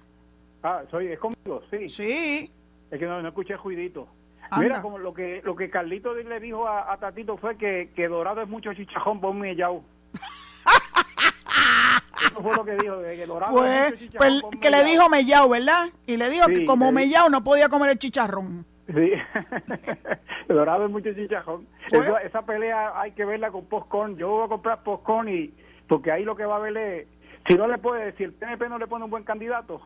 Ah, 0.63 0.82
soy, 0.89 1.08
es 1.08 1.19
conmigo, 1.19 1.62
sí. 1.69 1.89
Sí. 1.89 2.51
Es 2.89 2.99
que 2.99 3.06
no, 3.06 3.21
no 3.21 3.27
escuché 3.27 3.56
juidito. 3.56 4.08
Mira, 4.58 4.82
como 4.82 4.97
lo 4.97 5.13
que 5.13 5.41
lo 5.43 5.56
que 5.56 5.69
Carlito 5.69 6.13
le 6.13 6.39
dijo 6.39 6.67
a, 6.67 6.95
Tatito 6.97 7.38
fue 7.38 7.58
que, 7.58 7.91
que, 7.95 8.08
Dorado 8.08 8.41
es 8.41 8.47
mucho 8.47 8.73
chichajón 8.73 9.19
por 9.19 9.32
un 9.32 9.39
mellao. 9.39 9.84
Eso 12.23 12.41
fue 12.41 12.56
lo 12.56 12.63
que 12.63 12.75
dijo, 12.75 13.01
que 13.01 13.25
Dorado 13.25 13.53
pues, 13.53 13.71
es 13.71 13.91
mucho 13.91 14.06
chicharrón 14.06 14.41
pues 14.41 14.62
que 14.62 14.69
le 14.69 14.84
dijo 14.84 15.10
mellao, 15.10 15.49
¿verdad? 15.49 15.89
Y 16.06 16.17
le 16.17 16.29
dijo 16.29 16.47
que 16.47 16.65
como 16.65 16.91
mellao 16.91 17.29
no 17.29 17.43
podía 17.43 17.69
comer 17.69 17.91
el 17.91 17.99
chicharrón. 17.99 18.65
Sí, 18.88 19.12
Dorado 20.47 20.86
es 20.86 20.91
mucho 20.91 21.13
chicharrón. 21.13 21.67
Pues 21.89 22.12
esa 22.23 22.43
pelea 22.43 22.99
hay 22.99 23.12
que 23.12 23.25
verla 23.25 23.51
con 23.51 23.65
postcorn. 23.65 24.17
Yo 24.17 24.29
voy 24.29 24.45
a 24.45 24.49
comprar 24.49 24.84
postcorn 24.84 25.29
y 25.29 25.53
porque 25.88 26.12
ahí 26.12 26.23
lo 26.23 26.36
que 26.36 26.45
va 26.45 26.58
a 26.58 26.60
ver 26.60 26.77
es 26.77 27.08
si 27.47 27.56
no 27.56 27.67
le 27.67 27.77
puede, 27.77 28.13
si 28.13 28.23
el 28.23 28.34
PNP 28.34 28.69
no 28.69 28.77
le 28.77 28.88
pone 28.88 29.06
un 29.06 29.12
buen 29.12 29.23
candidato, 29.23 29.82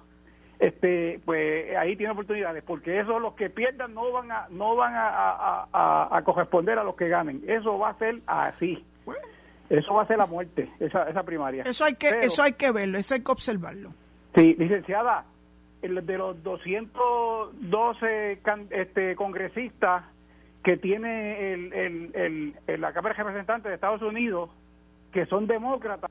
este, 0.60 1.20
pues 1.26 1.76
ahí 1.78 1.96
tiene 1.96 2.14
oportunidades, 2.14 2.64
porque 2.64 3.00
eso 3.00 3.20
los 3.20 3.34
que 3.36 3.50
pierdan 3.50 3.94
no 3.94 4.12
van 4.12 4.32
a, 4.32 4.48
no 4.50 4.76
van 4.76 4.94
a, 4.96 6.22
corresponder 6.26 6.80
a 6.80 6.84
los 6.84 6.96
que 6.96 7.08
ganen. 7.10 7.44
Eso 7.48 7.78
va 7.78 7.90
a 7.90 7.98
ser 7.98 8.22
así. 8.26 8.84
Eso 9.70 9.94
va 9.94 10.04
a 10.04 10.08
ser 10.08 10.18
la 10.18 10.26
muerte, 10.26 10.70
esa, 10.80 11.10
esa 11.10 11.24
primaria. 11.24 11.64
Eso 11.64 11.84
hay 11.84 11.96
que, 11.96 12.10
eso 12.22 12.42
hay 12.42 12.54
que 12.54 12.72
verlo, 12.72 12.98
eso 12.98 13.16
hay 13.16 13.22
que 13.22 13.32
observarlo. 13.32 13.92
Sí, 14.34 14.56
licenciada, 14.58 15.26
el 15.82 16.06
de 16.06 16.18
los 16.18 16.42
212 16.42 18.40
este, 18.72 19.16
congresistas 19.16 20.06
que 20.64 20.78
tiene 20.78 21.54
el, 21.54 21.74
el, 22.14 22.82
la 22.82 22.94
Cámara 22.94 23.14
de 23.16 23.24
Representantes 23.24 23.70
de 23.70 23.76
Estados 23.76 24.02
Unidos, 24.02 24.50
que 25.12 25.26
son 25.26 25.48
demócratas. 25.48 26.07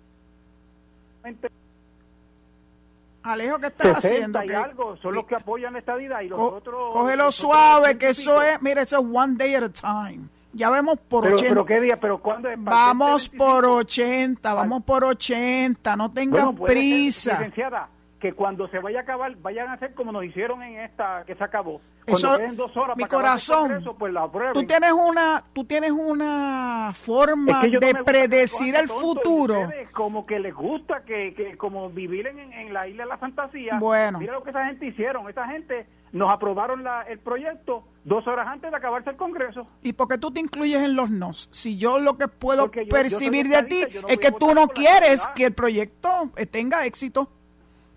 Alejo, 3.22 3.58
¿qué 3.58 3.66
estás 3.66 3.98
haciendo? 3.98 4.42
Y 4.44 4.52
algo 4.52 4.96
son 4.98 5.14
los 5.14 5.26
que 5.26 5.34
apoyan 5.34 5.74
esta 5.76 5.96
vida 5.96 6.22
y 6.22 6.28
los 6.28 6.38
otros... 6.38 6.92
Cógelo 6.92 7.32
suave, 7.32 7.98
que 7.98 8.10
eso 8.10 8.40
es, 8.40 8.62
mira, 8.62 8.82
eso 8.82 8.98
es 8.98 9.04
one 9.12 9.34
day 9.36 9.54
at 9.54 9.64
a 9.64 9.68
time. 9.68 10.28
Ya 10.52 10.70
vemos 10.70 10.98
por 11.08 11.24
pero, 11.24 11.34
80. 11.34 11.50
¿Pero 11.50 11.66
qué 11.66 11.80
día? 11.80 12.00
¿Pero 12.00 12.18
cuándo 12.18 12.48
es? 12.48 12.56
Vamos 12.58 13.28
por 13.28 13.64
80, 13.64 14.54
vamos 14.54 14.84
por 14.84 15.04
80, 15.04 15.96
no 15.96 16.12
tengan 16.12 16.54
prisa. 16.54 17.32
licenciada, 17.32 17.88
que 18.20 18.32
cuando 18.32 18.66
se 18.68 18.78
vaya 18.78 19.00
a 19.00 19.02
acabar, 19.02 19.36
vayan 19.36 19.68
a 19.68 19.74
hacer 19.74 19.94
como 19.94 20.10
nos 20.10 20.24
hicieron 20.24 20.62
en 20.62 20.80
esta 20.80 21.24
que 21.26 21.34
se 21.34 21.44
acabó. 21.44 21.80
Cuando 22.06 22.34
Eso, 22.34 22.54
dos 22.54 22.76
horas 22.76 22.96
mi 22.96 23.04
corazón, 23.04 23.84
pues 23.98 24.12
la 24.12 24.30
tú 24.54 24.62
tienes 24.62 24.92
una, 24.92 25.42
tú 25.52 25.64
tienes 25.64 25.90
una 25.90 26.92
forma 26.94 27.62
de 27.62 27.94
predecir 28.04 28.76
el 28.76 28.88
futuro. 28.88 29.68
Como 29.92 30.24
que 30.24 30.38
les 30.38 30.54
gusta 30.54 31.02
que, 31.04 31.34
que 31.34 31.56
como 31.56 31.90
vivir 31.90 32.28
en, 32.28 32.38
en, 32.38 32.72
la 32.72 32.86
isla 32.86 33.04
de 33.04 33.08
la 33.08 33.18
fantasía. 33.18 33.78
Bueno. 33.80 34.20
Mira 34.20 34.34
lo 34.34 34.44
que 34.44 34.50
esa 34.50 34.66
gente 34.66 34.86
hicieron. 34.86 35.28
Esa 35.28 35.48
gente 35.48 35.88
nos 36.12 36.32
aprobaron 36.32 36.84
la, 36.84 37.02
el 37.02 37.18
proyecto 37.18 37.84
dos 38.04 38.26
horas 38.28 38.46
antes 38.46 38.70
de 38.70 38.76
acabarse 38.76 39.10
el 39.10 39.16
Congreso. 39.16 39.66
¿Y 39.82 39.92
por 39.92 40.06
qué 40.06 40.16
tú 40.16 40.30
te 40.30 40.38
incluyes 40.38 40.82
en 40.82 40.94
los 40.94 41.10
nos? 41.10 41.48
Si 41.50 41.76
yo 41.76 41.98
lo 41.98 42.16
que 42.16 42.28
puedo 42.28 42.70
percibir 42.70 43.48
de 43.48 43.64
ti 43.64 43.82
es 44.08 44.18
que 44.18 44.30
tú 44.30 44.54
no 44.54 44.68
quieres 44.68 45.26
que 45.34 45.46
el 45.46 45.54
proyecto 45.54 46.30
tenga 46.52 46.86
éxito. 46.86 47.30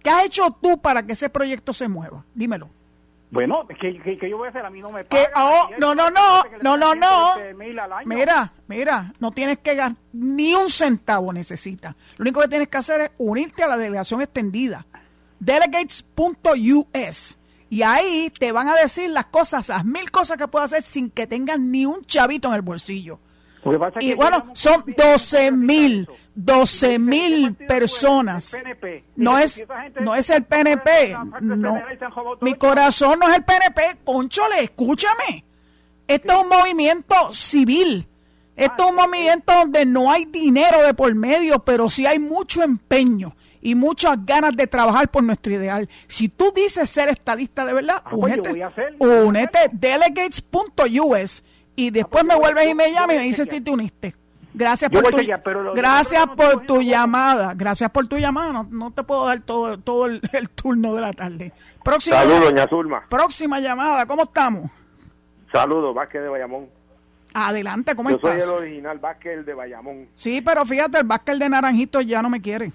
¿Qué 0.04 0.10
has 0.10 0.26
hecho 0.26 0.56
tú 0.62 0.80
para 0.80 1.04
que 1.04 1.14
ese 1.14 1.30
proyecto 1.30 1.74
se 1.74 1.88
mueva? 1.88 2.24
Dímelo. 2.34 2.70
Bueno, 3.32 3.68
que, 3.68 4.00
que, 4.18 4.30
yo 4.30 4.38
voy 4.38 4.48
a 4.48 4.50
hacer, 4.50 4.66
a 4.66 4.72
mí 4.72 4.82
no 4.82 4.90
me 4.90 5.04
pagan. 5.04 5.28
Oh, 5.36 5.70
no, 5.78 5.94
no, 5.94 6.10
no, 6.10 6.44
no, 6.64 6.78
no, 6.78 6.96
no. 6.96 7.36
Mira, 8.06 8.52
mira, 8.68 9.14
no 9.20 9.32
tienes 9.32 9.60
que 9.60 9.76
ganar 9.76 9.98
ni 10.14 10.56
un 10.56 10.70
centavo 10.70 11.32
necesitas. 11.32 11.96
Lo 12.18 12.24
único 12.24 12.42
que 12.42 12.48
tienes 12.48 12.70
que 12.70 12.78
hacer 12.78 13.02
es 13.02 13.12
unirte 13.20 13.64
a 13.64 13.68
la 13.68 13.78
delegación 13.78 14.22
extendida. 14.22 14.88
Delegates.us. 15.40 17.38
Y 17.70 17.84
ahí 17.84 18.34
te 18.40 18.52
van 18.52 18.68
a 18.68 18.76
decir 18.76 19.12
las 19.12 19.28
cosas, 19.28 19.70
las 19.70 19.86
mil 19.86 20.10
cosas 20.10 20.38
que 20.38 20.48
puedes 20.48 20.74
hacer 20.74 20.82
sin 20.82 21.12
que 21.12 21.28
tengas 21.28 21.60
ni 21.60 21.86
un 21.86 22.04
chavito 22.06 22.48
en 22.48 22.56
el 22.56 22.64
bolsillo. 22.64 23.20
Y 24.00 24.14
bueno, 24.16 24.52
son 24.54 24.84
12 24.96 25.52
mil, 25.52 26.08
12 26.36 27.00
mil 27.00 27.56
personas. 27.56 28.56
No 29.16 29.38
es, 29.38 29.64
no 30.02 30.16
es 30.16 30.30
el 30.30 30.46
PNP. 30.46 31.16
No. 31.42 31.82
Mi 32.42 32.54
corazón 32.56 33.20
no 33.20 33.28
es 33.28 33.36
el 33.36 33.44
PNP. 33.44 34.00
Conchole, 34.04 34.64
escúchame. 34.64 35.44
Esto 36.08 36.34
es 36.34 36.44
un 36.44 36.50
movimiento 36.50 37.32
civil. 37.32 38.08
Esto 38.56 38.84
es 38.84 38.90
un 38.90 38.96
movimiento 38.96 39.54
donde 39.54 39.86
no 39.86 40.12
hay 40.12 40.26
dinero 40.26 40.82
de 40.84 40.94
por 40.94 41.14
medio, 41.16 41.60
pero 41.60 41.90
sí 41.90 42.06
hay 42.06 42.20
mucho 42.20 42.64
empeño 42.64 43.36
y 43.62 43.76
muchas 43.76 44.26
ganas 44.26 44.56
de 44.56 44.68
trabajar 44.68 45.10
por 45.10 45.24
nuestro 45.24 45.54
ideal. 45.54 45.90
Si 46.08 46.30
tú 46.30 46.52
dices 46.56 46.90
ser 46.90 47.10
estadista 47.10 47.66
de 47.66 47.74
verdad, 47.74 48.02
ah, 48.04 48.10
pues 48.10 48.38
únete, 48.38 48.68
únete 49.00 49.60
delegates.us 49.72 51.44
y 51.76 51.92
después 51.92 52.26
me 52.26 52.36
vuelves 52.36 52.70
y 52.70 52.76
me 52.76 52.92
llamas 52.92 53.16
y 53.16 53.20
me 53.20 53.24
dices 53.24 53.48
que 53.48 53.62
te 53.62 53.72
uniste. 53.72 54.16
Gracias 54.54 54.90
por 54.90 55.04
tu, 55.04 55.18
gracias 55.76 56.28
por 56.36 56.66
tu 56.66 56.82
llamada. 56.82 57.54
Gracias 57.56 57.90
por 57.92 58.08
tu 58.08 58.18
llamada. 58.18 58.66
No, 58.70 58.92
te 58.92 59.04
puedo 59.04 59.26
dar 59.26 59.40
todo, 59.42 59.78
todo 59.78 60.06
el, 60.34 60.50
turno 60.56 60.94
de 60.96 61.02
la 61.02 61.14
tarde. 61.14 61.54
Próxima, 61.84 62.18
Saludos, 62.18 62.46
doña 62.46 62.68
Zulma. 62.68 63.04
Próxima 63.10 63.60
llamada. 63.60 64.06
¿Cómo 64.06 64.24
estamos? 64.24 64.70
Saludos, 65.52 65.96
Vázquez 65.96 66.22
de 66.22 66.30
Bayamón. 66.30 66.68
Adelante, 67.34 67.96
¿cómo 67.96 68.10
estás? 68.10 68.40
Yo 68.40 68.40
soy 68.40 68.50
el 68.50 68.64
original 68.64 69.00
Vázquez 69.00 69.46
de 69.46 69.54
Bayamón. 69.54 70.10
Sí, 70.14 70.42
pero 70.42 70.66
fíjate, 70.66 70.98
el 70.98 71.04
Vázquez 71.06 71.38
de 71.38 71.50
Naranjito 71.50 72.02
ya 72.02 72.22
no 72.22 72.30
me 72.30 72.42
quiere. 72.42 72.72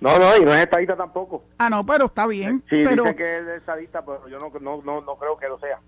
No, 0.00 0.18
no, 0.18 0.36
y 0.36 0.44
no 0.44 0.54
es 0.54 0.60
estadista 0.60 0.96
tampoco. 0.96 1.44
Ah, 1.58 1.70
no, 1.70 1.84
pero 1.84 2.06
está 2.06 2.26
bien. 2.26 2.62
Sí, 2.68 2.82
pero... 2.84 3.04
dice 3.04 3.16
que 3.16 3.38
es 3.38 3.48
estadista, 3.58 4.04
pero 4.04 4.28
yo 4.28 4.38
no, 4.38 4.52
no, 4.60 4.82
no, 4.82 5.00
no 5.00 5.16
creo 5.16 5.36
que 5.36 5.48
lo 5.48 5.58
sea. 5.58 5.80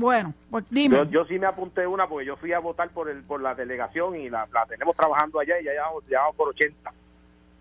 Bueno, 0.00 0.32
pues 0.50 0.64
dime. 0.70 1.06
Yo, 1.10 1.26
sí 1.26 1.38
me 1.38 1.46
apunté 1.46 1.86
una 1.86 2.08
porque 2.08 2.24
yo 2.24 2.34
fui 2.36 2.54
a 2.54 2.58
votar 2.58 2.88
por 2.88 3.10
el 3.10 3.22
por 3.22 3.42
la 3.42 3.54
delegación 3.54 4.16
y 4.16 4.30
la, 4.30 4.48
tenemos 4.66 4.96
trabajando 4.96 5.38
allá 5.38 5.60
y 5.60 5.64
ya 5.64 5.72
llevamos, 5.72 6.02
por 6.34 6.48
80. 6.48 6.90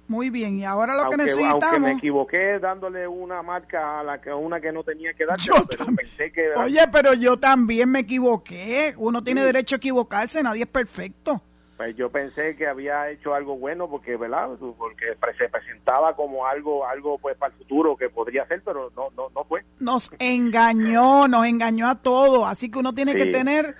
Muy 0.07 0.29
bien, 0.29 0.57
y 0.57 0.63
ahora 0.63 0.95
lo 0.95 1.09
que 1.09 1.17
necesitamos... 1.17 1.63
Aunque 1.65 1.79
me 1.79 1.91
equivoqué 1.91 2.57
dándole 2.59 3.07
una 3.07 3.43
marca 3.43 3.99
a 3.99 4.03
la 4.03 4.21
que 4.21 4.33
una 4.33 4.61
que 4.61 4.71
no 4.71 4.83
tenía 4.85 5.13
que 5.13 5.25
dar, 5.25 5.37
pero 5.69 5.85
pensé 5.93 6.31
que... 6.31 6.53
Oye, 6.55 6.79
pero 6.91 7.13
yo 7.13 7.37
también 7.37 7.91
me 7.91 7.99
equivoqué. 7.99 8.95
Uno 8.97 9.21
tiene 9.21 9.43
derecho 9.43 9.75
a 9.75 9.77
equivocarse, 9.77 10.41
nadie 10.41 10.63
es 10.63 10.69
perfecto. 10.69 11.41
Pues 11.79 11.95
yo 11.95 12.09
pensé 12.09 12.57
que 12.57 12.67
había 12.67 13.09
hecho 13.09 13.33
algo 13.33 13.57
bueno 13.57 13.89
porque, 13.89 14.17
¿verdad? 14.17 14.49
Porque 14.77 15.15
se 15.37 15.47
presentaba 15.47 16.13
como 16.13 16.45
algo, 16.45 16.85
algo 16.85 17.17
pues 17.19 17.37
para 17.37 17.53
el 17.53 17.57
futuro 17.57 17.95
que 17.95 18.09
podría 18.09 18.45
ser, 18.47 18.61
pero 18.65 18.91
no, 18.97 19.07
no, 19.15 19.29
no 19.33 19.45
fue. 19.45 19.63
Nos 19.79 20.11
engañó, 20.19 21.29
nos 21.29 21.45
engañó 21.45 21.87
a 21.87 21.95
todos, 21.95 22.45
así 22.49 22.69
que 22.69 22.79
uno 22.79 22.93
tiene 22.93 23.15
que 23.15 23.27
tener 23.27 23.77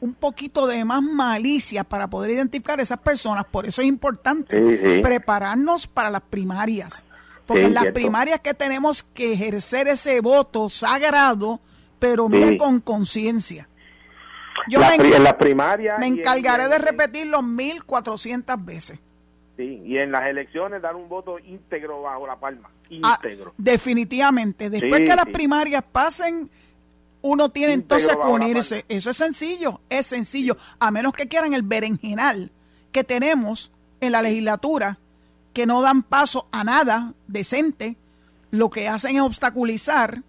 un 0.00 0.14
poquito 0.14 0.66
de 0.66 0.82
más 0.86 1.02
malicia 1.02 1.84
para 1.84 2.08
poder 2.08 2.30
identificar 2.30 2.80
a 2.80 2.84
esas 2.84 3.00
personas. 3.00 3.44
Por 3.44 3.66
eso 3.66 3.82
es 3.82 3.88
importante 3.88 5.02
prepararnos 5.02 5.86
para 5.86 6.08
las 6.08 6.22
primarias. 6.22 7.04
Porque 7.44 7.66
en 7.66 7.74
las 7.74 7.90
primarias 7.90 8.40
que 8.40 8.54
tenemos 8.54 9.02
que 9.02 9.34
ejercer 9.34 9.88
ese 9.88 10.22
voto 10.22 10.70
sagrado, 10.70 11.60
pero 11.98 12.30
mira 12.30 12.56
con 12.56 12.80
conciencia. 12.80 13.68
Yo 14.68 14.80
me, 14.80 14.94
en 14.94 15.98
me 15.98 16.06
encargaré 16.06 16.68
de 16.68 16.78
repetirlo 16.78 17.42
1400 17.42 18.64
veces. 18.64 18.98
Sí, 19.56 19.82
y 19.84 19.98
en 19.98 20.12
las 20.12 20.26
elecciones 20.26 20.80
dar 20.80 20.96
un 20.96 21.08
voto 21.08 21.38
íntegro 21.38 22.02
bajo 22.02 22.26
la 22.26 22.36
palma. 22.36 22.70
Ah, 23.02 23.18
íntegro. 23.22 23.54
definitivamente. 23.56 24.70
Después 24.70 25.00
que 25.00 25.16
las 25.16 25.26
primarias 25.26 25.82
pasen, 25.90 26.50
uno 27.22 27.50
tiene 27.50 27.74
entonces 27.74 28.16
que 28.16 28.26
unirse. 28.26 28.84
Eso 28.88 29.10
es 29.10 29.16
sencillo, 29.16 29.80
es 29.88 30.06
sencillo. 30.06 30.56
A 30.78 30.90
menos 30.90 31.12
que 31.12 31.28
quieran 31.28 31.54
el 31.54 31.62
berenjenal 31.62 32.50
que 32.92 33.04
tenemos 33.04 33.70
en 34.00 34.12
la 34.12 34.22
legislatura, 34.22 34.98
que 35.52 35.66
no 35.66 35.82
dan 35.82 36.02
paso 36.02 36.48
a 36.50 36.64
nada 36.64 37.14
decente, 37.26 37.96
lo 38.50 38.70
que 38.70 38.88
hacen 38.88 39.16
es 39.16 39.22
obstaculizar 39.22 40.22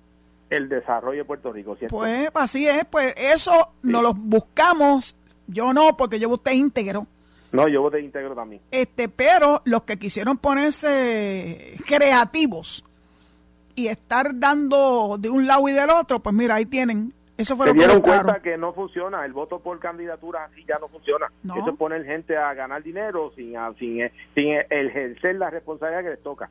el 0.56 0.70
desarrollo 0.70 1.20
de 1.20 1.26
Puerto 1.26 1.52
Rico. 1.52 1.76
¿cierto? 1.76 1.96
Pues 1.96 2.30
así 2.34 2.68
es, 2.68 2.86
pues 2.86 3.14
eso 3.18 3.74
nos 3.82 4.04
lo 4.04 4.14
buscamos, 4.14 5.16
yo 5.48 5.74
no, 5.74 5.98
porque 5.98 6.20
yo 6.20 6.30
voté 6.30 6.54
íntegro. 6.54 7.08
No, 7.52 7.68
yo 7.68 7.82
voté 7.82 8.02
íntegro 8.02 8.34
también. 8.34 8.62
Este, 8.72 9.10
pero 9.10 9.62
los 9.66 9.84
que 9.84 9.98
quisieron 9.98 10.38
ponerse 10.38 11.76
creativos 11.86 12.84
y 13.76 13.88
estar 13.88 14.32
dando 14.40 15.18
de 15.20 15.30
un 15.30 15.46
lado 15.46 15.68
y 15.68 15.72
del 15.72 15.90
otro, 15.90 16.20
pues 16.20 16.36
mira, 16.36 16.56
ahí 16.56 16.66
tienen. 16.66 17.14
Eso 17.38 17.56
fue 17.56 17.68
Se 17.68 17.74
lo 17.74 17.80
dieron 17.80 18.02
cuenta 18.02 18.42
que 18.42 18.58
no 18.58 18.74
funciona, 18.74 19.26
el 19.26 19.34
voto 19.34 19.60
por 19.60 19.80
candidatura 19.80 20.46
así 20.46 20.64
ya 20.68 20.78
no 20.80 20.88
funciona. 20.88 21.32
No. 21.44 21.56
Eso 21.56 21.72
es 21.72 21.78
poner 21.78 22.06
gente 22.06 22.38
a 22.38 22.54
ganar 22.54 22.84
dinero 22.84 23.32
sin, 23.36 23.56
sin, 23.80 24.10
sin 24.36 24.54
ejercer 24.70 25.36
la 25.36 25.50
responsabilidad 25.50 26.04
que 26.04 26.10
les 26.12 26.24
toca. 26.24 26.50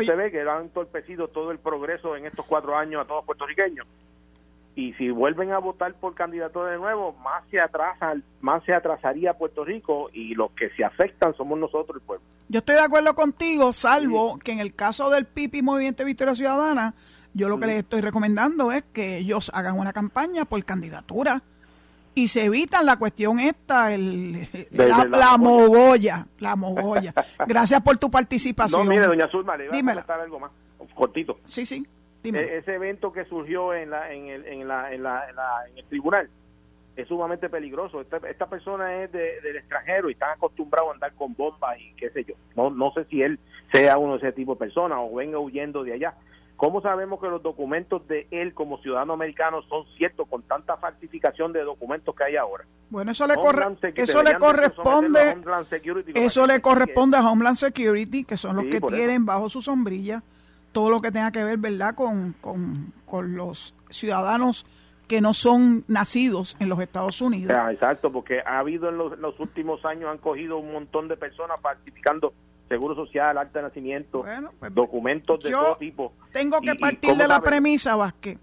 Ya 0.00 0.06
se 0.06 0.16
ve 0.16 0.30
que 0.30 0.40
han 0.40 0.62
entorpecido 0.62 1.28
todo 1.28 1.50
el 1.50 1.58
progreso 1.58 2.16
en 2.16 2.26
estos 2.26 2.46
cuatro 2.46 2.76
años 2.76 3.02
a 3.02 3.04
todos 3.06 3.24
puertorriqueños. 3.24 3.86
Y 4.74 4.94
si 4.94 5.10
vuelven 5.10 5.52
a 5.52 5.58
votar 5.58 5.92
por 5.94 6.14
candidato 6.14 6.64
de 6.64 6.78
nuevo, 6.78 7.12
más 7.22 7.44
se 7.50 7.60
atrasa, 7.60 8.14
más 8.40 8.64
se 8.64 8.72
atrasaría 8.72 9.34
Puerto 9.34 9.64
Rico 9.64 10.08
y 10.14 10.34
los 10.34 10.50
que 10.52 10.70
se 10.70 10.82
afectan 10.82 11.34
somos 11.36 11.58
nosotros 11.58 11.96
el 11.96 12.06
pueblo. 12.06 12.24
Yo 12.48 12.58
estoy 12.60 12.76
de 12.76 12.80
acuerdo 12.80 13.14
contigo, 13.14 13.72
salvo 13.74 14.38
que 14.38 14.52
en 14.52 14.60
el 14.60 14.74
caso 14.74 15.10
del 15.10 15.26
PIPI 15.26 15.62
Movimiento 15.62 16.06
Victoria 16.06 16.34
Ciudadana, 16.34 16.94
yo 17.34 17.50
lo 17.50 17.58
que 17.58 17.66
les 17.66 17.78
estoy 17.78 18.00
recomendando 18.00 18.72
es 18.72 18.82
que 18.94 19.18
ellos 19.18 19.50
hagan 19.54 19.78
una 19.78 19.92
campaña 19.92 20.46
por 20.46 20.64
candidatura 20.64 21.42
y 22.14 22.28
se 22.28 22.44
evitan 22.44 22.86
la 22.86 22.96
cuestión 22.96 23.38
esta, 23.38 23.92
el, 23.92 24.46
la, 24.70 25.36
mogolla, 25.38 26.26
la 26.38 26.56
mogolla. 26.56 27.12
Gracias 27.46 27.80
por 27.80 27.98
tu 27.98 28.10
participación. 28.10 28.84
No, 28.84 28.90
mire, 28.90 29.06
doña 29.06 29.28
Zulma, 29.28 29.56
le 29.56 29.64
iba 29.66 29.76
a 29.76 29.80
comentar 29.80 30.20
algo 30.20 30.40
más, 30.40 30.50
cortito. 30.94 31.38
Sí, 31.44 31.64
sí, 31.64 31.86
dime. 32.22 32.40
E, 32.40 32.58
ese 32.58 32.74
evento 32.74 33.12
que 33.12 33.24
surgió 33.24 33.74
en, 33.74 33.90
la, 33.90 34.12
en, 34.12 34.28
el, 34.28 34.46
en, 34.46 34.68
la, 34.68 34.92
en, 34.92 35.02
la, 35.02 35.24
en, 35.68 35.78
el 35.78 35.84
tribunal 35.86 36.28
es 36.96 37.08
sumamente 37.08 37.48
peligroso. 37.48 38.02
Esta, 38.02 38.18
esta 38.28 38.46
persona 38.46 39.02
es 39.02 39.10
del 39.12 39.56
extranjero 39.56 40.10
y 40.10 40.12
está 40.12 40.32
acostumbrado 40.32 40.90
a 40.90 40.94
andar 40.94 41.14
con 41.14 41.34
bombas 41.34 41.78
y 41.80 41.94
qué 41.94 42.10
sé 42.10 42.24
yo. 42.24 42.34
No, 42.54 42.68
no 42.68 42.92
sé 42.92 43.06
si 43.06 43.22
él 43.22 43.38
sea 43.72 43.96
uno 43.96 44.18
de 44.18 44.28
ese 44.28 44.32
tipo 44.32 44.54
de 44.54 44.58
personas 44.58 44.98
o 45.00 45.14
venga 45.14 45.38
huyendo 45.38 45.82
de 45.82 45.94
allá 45.94 46.14
¿Cómo 46.62 46.80
sabemos 46.80 47.20
que 47.20 47.26
los 47.26 47.42
documentos 47.42 48.06
de 48.06 48.28
él 48.30 48.54
como 48.54 48.78
ciudadano 48.78 49.14
americano 49.14 49.62
son 49.62 49.84
ciertos 49.96 50.28
con 50.28 50.44
tanta 50.44 50.76
falsificación 50.76 51.52
de 51.52 51.64
documentos 51.64 52.14
que 52.14 52.22
hay 52.22 52.36
ahora? 52.36 52.64
Bueno, 52.88 53.10
eso 53.10 53.26
le, 53.26 53.34
corre, 53.34 53.64
eso 53.96 54.22
le 54.22 54.38
corresponde 54.38 55.38
eso 56.14 56.46
le 56.46 56.60
corresponde 56.60 57.16
a 57.16 57.28
Homeland 57.28 57.56
Security, 57.56 58.22
que 58.22 58.36
son 58.36 58.54
los 58.54 58.66
que 58.66 58.80
tienen 58.80 59.26
bajo 59.26 59.48
su 59.48 59.60
sombrilla 59.60 60.22
todo 60.70 60.88
lo 60.88 61.00
que 61.00 61.10
tenga 61.10 61.32
que 61.32 61.42
ver, 61.42 61.58
¿verdad?, 61.58 61.96
con, 61.96 62.36
con, 62.40 62.92
con 63.06 63.34
los 63.34 63.74
ciudadanos 63.90 64.64
que 65.08 65.20
no 65.20 65.34
son 65.34 65.84
nacidos 65.88 66.56
en 66.60 66.68
los 66.68 66.78
Estados 66.78 67.20
Unidos. 67.20 67.56
exacto, 67.72 68.12
porque 68.12 68.40
ha 68.46 68.60
habido 68.60 68.88
en 68.88 68.98
los, 68.98 69.40
últimos 69.40 69.84
años, 69.84 70.08
han 70.08 70.18
cogido 70.18 70.58
un 70.58 70.72
montón 70.72 71.08
de 71.08 71.16
personas 71.16 71.60
falsificando 71.60 72.32
seguro 72.72 72.94
social, 72.94 73.36
acta 73.36 73.58
de 73.58 73.64
nacimiento, 73.66 74.24
pues, 74.58 74.74
documentos 74.74 75.42
de 75.44 75.50
todo 75.50 75.76
tipo. 75.76 76.14
Tengo 76.32 76.58
que 76.62 76.74
partir 76.74 77.14
de 77.14 77.28
la 77.28 77.40
premisa, 77.40 77.96
Vázquez, 77.96 78.38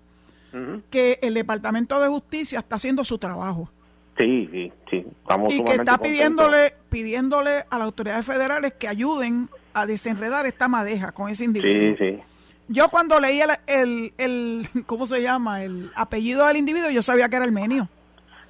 que 0.92 1.18
el 1.24 1.34
Departamento 1.34 2.00
de 2.00 2.08
Justicia 2.10 2.60
está 2.60 2.76
haciendo 2.76 3.04
su 3.04 3.18
trabajo. 3.18 3.72
Sí, 4.20 4.48
sí, 4.52 4.72
sí. 4.92 5.06
y 5.50 5.64
que 5.64 5.72
está 5.74 5.98
pidiéndole, 5.98 6.74
pidiéndole 6.90 7.64
a 7.70 7.78
las 7.80 7.86
autoridades 7.86 8.26
federales 8.26 8.74
que 8.74 8.88
ayuden 8.88 9.50
a 9.74 9.86
desenredar 9.86 10.46
esta 10.46 10.68
madeja 10.68 11.12
con 11.12 11.30
ese 11.30 11.46
individuo. 11.46 11.96
Sí, 11.98 12.12
sí. 12.16 12.20
Yo 12.68 12.90
cuando 12.90 13.20
leí 13.20 13.42
el, 13.66 14.14
el, 14.18 14.70
¿cómo 14.86 15.08
se 15.08 15.24
llama? 15.24 15.64
El 15.64 15.90
apellido 15.96 16.46
del 16.46 16.58
individuo, 16.58 16.92
yo 16.92 17.02
sabía 17.02 17.30
que 17.30 17.38
era 17.38 17.46
armenio. 17.46 17.90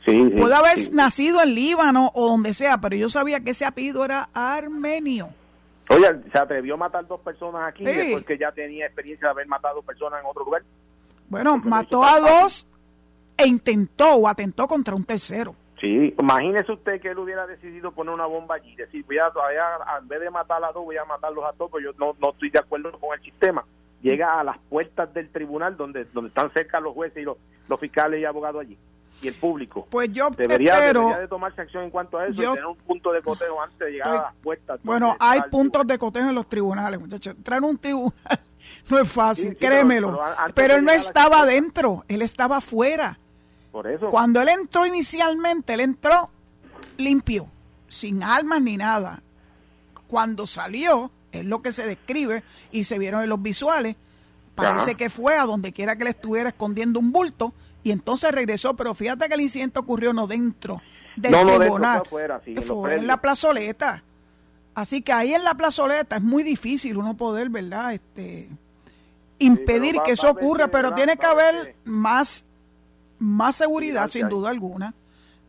Sí, 0.05 0.31
Puede 0.37 0.55
haber 0.55 0.77
nacido 0.93 1.41
en 1.41 1.55
Líbano 1.55 2.11
o 2.15 2.29
donde 2.29 2.53
sea, 2.53 2.79
pero 2.79 2.95
yo 2.95 3.09
sabía 3.09 3.41
que 3.41 3.51
ese 3.51 3.65
apellido 3.65 4.03
era 4.03 4.29
armenio. 4.33 5.29
Oye, 5.89 6.08
se 6.32 6.39
atrevió 6.39 6.75
a 6.75 6.78
matar 6.78 7.08
dos 7.08 7.19
personas 7.21 7.67
aquí 7.67 7.84
después 7.84 8.25
que 8.25 8.38
ya 8.38 8.52
tenía 8.52 8.86
experiencia 8.86 9.28
de 9.28 9.32
haber 9.32 9.47
matado 9.47 9.82
personas 9.82 10.21
en 10.21 10.28
otro 10.28 10.45
lugar. 10.45 10.63
Bueno, 11.28 11.58
mató 11.58 12.04
a 12.04 12.19
dos 12.19 12.67
e 13.38 13.47
intentó 13.47 14.15
o 14.15 14.28
atentó 14.28 14.67
contra 14.67 14.95
un 14.95 15.04
tercero. 15.04 15.56
Sí, 15.80 16.13
imagínese 16.19 16.71
usted 16.71 16.99
que 16.99 17.10
él 17.10 17.19
hubiera 17.19 17.47
decidido 17.47 17.91
poner 17.91 18.13
una 18.13 18.25
bomba 18.25 18.56
allí, 18.56 18.75
decir, 18.75 19.06
voy 19.06 19.17
a, 19.17 19.32
en 19.99 20.08
vez 20.08 20.19
de 20.19 20.30
matar 20.30 20.63
a 20.63 20.71
dos, 20.71 20.84
voy 20.84 20.97
a 20.97 21.06
matarlos 21.06 21.45
a 21.45 21.54
todos, 21.54 21.71
pero 21.71 21.91
yo 21.91 21.97
no, 21.97 22.15
no 22.19 22.32
estoy 22.32 22.49
de 22.49 22.60
acuerdo 22.60 22.91
con 22.99 23.17
el 23.17 23.23
sistema 23.23 23.63
llega 24.02 24.39
a 24.39 24.43
las 24.43 24.58
puertas 24.69 25.13
del 25.13 25.30
tribunal 25.30 25.75
donde 25.75 26.06
donde 26.06 26.30
están 26.30 26.52
cerca 26.54 26.80
los 26.80 26.93
jueces 26.93 27.17
y 27.17 27.25
los, 27.25 27.38
los 27.67 27.80
fiscales 27.80 28.21
y 28.21 28.25
abogados 28.25 28.62
allí 28.62 28.78
y 29.21 29.27
el 29.27 29.34
público. 29.36 29.88
Pues 29.89 30.12
yo 30.12 30.29
debería, 30.29 30.79
de 30.79 31.27
tomarse 31.27 31.62
acción 31.62 31.84
en 31.84 31.89
cuanto 31.89 32.17
a 32.17 32.27
eso 32.27 32.41
y 32.41 32.45
tener 32.45 32.65
un 32.65 32.75
punto 32.77 33.12
de 33.12 33.21
cotejo 33.21 33.62
antes 33.62 33.79
de 33.79 33.91
llegar 33.91 34.10
a 34.10 34.13
las 34.13 34.36
puertas. 34.36 34.79
Bueno, 34.84 35.15
hay 35.19 35.41
puntos 35.51 35.86
de 35.88 35.97
cotejo 35.97 36.29
en 36.29 36.36
los 36.36 36.47
tribunales, 36.47 36.99
muchachos. 36.99 37.36
Entrar 37.36 37.63
un 37.63 37.77
tribunal 37.77 38.13
no 38.89 38.99
es 38.99 39.12
fácil, 39.12 39.58
créemelo. 39.58 40.19
Pero, 40.53 40.75
él 40.75 40.86
no 40.86 40.91
estaba 40.91 41.41
adentro, 41.41 42.05
él 42.08 42.21
estaba 42.21 42.58
afuera. 42.58 43.19
Por 43.71 43.88
eso. 43.88 44.10
Cuando 44.10 44.41
él 44.41 44.49
entró 44.49 44.86
inicialmente, 44.86 45.73
él 45.73 45.82
entró 45.82 46.29
limpio, 46.97 47.47
sin 47.88 48.23
almas 48.23 48.62
ni 48.62 48.77
nada. 48.77 49.21
Cuando 50.08 50.47
salió, 50.47 51.12
es 51.32 51.45
lo 51.45 51.62
que 51.62 51.71
se 51.71 51.86
describe 51.86 52.43
y 52.71 52.86
se 52.86 52.97
vieron 52.97 53.21
en 53.21 53.29
los 53.29 53.41
visuales. 53.41 53.95
Parece 54.55 54.95
que 54.95 55.10
fue 55.10 55.38
a 55.38 55.45
donde 55.45 55.71
quiera 55.71 55.95
que 55.95 56.03
le 56.03 56.10
estuviera 56.10 56.49
escondiendo 56.49 56.99
un 56.99 57.12
bulto 57.12 57.53
y 57.83 57.91
entonces 57.91 58.31
regresó. 58.31 58.75
Pero 58.75 58.93
fíjate 58.93 59.27
que 59.27 59.33
el 59.33 59.41
incidente 59.41 59.79
ocurrió 59.79 60.13
no 60.13 60.27
dentro 60.27 60.81
del 61.15 61.33
tribunal, 61.33 62.03
fue, 62.05 62.95
en 62.95 63.07
la 63.07 63.17
plazoleta. 63.17 64.03
Así 64.75 65.01
que 65.01 65.11
ahí 65.11 65.33
en 65.33 65.43
la 65.43 65.55
plazoleta 65.55 66.17
es 66.17 66.21
muy 66.21 66.43
difícil 66.43 66.97
uno 66.97 67.17
poder, 67.17 67.49
¿verdad? 67.49 67.93
Este, 67.93 68.49
impedir 69.39 69.97
que 70.05 70.11
eso 70.11 70.29
ocurra, 70.29 70.69
pero 70.69 70.93
tiene 70.93 71.17
que 71.17 71.25
haber 71.25 71.75
más, 71.83 72.45
más 73.17 73.55
seguridad, 73.55 74.07
sin 74.09 74.29
duda 74.29 74.49
alguna. 74.49 74.93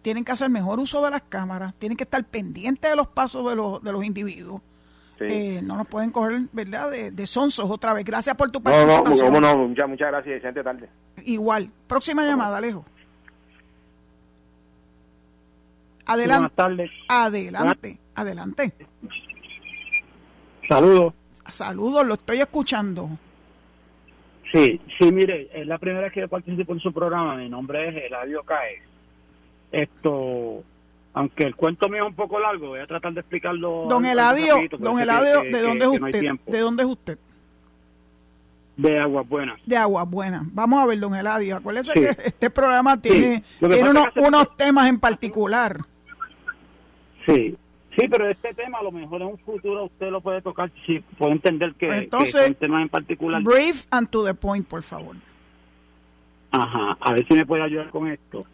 Tienen 0.02 0.24
que 0.24 0.32
hacer 0.32 0.48
mejor 0.48 0.80
uso 0.80 1.04
de 1.04 1.10
las 1.10 1.22
cámaras, 1.22 1.74
tienen 1.74 1.96
que 1.96 2.04
estar 2.04 2.24
pendientes 2.24 2.90
de 2.90 2.96
los 2.96 3.08
pasos 3.08 3.48
de 3.48 3.54
los, 3.54 3.82
de 3.82 3.92
los 3.92 4.04
individuos 4.04 4.62
eh, 5.28 5.60
no 5.62 5.76
nos 5.76 5.86
pueden 5.86 6.10
coger, 6.10 6.42
¿verdad?, 6.52 6.90
de, 6.90 7.10
de 7.10 7.26
sonsos 7.26 7.70
otra 7.70 7.92
vez. 7.92 8.04
Gracias 8.04 8.34
por 8.36 8.50
tu 8.50 8.62
participación. 8.62 9.32
No, 9.32 9.40
no, 9.40 9.56
no, 9.56 9.68
muchas, 9.68 9.88
muchas 9.88 10.08
gracias, 10.08 10.42
tarde. 10.64 10.88
Igual. 11.24 11.70
Próxima 11.86 12.24
llamada, 12.24 12.58
Alejo. 12.58 12.84
Adelante. 16.06 16.40
Buenas 16.40 16.56
tardes. 16.56 16.90
Adelante, 17.08 17.98
adelante. 18.14 18.72
Saludos. 20.68 21.14
Saludos, 21.48 22.06
lo 22.06 22.14
estoy 22.14 22.40
escuchando. 22.40 23.10
Sí, 24.52 24.80
sí, 24.98 25.12
mire, 25.12 25.48
es 25.52 25.66
la 25.66 25.78
primera 25.78 26.02
vez 26.02 26.12
que 26.12 26.26
participo 26.26 26.72
en 26.72 26.80
su 26.80 26.92
programa. 26.92 27.36
Mi 27.36 27.48
nombre 27.48 27.88
es 27.88 28.06
Eladio 28.06 28.42
Caes. 28.42 28.82
Esto, 29.70 30.64
aunque 31.12 31.44
el 31.44 31.54
cuento 31.54 31.88
mío 31.88 32.04
es 32.04 32.08
un 32.08 32.16
poco 32.16 32.40
largo, 32.40 32.68
voy 32.68 32.80
a 32.80 32.86
tratar 32.86 33.12
de 33.12 33.20
explicarlo. 33.20 33.86
Don 33.88 34.04
Eladio, 34.04 34.56
don 34.78 34.98
Eladio, 34.98 35.42
¿de 35.42 35.62
dónde 35.62 35.84
es 35.84 35.90
usted? 35.90 36.30
¿De 36.46 36.58
dónde 36.58 36.82
es 36.82 36.88
usted? 36.88 37.18
De 38.80 38.98
Aguas 38.98 39.28
Buenas. 39.28 39.60
De 39.66 39.76
Aguas 39.76 40.08
Buenas. 40.08 40.42
Vamos 40.52 40.82
a 40.82 40.86
ver, 40.86 40.98
don 40.98 41.14
Eladio, 41.14 41.56
acuérdese 41.56 41.92
que 41.92 42.08
este 42.24 42.50
programa 42.50 43.00
tiene, 43.00 43.42
tiene 43.58 43.90
unos, 43.90 44.08
unos 44.16 44.56
temas 44.56 44.88
en 44.88 44.98
particular. 44.98 45.78
Sí, 47.26 47.56
sí, 47.96 48.08
pero 48.08 48.28
este 48.28 48.54
tema 48.54 48.78
a 48.78 48.82
lo 48.82 48.92
mejor 48.92 49.20
en 49.20 49.28
un 49.28 49.38
futuro 49.38 49.84
usted 49.84 50.10
lo 50.10 50.20
puede 50.20 50.40
tocar 50.40 50.70
si 50.86 51.00
puede 51.18 51.32
entender 51.32 51.74
que, 51.74 51.86
Entonces, 51.86 52.48
un 52.48 52.54
tema 52.54 52.82
en 52.82 52.88
particular. 52.88 53.42
Brief 53.42 53.84
and 53.90 54.08
to 54.08 54.24
the 54.24 54.34
point, 54.34 54.66
por 54.66 54.82
favor. 54.82 55.16
Ajá, 56.50 56.96
a 57.00 57.12
ver 57.12 57.26
si 57.26 57.34
me 57.34 57.46
puede 57.46 57.62
ayudar 57.62 57.90
con 57.90 58.08
esto. 58.08 58.44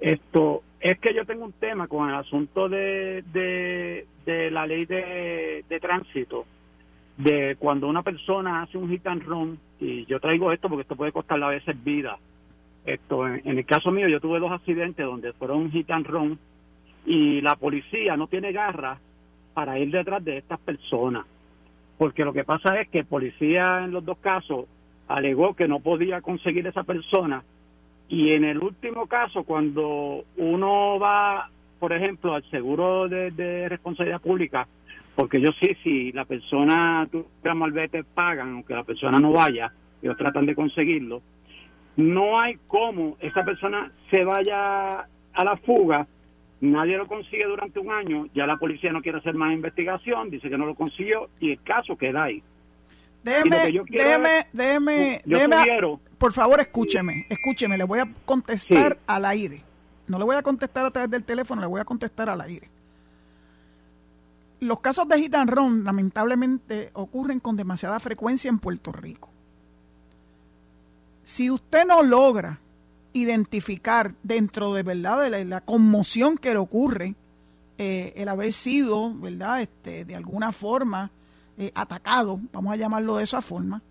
Esto, 0.00 0.62
es 0.80 0.98
que 0.98 1.14
yo 1.14 1.24
tengo 1.24 1.44
un 1.44 1.52
tema 1.52 1.88
con 1.88 2.08
el 2.08 2.14
asunto 2.14 2.68
de, 2.68 3.24
de, 3.32 4.50
la 4.50 4.66
ley 4.66 4.84
de, 4.84 5.78
tránsito, 5.80 6.44
de 7.16 7.56
cuando 7.58 7.88
una 7.88 8.02
persona 8.02 8.62
hace 8.62 8.78
un 8.78 8.88
hit 8.90 9.06
and 9.06 9.22
run, 9.22 9.58
y 9.80 10.04
yo 10.06 10.20
traigo 10.20 10.52
esto 10.52 10.68
porque 10.68 10.82
esto 10.82 10.96
puede 10.96 11.12
costarle 11.12 11.44
a 11.46 11.50
veces 11.50 11.82
vida. 11.82 12.18
Esto, 12.84 13.26
en, 13.26 13.58
el 13.58 13.66
caso 13.66 13.90
mío, 13.90 14.08
yo 14.08 14.20
tuve 14.20 14.38
dos 14.38 14.52
accidentes 14.52 15.04
donde 15.04 15.32
fueron 15.32 15.70
hit 15.70 15.90
and 15.90 16.06
run 16.06 16.38
y 17.04 17.40
la 17.40 17.56
policía 17.56 18.16
no 18.16 18.26
tiene 18.26 18.52
garra 18.52 18.98
para 19.54 19.78
ir 19.78 19.90
detrás 19.90 20.24
de 20.24 20.38
estas 20.38 20.60
personas. 20.60 21.26
Porque 21.98 22.24
lo 22.24 22.32
que 22.32 22.44
pasa 22.44 22.78
es 22.80 22.88
que 22.88 23.00
el 23.00 23.06
policía 23.06 23.84
en 23.84 23.92
los 23.92 24.04
dos 24.04 24.18
casos 24.18 24.66
alegó 25.08 25.54
que 25.54 25.68
no 25.68 25.80
podía 25.80 26.20
conseguir 26.20 26.66
esa 26.66 26.84
persona 26.84 27.42
y 28.08 28.32
en 28.32 28.44
el 28.44 28.58
último 28.58 29.06
caso, 29.06 29.44
cuando 29.44 30.24
uno 30.36 30.98
va, 30.98 31.50
por 31.78 31.92
ejemplo, 31.92 32.34
al 32.34 32.48
seguro 32.50 33.08
de, 33.08 33.68
responsabilidad 33.68 34.20
pública, 34.20 34.68
porque 35.16 35.40
yo 35.40 35.48
sí, 35.60 35.74
si 35.82 36.12
la 36.12 36.26
persona, 36.26 37.08
tú 37.10 37.26
malvete 37.42 38.04
pagan, 38.04 38.52
aunque 38.52 38.74
la 38.74 38.84
persona 38.84 39.18
no 39.18 39.32
vaya, 39.32 39.72
ellos 40.02 40.16
tratan 40.16 40.44
de 40.44 40.54
conseguirlo, 40.54 41.22
no 41.96 42.38
hay 42.38 42.58
cómo 42.68 43.16
esa 43.20 43.42
persona 43.42 43.90
se 44.10 44.22
vaya 44.24 45.00
a 45.00 45.44
la 45.44 45.56
fuga, 45.64 46.06
nadie 46.60 46.98
lo 46.98 47.06
consigue 47.06 47.46
durante 47.46 47.80
un 47.80 47.90
año, 47.90 48.26
ya 48.34 48.46
la 48.46 48.58
policía 48.58 48.92
no 48.92 49.00
quiere 49.00 49.18
hacer 49.18 49.34
más 49.34 49.54
investigación, 49.54 50.28
dice 50.28 50.50
que 50.50 50.58
no 50.58 50.66
lo 50.66 50.74
consiguió 50.74 51.30
y 51.40 51.52
el 51.52 51.62
caso 51.62 51.96
queda 51.96 52.24
ahí. 52.24 52.42
Déjeme, 53.22 53.56
déjeme, 53.88 54.46
déjeme, 54.52 55.20
déjeme, 55.24 55.56
por 56.18 56.32
favor, 56.32 56.60
escúcheme, 56.60 57.26
escúcheme, 57.30 57.78
le 57.78 57.84
voy 57.84 58.00
a 58.00 58.08
contestar 58.24 58.98
al 59.06 59.24
aire. 59.24 59.62
No 60.06 60.18
le 60.18 60.24
voy 60.24 60.36
a 60.36 60.42
contestar 60.42 60.86
a 60.86 60.90
través 60.90 61.10
del 61.10 61.24
teléfono, 61.24 61.60
le 61.62 61.66
voy 61.66 61.80
a 61.80 61.84
contestar 61.84 62.28
al 62.28 62.40
aire. 62.42 62.68
Los 64.60 64.80
casos 64.80 65.06
de 65.08 65.18
hit 65.18 65.34
and 65.34 65.84
lamentablemente 65.84 66.90
ocurren 66.94 67.40
con 67.40 67.56
demasiada 67.56 68.00
frecuencia 68.00 68.48
en 68.48 68.58
Puerto 68.58 68.90
Rico. 68.90 69.30
Si 71.24 71.50
usted 71.50 71.84
no 71.86 72.02
logra 72.02 72.60
identificar 73.12 74.14
dentro 74.22 74.74
de 74.74 74.82
verdad 74.82 75.30
de 75.30 75.44
la, 75.44 75.60
conmoción 75.60 76.36
que 76.36 76.52
le 76.52 76.58
ocurre 76.58 77.14
eh, 77.78 78.12
el 78.16 78.28
haber 78.28 78.52
sido, 78.52 79.12
¿verdad?, 79.14 79.62
este, 79.62 80.04
de 80.04 80.14
alguna 80.14 80.52
forma 80.52 81.10
eh, 81.58 81.72
atacado, 81.74 82.38
vamos 82.52 82.72
a 82.72 82.76
llamarlo 82.76 83.16
de 83.16 83.24
esa 83.24 83.40
forma, 83.40 83.82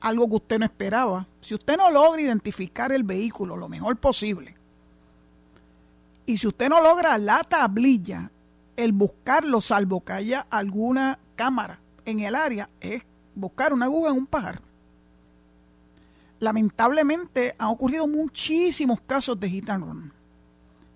algo 0.00 0.28
que 0.28 0.34
usted 0.34 0.58
no 0.58 0.64
esperaba, 0.64 1.26
si 1.40 1.54
usted 1.54 1.76
no 1.76 1.90
logra 1.90 2.20
identificar 2.20 2.92
el 2.92 3.04
vehículo 3.04 3.56
lo 3.56 3.68
mejor 3.68 3.96
posible, 3.96 4.56
y 6.26 6.36
si 6.36 6.48
usted 6.48 6.68
no 6.68 6.82
logra 6.82 7.16
la 7.18 7.44
tablilla, 7.44 8.31
el 8.82 8.92
buscarlo, 8.92 9.60
salvo 9.60 10.04
que 10.04 10.12
haya 10.12 10.46
alguna 10.50 11.20
cámara 11.36 11.78
en 12.04 12.20
el 12.20 12.34
área, 12.34 12.68
es 12.80 13.04
buscar 13.34 13.72
una 13.72 13.86
aguja 13.86 14.10
en 14.10 14.16
un 14.16 14.26
pajar. 14.26 14.60
Lamentablemente 16.40 17.54
han 17.58 17.68
ocurrido 17.68 18.08
muchísimos 18.08 19.00
casos 19.00 19.38
de 19.38 19.48
hit 19.48 19.68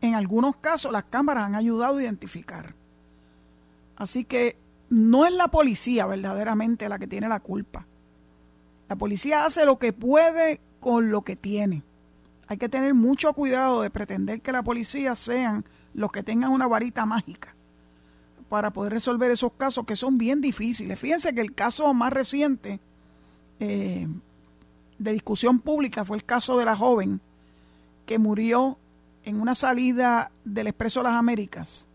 En 0.00 0.14
algunos 0.16 0.56
casos 0.56 0.90
las 0.90 1.04
cámaras 1.04 1.44
han 1.44 1.54
ayudado 1.54 1.98
a 1.98 2.02
identificar. 2.02 2.74
Así 3.94 4.24
que 4.24 4.56
no 4.90 5.24
es 5.24 5.32
la 5.32 5.48
policía 5.48 6.06
verdaderamente 6.06 6.88
la 6.88 6.98
que 6.98 7.06
tiene 7.06 7.28
la 7.28 7.38
culpa. 7.38 7.86
La 8.88 8.96
policía 8.96 9.44
hace 9.44 9.64
lo 9.64 9.78
que 9.78 9.92
puede 9.92 10.60
con 10.80 11.10
lo 11.10 11.22
que 11.22 11.36
tiene. 11.36 11.84
Hay 12.48 12.58
que 12.58 12.68
tener 12.68 12.94
mucho 12.94 13.32
cuidado 13.32 13.82
de 13.82 13.90
pretender 13.90 14.40
que 14.40 14.52
la 14.52 14.64
policía 14.64 15.14
sean 15.14 15.64
los 15.94 16.10
que 16.10 16.24
tengan 16.24 16.50
una 16.50 16.66
varita 16.66 17.06
mágica 17.06 17.55
para 18.48 18.72
poder 18.72 18.92
resolver 18.92 19.30
esos 19.30 19.52
casos 19.52 19.84
que 19.84 19.96
son 19.96 20.18
bien 20.18 20.40
difíciles. 20.40 20.98
Fíjense 20.98 21.34
que 21.34 21.40
el 21.40 21.54
caso 21.54 21.92
más 21.94 22.12
reciente, 22.12 22.80
eh, 23.58 24.06
de 24.98 25.12
discusión 25.12 25.60
pública 25.60 26.04
fue 26.04 26.16
el 26.16 26.24
caso 26.24 26.58
de 26.58 26.64
la 26.64 26.76
joven 26.76 27.20
que 28.06 28.18
murió 28.18 28.78
en 29.24 29.40
una 29.40 29.54
salida 29.54 30.30
del 30.44 30.68
Expreso 30.68 31.02
las 31.02 31.14
Américas 31.14 31.86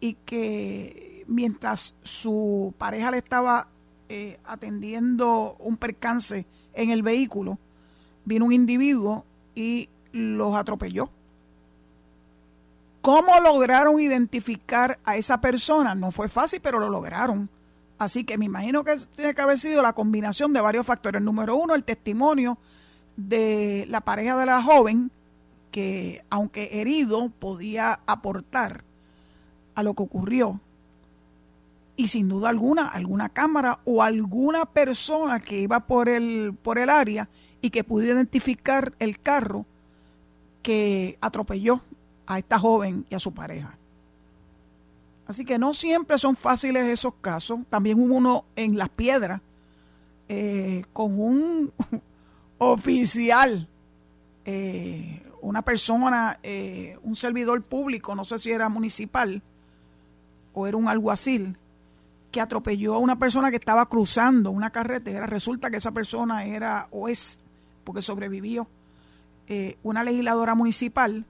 y 0.00 0.14
que 0.24 1.24
mientras 1.26 1.94
su 2.02 2.74
pareja 2.78 3.10
le 3.10 3.18
estaba 3.18 3.68
eh, 4.08 4.38
atendiendo 4.44 5.56
un 5.58 5.76
percance 5.76 6.46
en 6.74 6.90
el 6.90 7.02
vehículo, 7.02 7.58
vino 8.24 8.44
un 8.44 8.52
individuo 8.52 9.24
y 9.54 9.88
los 10.12 10.54
atropelló. 10.54 11.10
¿Cómo 13.04 13.38
lograron 13.38 14.00
identificar 14.00 14.98
a 15.04 15.18
esa 15.18 15.38
persona? 15.38 15.94
No 15.94 16.10
fue 16.10 16.26
fácil, 16.26 16.62
pero 16.62 16.78
lo 16.78 16.88
lograron. 16.88 17.50
Así 17.98 18.24
que 18.24 18.38
me 18.38 18.46
imagino 18.46 18.82
que 18.82 18.96
tiene 19.14 19.34
que 19.34 19.42
haber 19.42 19.58
sido 19.58 19.82
la 19.82 19.92
combinación 19.92 20.54
de 20.54 20.62
varios 20.62 20.86
factores. 20.86 21.20
Número 21.20 21.54
uno, 21.54 21.74
el 21.74 21.84
testimonio 21.84 22.56
de 23.18 23.84
la 23.90 24.00
pareja 24.00 24.38
de 24.38 24.46
la 24.46 24.62
joven, 24.62 25.10
que 25.70 26.24
aunque 26.30 26.80
herido, 26.80 27.28
podía 27.28 28.00
aportar 28.06 28.84
a 29.74 29.82
lo 29.82 29.92
que 29.92 30.02
ocurrió. 30.02 30.58
Y 31.96 32.08
sin 32.08 32.30
duda 32.30 32.48
alguna, 32.48 32.88
alguna 32.88 33.28
cámara 33.28 33.80
o 33.84 34.02
alguna 34.02 34.64
persona 34.64 35.40
que 35.40 35.60
iba 35.60 35.80
por 35.80 36.08
el, 36.08 36.54
por 36.62 36.78
el 36.78 36.88
área 36.88 37.28
y 37.60 37.68
que 37.68 37.84
pudo 37.84 38.06
identificar 38.06 38.94
el 38.98 39.20
carro 39.20 39.66
que 40.62 41.18
atropelló 41.20 41.82
a 42.26 42.38
esta 42.38 42.58
joven 42.58 43.06
y 43.10 43.14
a 43.14 43.18
su 43.18 43.32
pareja. 43.32 43.76
Así 45.26 45.44
que 45.44 45.58
no 45.58 45.72
siempre 45.72 46.18
son 46.18 46.36
fáciles 46.36 46.84
esos 46.84 47.14
casos. 47.20 47.60
También 47.70 47.98
hubo 47.98 48.14
uno 48.14 48.44
en 48.56 48.76
Las 48.76 48.90
Piedras 48.90 49.40
eh, 50.28 50.84
con 50.92 51.18
un 51.18 51.72
oficial, 52.58 53.68
eh, 54.44 55.22
una 55.40 55.62
persona, 55.62 56.38
eh, 56.42 56.98
un 57.02 57.16
servidor 57.16 57.62
público, 57.62 58.14
no 58.14 58.24
sé 58.24 58.38
si 58.38 58.50
era 58.50 58.68
municipal 58.68 59.42
o 60.52 60.66
era 60.66 60.76
un 60.76 60.88
alguacil, 60.88 61.56
que 62.30 62.40
atropelló 62.40 62.94
a 62.94 62.98
una 62.98 63.18
persona 63.18 63.50
que 63.50 63.56
estaba 63.56 63.88
cruzando 63.88 64.50
una 64.50 64.70
carretera. 64.70 65.26
Resulta 65.26 65.70
que 65.70 65.78
esa 65.78 65.92
persona 65.92 66.44
era 66.44 66.88
o 66.90 67.08
es, 67.08 67.38
porque 67.84 68.02
sobrevivió, 68.02 68.66
una 69.82 70.02
legisladora 70.02 70.54
municipal 70.54 71.26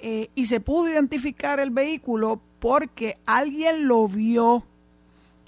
y 0.00 0.46
se 0.46 0.60
pudo 0.60 0.88
identificar 0.88 1.60
el 1.60 1.70
vehículo 1.70 2.40
porque 2.60 3.18
alguien 3.26 3.88
lo 3.88 4.06
vio 4.08 4.64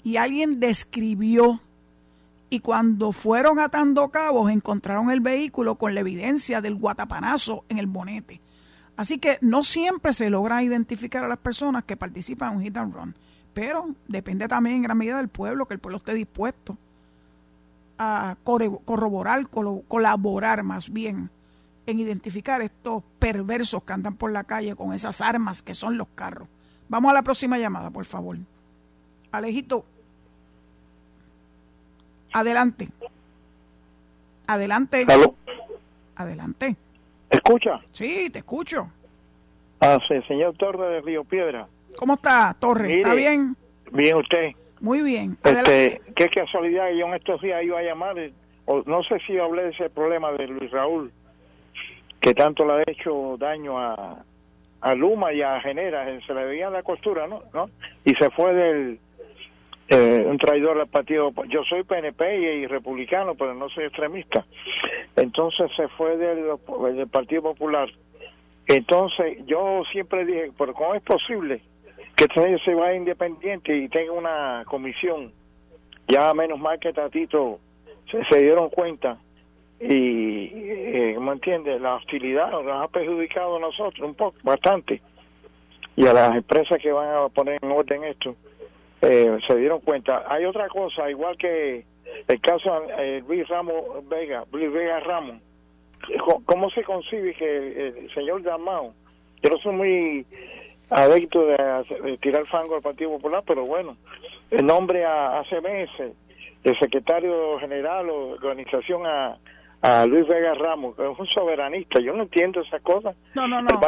y 0.03 0.17
alguien 0.17 0.59
describió 0.59 1.61
y 2.49 2.59
cuando 2.59 3.13
fueron 3.13 3.59
atando 3.59 4.09
cabos 4.09 4.51
encontraron 4.51 5.09
el 5.09 5.21
vehículo 5.21 5.75
con 5.75 5.95
la 5.95 6.01
evidencia 6.01 6.59
del 6.59 6.75
guatapanazo 6.75 7.63
en 7.69 7.77
el 7.77 7.87
bonete. 7.87 8.41
Así 8.97 9.19
que 9.19 9.37
no 9.41 9.63
siempre 9.63 10.11
se 10.11 10.29
logra 10.29 10.61
identificar 10.61 11.23
a 11.23 11.29
las 11.29 11.37
personas 11.37 11.85
que 11.85 11.95
participan 11.95 12.51
en 12.51 12.57
un 12.57 12.63
hit 12.63 12.77
and 12.77 12.93
run, 12.93 13.15
pero 13.53 13.95
depende 14.07 14.49
también 14.49 14.75
en 14.75 14.81
gran 14.83 14.97
medida 14.97 15.17
del 15.17 15.29
pueblo, 15.29 15.65
que 15.65 15.75
el 15.75 15.79
pueblo 15.79 15.97
esté 15.97 16.13
dispuesto 16.13 16.77
a 17.97 18.35
corroborar, 18.43 19.47
colaborar 19.47 20.63
más 20.63 20.91
bien 20.91 21.29
en 21.85 21.99
identificar 21.99 22.61
estos 22.61 23.03
perversos 23.19 23.83
que 23.83 23.93
andan 23.93 24.15
por 24.15 24.31
la 24.31 24.43
calle 24.43 24.75
con 24.75 24.93
esas 24.93 25.21
armas 25.21 25.61
que 25.61 25.73
son 25.73 25.97
los 25.97 26.07
carros. 26.15 26.47
Vamos 26.89 27.11
a 27.11 27.13
la 27.13 27.23
próxima 27.23 27.57
llamada, 27.57 27.89
por 27.89 28.05
favor. 28.05 28.37
Alejito. 29.31 29.85
Adelante. 32.33 32.89
Adelante. 34.47 35.05
Adelante. 36.15 36.75
escucha? 37.29 37.79
Sí, 37.91 38.29
te 38.29 38.39
escucho. 38.39 38.89
Ah, 39.79 39.97
sí, 40.07 40.21
señor 40.27 40.55
Torre 40.57 40.95
de 40.95 41.01
Río 41.01 41.23
Piedra. 41.23 41.67
¿Cómo 41.97 42.15
está, 42.15 42.55
Torre? 42.59 42.97
¿Está 43.01 43.13
bien? 43.13 43.55
Bien, 43.91 44.15
usted. 44.17 44.51
Muy 44.79 45.01
bien. 45.01 45.37
Este, 45.43 46.01
qué 46.15 46.29
casualidad 46.29 46.89
que 46.89 46.97
yo 46.97 47.07
en 47.07 47.13
estos 47.13 47.41
días 47.41 47.63
iba 47.63 47.79
a 47.79 47.83
llamar, 47.83 48.15
o 48.65 48.83
no 48.85 49.03
sé 49.03 49.19
si 49.25 49.37
hablé 49.37 49.63
de 49.63 49.69
ese 49.69 49.89
problema 49.89 50.31
de 50.33 50.47
Luis 50.47 50.71
Raúl, 50.71 51.11
que 52.21 52.35
tanto 52.35 52.63
le 52.65 52.73
ha 52.73 52.83
hecho 52.85 53.35
daño 53.37 53.79
a, 53.79 54.23
a 54.81 54.95
Luma 54.95 55.33
y 55.33 55.41
a 55.41 55.59
Genera, 55.59 56.09
eh, 56.09 56.19
se 56.25 56.33
le 56.33 56.45
veía 56.45 56.69
la 56.69 56.83
costura, 56.83 57.27
¿no? 57.27 57.41
¿no? 57.51 57.69
Y 58.05 58.13
se 58.13 58.29
fue 58.29 58.53
del 58.53 58.99
eh, 59.89 60.23
un 60.25 60.37
traidor 60.37 60.79
al 60.79 60.87
partido. 60.87 61.33
Yo 61.49 61.63
soy 61.63 61.83
PNP 61.83 62.61
y, 62.61 62.67
republicano, 62.67 63.35
pero 63.35 63.55
no 63.55 63.69
soy 63.69 63.85
extremista. 63.85 64.45
Entonces 65.15 65.69
se 65.75 65.87
fue 65.89 66.15
del, 66.15 66.43
del 66.95 67.07
Partido 67.07 67.41
Popular. 67.41 67.89
Entonces 68.67 69.39
yo 69.45 69.83
siempre 69.91 70.23
dije, 70.23 70.51
pero 70.57 70.73
¿cómo 70.73 70.95
es 70.95 71.01
posible 71.01 71.61
que 72.15 72.27
se 72.63 72.75
vaya 72.75 72.95
independiente 72.95 73.75
y 73.75 73.89
tenga 73.89 74.13
una 74.13 74.63
comisión? 74.65 75.33
Ya 76.07 76.33
menos 76.33 76.59
mal 76.59 76.79
que 76.79 76.93
Tatito 76.93 77.59
se 78.29 78.37
dieron 78.37 78.69
cuenta 78.69 79.17
y, 79.81 80.51
eh, 80.53 81.17
¿me 81.19 81.31
entiende? 81.31 81.79
La 81.79 81.95
hostilidad 81.95 82.51
nos 82.51 82.83
ha 82.83 82.87
perjudicado 82.87 83.57
a 83.57 83.59
nosotros 83.59 84.07
un 84.07 84.13
poco, 84.13 84.37
bastante. 84.43 85.01
Y 85.95 86.05
a 86.05 86.13
las 86.13 86.35
empresas 86.35 86.77
que 86.81 86.91
van 86.91 87.09
a 87.09 87.29
poner 87.29 87.59
en 87.61 87.71
orden 87.71 88.03
esto, 88.03 88.35
eh, 89.01 89.37
se 89.47 89.55
dieron 89.55 89.79
cuenta. 89.81 90.23
Hay 90.27 90.45
otra 90.45 90.67
cosa, 90.67 91.09
igual 91.09 91.35
que 91.37 91.83
el 92.27 92.41
caso 92.41 92.81
de 92.81 93.17
eh, 93.17 93.23
Luis 93.27 93.47
Ramos 93.47 94.07
Vega, 94.07 94.45
Luis 94.51 94.71
Vega 94.71 94.99
Ramos. 94.99 95.41
¿Cómo 96.45 96.69
se 96.71 96.83
concibe 96.83 97.33
que 97.35 97.87
el, 97.87 98.13
señor 98.13 98.41
Damao, 98.41 98.93
yo 99.43 99.49
no 99.49 99.57
soy 99.59 99.73
muy 99.73 100.25
adicto 100.89 101.45
de, 101.45 102.17
tirar 102.21 102.45
fango 102.47 102.75
al 102.75 102.81
Partido 102.81 103.11
Popular, 103.11 103.43
pero 103.45 103.65
bueno, 103.65 103.97
el 104.49 104.65
nombre 104.65 105.05
a, 105.05 105.39
hace 105.39 105.61
meses, 105.61 106.13
el 106.63 106.79
secretario 106.79 107.59
general 107.59 108.09
o 108.09 108.29
organización 108.29 109.05
a 109.05 109.37
a 109.81 110.05
Luis 110.05 110.27
Vega 110.27 110.53
Ramos, 110.53 110.95
que 110.95 111.09
es 111.09 111.19
un 111.19 111.27
soberanista. 111.27 111.99
Yo 111.99 112.13
no 112.13 112.23
entiendo 112.23 112.61
esas 112.61 112.81
cosas. 112.81 113.15
No, 113.33 113.47
no, 113.47 113.61
no. 113.61 113.79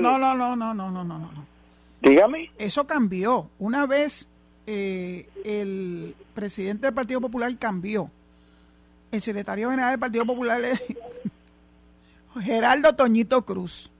No, 0.00 0.18
no, 0.18 0.34
no, 0.34 0.56
no, 0.56 0.74
no, 0.74 0.90
no, 0.90 1.04
no, 1.04 1.30
Dígame. 2.00 2.50
Eso 2.58 2.86
cambió. 2.86 3.48
Una 3.58 3.86
vez 3.86 4.28
eh, 4.66 5.28
el 5.44 6.14
presidente 6.34 6.86
del 6.86 6.94
Partido 6.94 7.20
Popular 7.20 7.56
cambió. 7.58 8.10
El 9.10 9.20
secretario 9.20 9.70
general 9.70 9.90
del 9.90 10.00
Partido 10.00 10.24
Popular 10.24 10.64
es 10.64 10.80
Geraldo 12.40 12.94
Toñito 12.94 13.42
Cruz. 13.44 13.90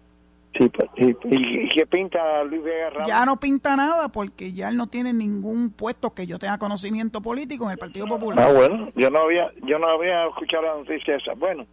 Sí, 0.56 0.68
pues, 0.68 0.81
¿y, 1.02 1.68
qué 1.68 1.86
pinta 1.86 2.44
Luis 2.44 2.62
Vega 2.62 2.90
Ramos? 2.90 3.08
Ya 3.08 3.24
no 3.26 3.38
pinta 3.38 3.76
nada 3.76 4.08
porque 4.08 4.52
ya 4.52 4.68
él 4.68 4.76
no 4.76 4.86
tiene 4.86 5.12
ningún 5.12 5.70
puesto 5.70 6.14
que 6.14 6.26
yo 6.26 6.38
tenga 6.38 6.58
conocimiento 6.58 7.20
político 7.20 7.64
en 7.66 7.72
el 7.72 7.78
Partido 7.78 8.06
Popular. 8.06 8.46
Ah, 8.48 8.52
bueno, 8.52 8.90
yo 8.94 9.10
no 9.10 9.20
había 9.20 9.50
yo 9.62 9.78
no 9.78 9.88
había 9.88 10.26
escuchado 10.26 10.62
la 10.62 10.74
noticia 10.74 11.16
esa. 11.16 11.34
Bueno, 11.34 11.66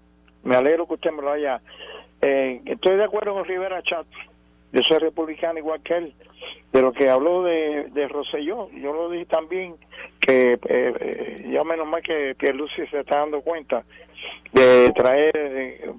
me 0.43 0.55
alegro 0.55 0.87
que 0.87 0.95
usted 0.95 1.11
me 1.11 1.21
lo 1.21 1.31
haya. 1.31 1.61
Eh, 2.21 2.61
estoy 2.65 2.97
de 2.97 3.03
acuerdo 3.05 3.33
con 3.33 3.45
Rivera 3.45 3.81
Chat. 3.83 4.05
Yo 4.71 4.81
soy 4.83 4.99
republicano 4.99 5.59
igual 5.59 5.81
que 5.81 5.97
él. 5.97 6.13
De 6.71 6.81
lo 6.81 6.93
que 6.93 7.09
habló 7.09 7.43
de, 7.43 7.89
de 7.91 8.07
Rosselló, 8.07 8.69
yo 8.71 8.93
lo 8.93 9.09
dije 9.09 9.25
también 9.25 9.75
que 10.19 10.53
eh, 10.53 10.59
eh, 10.69 11.49
ya 11.51 11.63
menos 11.63 11.87
mal 11.87 12.03
que, 12.03 12.35
Lucy 12.53 12.85
se 12.87 12.99
está 12.99 13.19
dando 13.19 13.41
cuenta 13.41 13.83
de 14.53 14.91
traer 14.95 15.91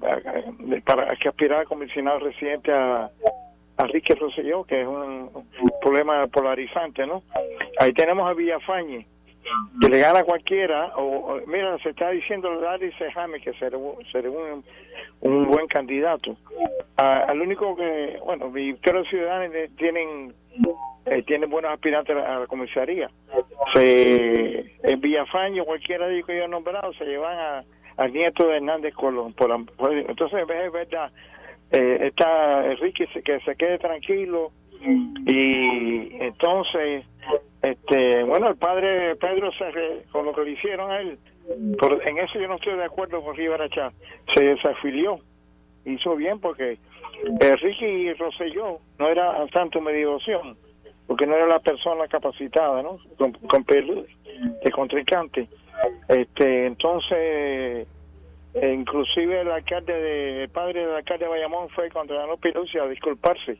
para 0.85 1.17
que 1.17 1.29
aspirar 1.29 1.63
a 1.63 1.65
comisionado 1.65 2.21
residente 2.21 2.71
a, 2.71 3.11
a 3.81 3.87
Ricky 3.87 4.13
Rosselló, 4.15 4.65
que 4.65 4.83
es 4.83 4.87
un, 4.87 5.31
problema 5.81 6.27
polarizante, 6.27 7.07
¿no? 7.07 7.23
Ahí 7.79 7.93
tenemos 7.93 8.29
a 8.29 8.35
Villafañe, 8.35 9.07
que 9.81 9.89
le 9.89 9.99
gana 9.99 10.25
cualquiera, 10.25 10.93
o, 10.97 11.41
mira, 11.47 11.79
se 11.79 11.91
está 11.91 12.11
diciendo 12.11 12.53
Larry 12.61 12.93
Sejame 12.93 13.41
que 13.41 13.53
será, 13.55 13.79
un, 13.79 14.65
un, 15.21 15.47
buen 15.47 15.67
candidato. 15.67 16.37
al 16.97 17.41
único 17.41 17.77
que, 17.77 18.19
bueno, 18.25 18.53
los 18.53 19.09
ciudadanos 19.09 19.55
tienen 19.77 20.35
eh, 21.07 21.23
tienen 21.23 21.49
buenos 21.49 21.73
aspirantes 21.73 22.17
a 22.17 22.41
la 22.41 22.47
comisaría. 22.47 23.11
Se, 23.75 24.77
en 24.83 25.01
Villafañe, 25.01 25.65
cualquiera 25.65 26.07
de 26.07 26.17
ellos 26.17 26.27
que 26.27 26.37
yo 26.37 26.45
he 26.45 26.49
nombrado, 26.49 26.93
se 26.95 27.05
llevan 27.05 27.39
a 27.39 27.65
al 28.01 28.13
nieto 28.13 28.47
de 28.47 28.57
Hernández 28.57 28.95
Colón. 28.95 29.35
Por, 29.35 29.51
entonces, 29.93 30.41
es 30.41 30.73
verdad, 30.73 31.11
eh, 31.71 31.99
está 32.01 32.67
Enrique 32.67 33.07
que 33.23 33.41
se 33.41 33.57
quede 33.57 33.79
tranquilo 33.79 34.53
y 35.27 36.17
entonces, 36.23 37.05
este 37.63 38.25
bueno, 38.25 38.49
el 38.49 38.57
padre 38.57 39.17
Pedro, 39.17 39.51
se, 39.53 40.05
con 40.11 40.25
lo 40.25 40.33
que 40.35 40.45
le 40.45 40.53
hicieron 40.53 40.91
a 40.91 41.01
él, 41.01 41.19
por, 41.79 42.07
en 42.07 42.19
eso 42.19 42.39
yo 42.39 42.49
no 42.49 42.57
estoy 42.57 42.77
de 42.77 42.85
acuerdo 42.85 43.23
con 43.23 43.37
Rivera 43.37 43.69
Chá, 43.69 43.93
se 44.35 44.45
desafilió, 44.45 45.21
hizo 45.85 46.17
bien 46.17 46.41
porque 46.41 46.79
Enrique 47.41 47.89
y 47.89 48.13
Rosselló 48.15 48.79
no 48.99 49.09
era 49.09 49.47
tanto 49.49 49.81
mediación, 49.81 50.57
porque 51.07 51.27
no 51.27 51.37
era 51.37 51.47
la 51.47 51.61
persona 51.61 52.07
capacitada, 52.09 52.83
¿no? 52.83 52.99
Con, 53.19 53.33
con 53.33 53.65
de 53.65 54.71
contrincante. 54.71 55.49
Este, 56.09 56.67
entonces, 56.67 57.87
eh, 58.55 58.73
inclusive 58.73 59.41
el 59.41 59.51
alcalde 59.51 59.93
de, 59.93 60.43
el 60.45 60.49
padre 60.49 60.87
del 60.87 60.97
alcalde 60.97 61.25
de 61.25 61.31
Bayamón 61.31 61.69
fue 61.71 61.91
contra 61.91 62.27
la 62.27 62.37
Pirusi 62.37 62.79
a 62.79 62.87
disculparse 62.87 63.59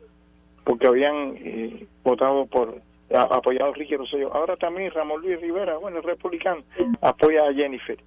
porque 0.63 0.87
habían 0.87 1.35
eh, 1.37 1.85
votado 2.03 2.45
por 2.45 2.81
apoyado 3.13 3.71
a 3.71 3.73
Ricky 3.73 3.95
Rosselló. 3.95 4.33
Ahora 4.33 4.55
también 4.57 4.91
Ramón 4.91 5.21
Luis 5.21 5.39
Rivera, 5.41 5.77
bueno, 5.77 5.97
el 5.97 6.03
republicano, 6.03 6.63
apoya 7.01 7.47
a 7.47 7.53
Jennifer. 7.53 7.97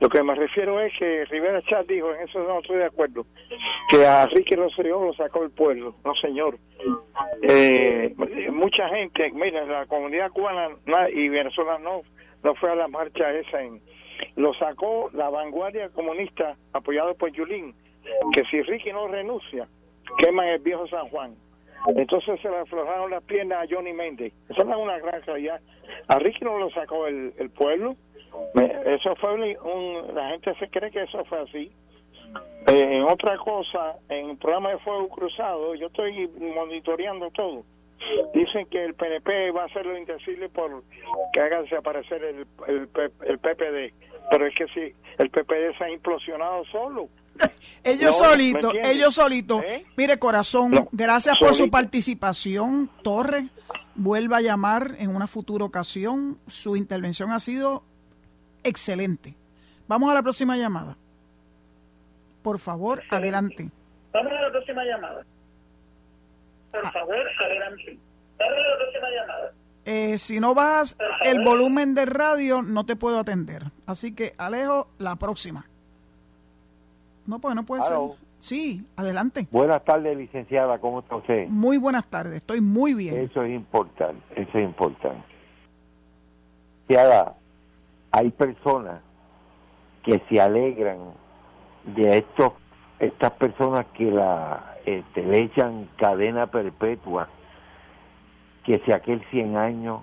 Lo 0.00 0.08
que 0.08 0.22
me 0.22 0.34
refiero 0.34 0.80
es 0.80 0.92
que 0.98 1.24
Rivera 1.26 1.62
Chat 1.62 1.86
dijo, 1.86 2.12
en 2.14 2.28
eso 2.28 2.40
no 2.40 2.60
estoy 2.60 2.78
de 2.78 2.84
acuerdo, 2.84 3.26
que 3.88 4.06
a 4.06 4.26
Ricky 4.26 4.54
Rosselló 4.54 5.04
lo 5.04 5.12
sacó 5.14 5.44
el 5.44 5.50
pueblo. 5.50 5.94
No, 6.04 6.14
señor. 6.16 6.58
Eh, 7.42 8.14
mucha 8.52 8.88
gente, 8.88 9.30
mira, 9.32 9.64
la 9.64 9.86
comunidad 9.86 10.30
cubana 10.30 10.70
y 11.12 11.28
Venezuela 11.28 11.78
no, 11.78 12.02
no 12.42 12.54
fue 12.54 12.70
a 12.70 12.74
la 12.74 12.88
marcha 12.88 13.32
esa 13.32 13.62
en... 13.62 13.80
Lo 14.36 14.54
sacó 14.54 15.10
la 15.12 15.28
vanguardia 15.28 15.88
comunista 15.90 16.56
apoyado 16.72 17.14
por 17.14 17.32
Yulín, 17.32 17.74
que 18.32 18.44
si 18.44 18.62
Ricky 18.62 18.92
no 18.92 19.08
renuncia, 19.08 19.66
queman 20.18 20.46
el 20.48 20.60
viejo 20.60 20.86
San 20.86 21.08
Juan 21.08 21.34
entonces 21.86 22.40
se 22.40 22.48
le 22.48 22.56
aflojaron 22.58 23.10
las 23.10 23.22
piernas 23.24 23.62
a 23.62 23.74
Johnny 23.74 23.92
Méndez. 23.92 24.32
No 24.48 24.56
es 24.56 24.78
una 24.78 24.98
gran 24.98 25.22
realidad. 25.22 25.60
A 26.08 26.18
Ricky 26.18 26.44
no 26.44 26.58
lo 26.58 26.70
sacó 26.70 27.06
el, 27.06 27.50
pueblo. 27.56 27.96
eso 28.86 29.14
fue 29.16 29.34
un, 29.34 30.14
la 30.14 30.30
gente 30.30 30.54
se 30.58 30.68
cree 30.68 30.90
que 30.90 31.02
eso 31.02 31.24
fue 31.26 31.40
así. 31.40 31.72
Eh, 32.66 32.96
en 32.96 33.02
otra 33.02 33.36
cosa, 33.36 33.96
en 34.08 34.30
el 34.30 34.36
programa 34.38 34.70
de 34.70 34.78
Fuego 34.78 35.08
Cruzado, 35.08 35.74
yo 35.74 35.88
estoy 35.88 36.28
monitoreando 36.54 37.30
todo. 37.30 37.64
Dicen 38.32 38.66
que 38.66 38.84
el 38.84 38.94
PNP 38.94 39.50
va 39.52 39.62
a 39.62 39.66
hacer 39.66 39.86
lo 39.86 39.96
indecible 39.96 40.48
por 40.48 40.82
que 41.32 41.40
haga 41.40 41.62
desaparecer 41.62 42.24
el, 42.24 42.46
el, 42.66 42.88
el 43.26 43.38
PPD. 43.38 43.94
Pero 44.30 44.46
es 44.46 44.54
que 44.54 44.66
si 44.68 44.94
el 45.18 45.30
PPD 45.30 45.76
se 45.76 45.84
ha 45.84 45.90
implosionado 45.90 46.64
solo. 46.66 47.08
ellos 47.84 48.16
solitos, 48.16 48.72
ellos 48.82 49.14
solitos. 49.14 49.62
¿Eh? 49.64 49.84
Mire, 49.96 50.18
corazón, 50.18 50.88
gracias 50.92 51.36
por 51.38 51.54
su 51.54 51.70
participación, 51.70 52.90
Torres. 53.02 53.44
Vuelva 53.96 54.38
a 54.38 54.40
llamar 54.40 54.96
en 54.98 55.14
una 55.14 55.26
futura 55.26 55.64
ocasión. 55.64 56.38
Su 56.48 56.76
intervención 56.76 57.30
ha 57.30 57.38
sido 57.40 57.84
excelente. 58.64 59.36
Vamos 59.86 60.10
a 60.10 60.14
la 60.14 60.22
próxima 60.22 60.56
llamada. 60.56 60.96
Por 62.42 62.58
favor, 62.58 63.02
adelante. 63.10 63.70
Vamos 64.12 64.32
a 64.32 64.40
la 64.42 64.50
próxima 64.50 64.84
llamada. 64.84 65.24
Por 66.70 66.86
ah. 66.86 66.92
favor, 66.92 67.26
adelante. 67.40 67.98
Vamos 68.38 68.58
a 68.58 68.70
la 68.70 68.76
próxima 68.76 69.10
llamada. 69.10 69.52
Eh, 69.86 70.18
si 70.18 70.40
no 70.40 70.54
vas 70.54 70.96
el 71.24 71.44
volumen 71.44 71.94
de 71.94 72.06
radio, 72.06 72.62
no 72.62 72.86
te 72.86 72.96
puedo 72.96 73.18
atender. 73.18 73.64
Así 73.86 74.14
que, 74.14 74.34
Alejo, 74.38 74.88
la 74.98 75.16
próxima. 75.16 75.66
No, 77.26 77.38
pues 77.38 77.54
no 77.54 77.64
puede 77.64 77.82
ser. 77.82 77.96
Sí, 78.38 78.84
adelante. 78.96 79.48
Buenas 79.50 79.84
tardes, 79.84 80.16
licenciada, 80.16 80.78
¿cómo 80.78 81.00
está 81.00 81.16
usted? 81.16 81.48
Muy 81.48 81.78
buenas 81.78 82.06
tardes, 82.06 82.34
estoy 82.36 82.60
muy 82.60 82.92
bien. 82.92 83.16
Eso 83.16 83.42
es 83.42 83.52
importante, 83.52 84.22
eso 84.36 84.58
es 84.58 84.64
importante. 84.64 85.24
Licenciada, 86.88 87.36
hay 88.12 88.30
personas 88.30 89.00
que 90.02 90.20
se 90.28 90.40
alegran 90.40 90.98
de 91.96 92.18
estos 92.18 92.52
estas 92.98 93.32
personas 93.32 93.86
que 93.94 94.10
la 94.10 94.76
este, 94.84 95.22
le 95.22 95.44
echan 95.44 95.88
cadena 95.96 96.46
perpetua, 96.46 97.28
que 98.64 98.80
si 98.84 98.92
aquel 98.92 99.24
100 99.30 99.56
años, 99.56 100.02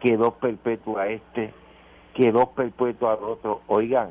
que 0.00 0.16
dos 0.16 0.34
perpetua 0.34 1.08
este, 1.08 1.52
que 2.14 2.32
dos 2.32 2.48
perpetua 2.50 3.14
al 3.14 3.24
otro. 3.24 3.62
Oigan, 3.66 4.10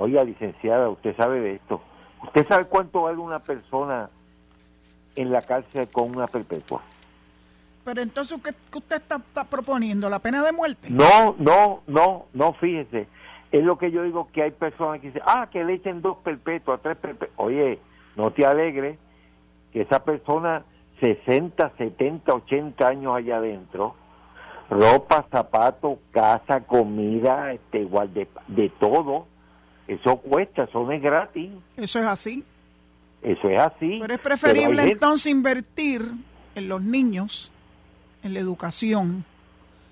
Oiga, 0.00 0.24
licenciada, 0.24 0.88
usted 0.88 1.14
sabe 1.14 1.40
de 1.40 1.54
esto. 1.56 1.82
¿Usted 2.24 2.48
sabe 2.48 2.64
cuánto 2.64 3.02
vale 3.02 3.18
una 3.18 3.38
persona 3.40 4.08
en 5.14 5.30
la 5.30 5.42
cárcel 5.42 5.88
con 5.92 6.16
una 6.16 6.26
perpetua? 6.26 6.80
Pero 7.84 8.00
entonces, 8.00 8.40
¿qué, 8.42 8.54
usted 8.74 8.96
está, 8.96 9.18
proponiendo? 9.44 10.08
¿La 10.08 10.18
pena 10.18 10.42
de 10.42 10.52
muerte? 10.52 10.88
No, 10.88 11.36
no, 11.38 11.82
no, 11.86 12.24
no, 12.32 12.54
fíjese. 12.54 13.08
Es 13.52 13.62
lo 13.62 13.76
que 13.76 13.90
yo 13.90 14.02
digo 14.02 14.28
que 14.32 14.42
hay 14.42 14.52
personas 14.52 15.02
que 15.02 15.08
dicen, 15.08 15.22
ah, 15.26 15.48
que 15.52 15.62
le 15.64 15.74
echen 15.74 16.00
dos 16.00 16.16
perpetuas, 16.24 16.80
tres 16.80 16.96
perpetuas. 16.96 17.32
Oye, 17.36 17.78
no 18.16 18.30
te 18.30 18.46
alegres 18.46 18.98
que 19.70 19.82
esa 19.82 20.02
persona, 20.02 20.64
60, 21.00 21.72
70, 21.76 22.32
80 22.32 22.88
años 22.88 23.14
allá 23.14 23.36
adentro, 23.36 23.96
ropa, 24.70 25.26
zapatos, 25.30 25.98
casa, 26.10 26.62
comida, 26.62 27.52
este, 27.52 27.80
igual 27.80 28.14
de, 28.14 28.28
de 28.48 28.70
todo, 28.80 29.26
eso 29.90 30.16
cuesta, 30.18 30.64
eso 30.64 30.84
no 30.84 30.92
es 30.92 31.02
gratis. 31.02 31.50
Eso 31.76 31.98
es 31.98 32.06
así. 32.06 32.44
Eso 33.22 33.50
es 33.50 33.60
así. 33.60 33.98
Pero 34.00 34.14
es 34.14 34.20
preferible 34.20 34.84
entonces 34.84 35.32
invertir 35.32 36.12
en 36.54 36.68
los 36.68 36.80
niños, 36.80 37.50
en 38.22 38.34
la 38.34 38.40
educación, 38.40 39.24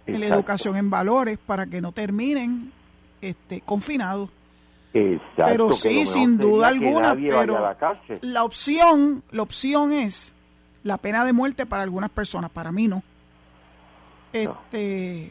en 0.06 0.20
la 0.20 0.26
educación 0.26 0.76
en 0.76 0.88
valores 0.88 1.36
para 1.44 1.66
que 1.66 1.80
no 1.80 1.90
terminen 1.90 2.72
este 3.20 3.60
confinados. 3.60 4.30
Exacto, 4.94 5.44
pero 5.44 5.72
sí, 5.72 6.06
sin 6.06 6.38
duda 6.38 6.68
alguna, 6.68 7.14
pero 7.14 7.76
la, 8.20 8.44
opción, 8.44 9.24
la 9.32 9.42
opción 9.42 9.92
es 9.92 10.34
la 10.84 10.96
pena 10.96 11.24
de 11.24 11.32
muerte 11.32 11.66
para 11.66 11.82
algunas 11.82 12.10
personas, 12.10 12.52
para 12.52 12.70
mí 12.70 12.86
no. 12.86 13.02
Este 14.32 15.30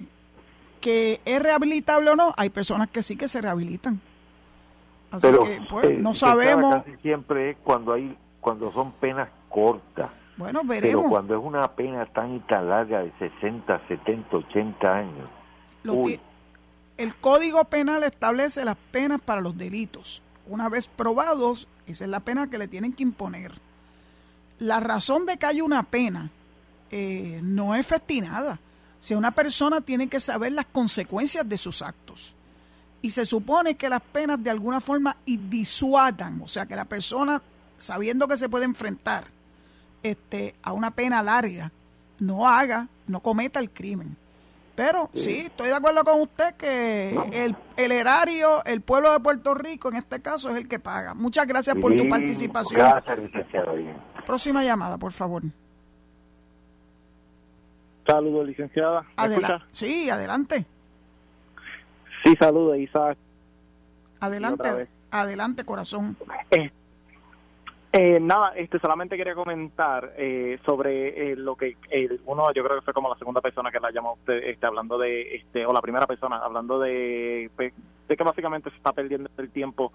que 0.82 1.22
es 1.26 1.42
rehabilitable 1.42 2.12
o 2.12 2.16
no, 2.18 2.34
hay 2.38 2.50
personas 2.50 2.90
que 2.90 3.02
sí 3.02 3.16
que 3.16 3.30
se 3.30 3.42
rehabilitan 3.42 4.02
pero 5.22 5.44
pues, 5.70 5.86
eh, 5.86 5.98
no 6.00 6.14
sabemos. 6.14 6.84
Casi 6.84 6.98
siempre 6.98 7.52
es 7.52 7.58
cuando 7.64 7.94
hay 7.94 8.18
cuando 8.42 8.72
son 8.72 8.92
penas 8.94 9.30
cortas. 9.50 10.10
Bueno, 10.38 10.62
veremos. 10.64 11.02
Pero 11.02 11.10
cuando 11.10 11.36
es 11.36 11.44
una 11.44 11.72
pena 11.72 12.06
tan 12.06 12.36
y 12.36 12.40
tan 12.42 12.70
larga 12.70 13.02
de 13.02 13.12
60, 13.20 13.88
70, 13.88 14.38
80 14.38 14.96
años. 14.96 15.30
el 16.98 17.16
Código 17.16 17.64
Penal 17.66 18.04
establece 18.04 18.64
las 18.64 18.78
penas 18.92 19.20
para 19.20 19.42
los 19.42 19.58
delitos. 19.58 20.22
Una 20.46 20.70
vez 20.70 20.88
probados, 20.88 21.68
esa 21.88 22.06
es 22.06 22.10
la 22.10 22.22
pena 22.22 22.50
que 22.50 22.58
le 22.58 22.68
tienen 22.68 22.94
que 22.94 23.04
imponer. 23.04 23.54
La 24.60 24.80
razón 24.80 25.26
de 25.26 25.38
que 25.38 25.46
haya 25.46 25.64
una 25.64 25.84
pena 25.84 26.30
eh, 26.90 27.42
no 27.44 27.76
es 27.76 27.86
festinada. 27.86 28.60
Si 29.00 29.14
una 29.14 29.32
persona 29.32 29.82
tiene 29.82 30.08
que 30.08 30.20
saber 30.20 30.54
las 30.54 30.68
consecuencias 30.68 31.48
de 31.48 31.58
sus 31.58 31.82
actos 31.82 32.36
y 33.02 33.12
se 33.12 33.26
supone 33.26 33.76
que 33.76 33.90
las 33.90 34.02
penas 34.02 34.44
de 34.44 34.50
alguna 34.50 34.82
forma 34.82 35.18
disuadan, 35.26 36.42
o 36.42 36.48
sea, 36.48 36.66
que 36.66 36.76
la 36.76 36.86
persona, 36.86 37.42
sabiendo 37.78 38.28
que 38.28 38.38
se 38.38 38.50
puede 38.50 38.66
enfrentar 38.66 39.26
este, 40.04 40.56
a 40.64 40.74
una 40.74 40.92
pena 40.92 41.22
larga, 41.22 41.72
no 42.20 42.48
haga, 42.48 42.88
no 43.08 43.20
cometa 43.22 43.60
el 43.60 43.70
crimen. 43.70 44.16
Pero 44.76 45.10
sí, 45.14 45.40
estoy 45.46 45.70
de 45.70 45.74
acuerdo 45.74 46.04
con 46.04 46.22
usted 46.22 46.54
que 46.54 47.10
el, 47.34 47.56
el, 47.78 47.92
erario, 47.92 48.64
el 48.64 48.82
pueblo 48.82 49.12
de 49.12 49.20
Puerto 49.20 49.56
Rico 49.56 49.90
en 49.90 49.96
este 49.96 50.22
caso 50.22 50.52
es 50.52 50.56
el 50.56 50.68
que 50.68 50.78
paga. 50.78 51.16
Muchas 51.16 51.48
gracias 51.48 51.76
por 51.78 51.96
tu 51.96 52.08
participación. 52.08 52.82
Gracias, 52.82 53.18
licenciado. 53.18 53.74
Próxima 54.28 54.64
llamada, 54.64 55.00
por 55.00 55.14
favor. 55.14 55.42
Saludos, 58.06 58.48
licenciada. 58.48 59.04
sí, 59.72 60.12
adelante. 60.12 60.66
Sí, 62.24 62.36
saludos, 62.40 62.78
Isaac. 62.78 63.18
Adelante, 64.20 64.88
adelante, 65.12 65.64
corazón. 65.64 66.18
Eh, 66.52 66.72
eh, 67.94 68.20
nada, 68.20 68.52
este 68.56 68.80
solamente 68.80 69.16
quería 69.16 69.34
comentar 69.34 70.14
eh, 70.18 70.60
sobre 70.66 71.32
eh, 71.32 71.36
lo 71.38 71.56
que 71.56 71.78
uno, 72.26 72.52
yo 72.54 72.64
creo 72.64 72.78
que 72.78 72.84
fue 72.84 72.94
como 72.94 73.10
la 73.10 73.18
segunda 73.18 73.40
persona 73.40 73.72
que 73.72 73.80
la 73.80 73.92
llamó 73.92 74.14
usted, 74.14 74.44
este, 74.44 74.66
hablando 74.66 74.98
de, 74.98 75.36
este, 75.36 75.66
o 75.66 75.72
la 75.72 75.82
primera 75.82 76.06
persona, 76.06 76.38
hablando 76.38 76.80
de, 76.80 77.50
que 77.58 78.24
básicamente 78.24 78.70
se 78.72 78.78
está 78.78 78.92
perdiendo 78.92 79.30
el 79.38 79.50
tiempo 79.52 79.94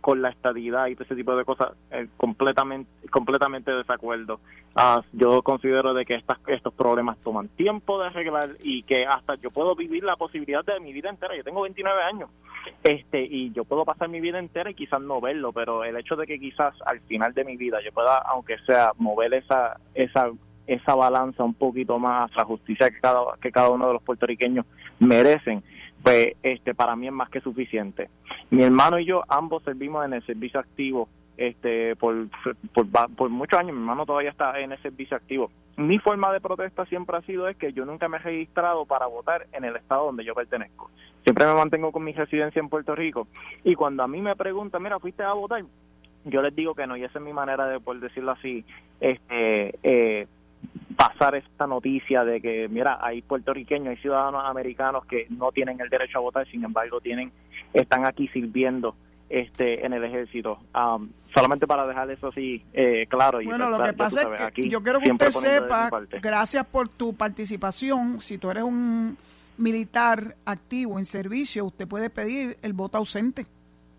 con 0.00 0.22
la 0.22 0.30
estadidad 0.30 0.86
y 0.86 0.94
todo 0.94 1.04
ese 1.04 1.16
tipo 1.16 1.34
de 1.34 1.44
cosas, 1.44 1.72
completamente, 2.16 2.90
completamente 3.10 3.72
desacuerdo. 3.72 4.40
Ah, 4.76 5.02
yo 5.12 5.42
considero 5.42 5.94
de 5.94 6.04
que 6.04 6.14
estas, 6.14 6.38
estos 6.46 6.72
problemas 6.74 7.18
toman 7.18 7.48
tiempo 7.48 8.00
de 8.00 8.06
arreglar 8.06 8.56
y 8.62 8.84
que 8.84 9.04
hasta 9.04 9.34
yo 9.36 9.50
puedo 9.50 9.74
vivir 9.74 10.04
la 10.04 10.16
posibilidad 10.16 10.64
de 10.64 10.78
mi 10.80 10.92
vida 10.92 11.10
entera. 11.10 11.36
Yo 11.36 11.42
tengo 11.42 11.62
29 11.62 12.02
años, 12.02 12.30
este, 12.82 13.22
y 13.22 13.52
yo 13.52 13.64
puedo 13.64 13.84
pasar 13.84 14.08
mi 14.08 14.20
vida 14.20 14.38
entera 14.38 14.70
y 14.70 14.74
quizás 14.74 15.00
no 15.00 15.20
verlo, 15.20 15.52
pero 15.52 15.84
el 15.84 15.96
hecho 15.96 16.16
de 16.16 16.26
que 16.26 16.38
quizás 16.38 16.74
al 16.86 17.00
final 17.00 17.34
de 17.34 17.44
mi 17.44 17.56
vida 17.56 17.78
yo 17.84 17.92
pueda, 17.92 18.16
aunque 18.18 18.58
sea, 18.66 18.92
mover 18.96 19.34
esa, 19.34 19.78
esa, 19.94 20.30
esa 20.66 20.94
balanza 20.94 21.44
un 21.44 21.54
poquito 21.54 21.98
más 21.98 22.30
la 22.36 22.44
justicia 22.44 22.90
que 22.90 23.00
cada, 23.00 23.20
que 23.40 23.52
cada 23.52 23.70
uno 23.70 23.86
de 23.88 23.92
los 23.94 24.02
puertorriqueños 24.02 24.64
merecen, 24.98 25.62
pues 26.02 26.34
este 26.42 26.74
para 26.74 26.96
mí 26.96 27.06
es 27.06 27.12
más 27.12 27.28
que 27.28 27.40
suficiente. 27.40 28.08
Mi 28.50 28.62
hermano 28.62 28.98
y 28.98 29.04
yo 29.04 29.22
ambos 29.28 29.62
servimos 29.62 30.04
en 30.04 30.14
el 30.14 30.24
servicio 30.24 30.60
activo 30.60 31.08
este 31.40 31.96
por, 31.96 32.28
por, 32.74 32.86
por 33.16 33.30
muchos 33.30 33.58
años, 33.58 33.72
mi 33.72 33.80
hermano 33.80 34.04
todavía 34.04 34.30
está 34.30 34.60
en 34.60 34.72
ese 34.72 34.82
servicio 34.82 35.16
activo. 35.16 35.50
Mi 35.78 35.98
forma 35.98 36.30
de 36.32 36.40
protesta 36.40 36.84
siempre 36.84 37.16
ha 37.16 37.22
sido 37.22 37.48
es 37.48 37.56
que 37.56 37.72
yo 37.72 37.86
nunca 37.86 38.08
me 38.08 38.18
he 38.18 38.20
registrado 38.20 38.84
para 38.84 39.06
votar 39.06 39.46
en 39.52 39.64
el 39.64 39.74
estado 39.76 40.06
donde 40.06 40.24
yo 40.24 40.34
pertenezco. 40.34 40.90
Siempre 41.24 41.46
me 41.46 41.54
mantengo 41.54 41.92
con 41.92 42.04
mi 42.04 42.12
residencia 42.12 42.60
en 42.60 42.68
Puerto 42.68 42.94
Rico 42.94 43.26
y 43.64 43.74
cuando 43.74 44.02
a 44.02 44.08
mí 44.08 44.20
me 44.20 44.36
preguntan, 44.36 44.82
mira, 44.82 44.98
¿fuiste 44.98 45.22
a 45.22 45.32
votar? 45.32 45.64
Yo 46.26 46.42
les 46.42 46.54
digo 46.54 46.74
que 46.74 46.86
no 46.86 46.96
y 46.98 47.04
esa 47.04 47.18
es 47.18 47.24
mi 47.24 47.32
manera 47.32 47.66
de, 47.66 47.80
por 47.80 47.98
decirlo 47.98 48.32
así, 48.32 48.62
este, 49.00 49.78
eh, 49.82 50.26
pasar 50.94 51.36
esta 51.36 51.66
noticia 51.66 52.22
de 52.24 52.42
que, 52.42 52.68
mira, 52.68 52.98
hay 53.00 53.22
puertorriqueños, 53.22 53.88
hay 53.88 53.96
ciudadanos 53.96 54.42
americanos 54.44 55.06
que 55.06 55.26
no 55.30 55.50
tienen 55.52 55.80
el 55.80 55.88
derecho 55.88 56.18
a 56.18 56.20
votar, 56.20 56.46
sin 56.48 56.62
embargo, 56.62 57.00
tienen 57.00 57.32
están 57.72 58.06
aquí 58.06 58.28
sirviendo 58.28 58.94
este 59.30 59.86
en 59.86 59.92
el 59.92 60.04
ejército. 60.04 60.58
Um, 60.74 61.08
solamente 61.32 61.66
para 61.66 61.86
dejar 61.86 62.10
eso 62.10 62.28
así 62.28 62.64
eh, 62.72 63.06
claro. 63.08 63.40
Y 63.40 63.46
bueno, 63.46 63.70
lo 63.70 63.82
que 63.82 63.92
pasa 63.92 64.22
es 64.22 64.52
que 64.52 64.68
yo 64.68 64.82
quiero 64.82 65.00
que 65.00 65.12
usted 65.12 65.30
sepa, 65.30 65.88
gracias 66.20 66.66
por 66.66 66.88
tu 66.88 67.14
participación, 67.14 68.20
si 68.20 68.36
tú 68.36 68.50
eres 68.50 68.64
un 68.64 69.16
militar 69.56 70.36
activo 70.44 70.98
en 70.98 71.04
servicio, 71.04 71.64
usted 71.66 71.86
puede 71.86 72.10
pedir 72.10 72.56
el 72.62 72.72
voto 72.72 72.98
ausente. 72.98 73.46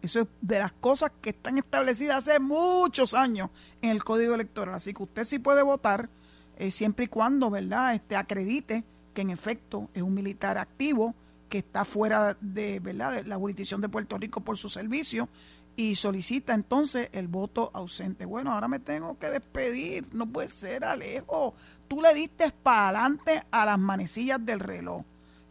Eso 0.02 0.22
es 0.22 0.28
de 0.42 0.60
las 0.60 0.72
cosas 0.74 1.12
que 1.22 1.30
están 1.30 1.58
establecidas 1.60 2.28
hace 2.28 2.40
muchos 2.40 3.14
años 3.14 3.50
en 3.82 3.92
el 3.92 4.04
Código 4.04 4.34
Electoral. 4.34 4.76
Así 4.76 4.94
que 4.94 5.04
usted 5.04 5.24
sí 5.24 5.38
puede 5.38 5.62
votar 5.62 6.10
eh, 6.58 6.72
siempre 6.72 7.06
y 7.06 7.08
cuando, 7.08 7.52
¿verdad?, 7.52 7.94
este, 7.94 8.16
acredite 8.16 8.84
que 9.14 9.22
en 9.22 9.30
efecto 9.30 9.90
es 9.94 10.02
un 10.02 10.14
militar 10.14 10.58
activo 10.58 11.14
que 11.52 11.58
está 11.58 11.84
fuera 11.84 12.38
de, 12.39 12.80
¿verdad? 12.80 13.12
de 13.12 13.24
la 13.26 13.36
jurisdicción 13.36 13.82
de 13.82 13.89
Puerto 13.89 14.18
Rico 14.18 14.39
por 14.39 14.58
su 14.58 14.70
servicio 14.70 15.28
y 15.76 15.95
solicita 15.95 16.54
entonces 16.54 17.10
el 17.12 17.28
voto 17.28 17.72
ausente. 17.74 18.24
Bueno, 18.24 18.54
ahora 18.54 18.70
me 18.70 18.80
tengo 18.80 19.20
que 19.20 19.30
despedir, 19.30 20.08
no 20.14 20.28
puede 20.28 20.47
ser, 20.47 20.86
Alejo. 20.86 21.54
Tú 21.89 22.02
le 22.02 22.14
diste 22.14 22.54
para 22.64 22.88
adelante 22.88 23.43
a 23.52 23.66
las 23.66 23.78
manecillas 23.78 24.43
del 24.45 24.62
reloj 24.62 25.04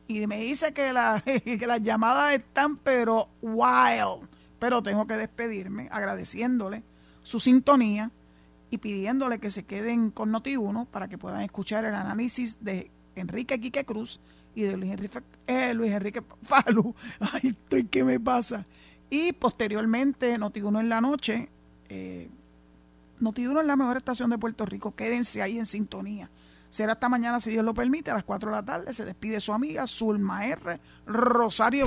y 0.08 0.26
me 0.26 0.38
dice 0.38 0.72
que, 0.72 0.90
la, 0.94 1.22
que 1.44 1.66
las 1.66 1.82
llamadas 1.82 2.32
están 2.32 2.78
pero 2.78 3.28
wild. 3.42 4.26
Pero 4.58 4.82
tengo 4.82 5.06
que 5.06 5.18
despedirme 5.18 5.90
agradeciéndole 5.92 6.82
su 7.22 7.40
sintonía 7.40 8.10
y 8.70 8.78
pidiéndole 8.78 9.38
que 9.38 9.50
se 9.50 9.64
queden 9.64 10.10
con 10.10 10.32
Noti1 10.32 10.86
para 10.86 11.08
que 11.08 11.18
puedan 11.18 11.42
escuchar 11.42 11.84
el 11.84 11.94
análisis 11.94 12.64
de 12.64 12.90
Enrique 13.16 13.60
Quique 13.60 13.84
Cruz 13.84 14.18
de 14.62 14.76
Luis 14.76 14.92
Enrique, 14.92 15.20
eh, 15.46 15.74
Luis 15.74 15.92
Enrique 15.92 16.22
Falu. 16.42 16.94
Ay, 17.20 17.50
estoy, 17.50 17.84
¿qué 17.84 18.04
me 18.04 18.18
pasa? 18.20 18.66
Y 19.10 19.32
posteriormente, 19.32 20.38
Notiuno 20.38 20.80
en 20.80 20.88
la 20.88 21.00
noche. 21.00 21.48
Eh, 21.88 22.28
Notiuno 23.18 23.60
es 23.60 23.66
la 23.66 23.76
mejor 23.76 23.96
estación 23.96 24.30
de 24.30 24.38
Puerto 24.38 24.64
Rico. 24.64 24.94
Quédense 24.94 25.42
ahí 25.42 25.58
en 25.58 25.66
sintonía. 25.66 26.30
Será 26.70 26.92
esta 26.92 27.08
mañana, 27.08 27.40
si 27.40 27.50
Dios 27.50 27.64
lo 27.64 27.74
permite, 27.74 28.12
a 28.12 28.14
las 28.14 28.24
4 28.24 28.50
de 28.50 28.56
la 28.56 28.64
tarde. 28.64 28.92
Se 28.92 29.04
despide 29.04 29.40
su 29.40 29.52
amiga 29.52 29.86
Zulma 29.86 30.46
R. 30.46 30.80
Rosario. 31.06 31.86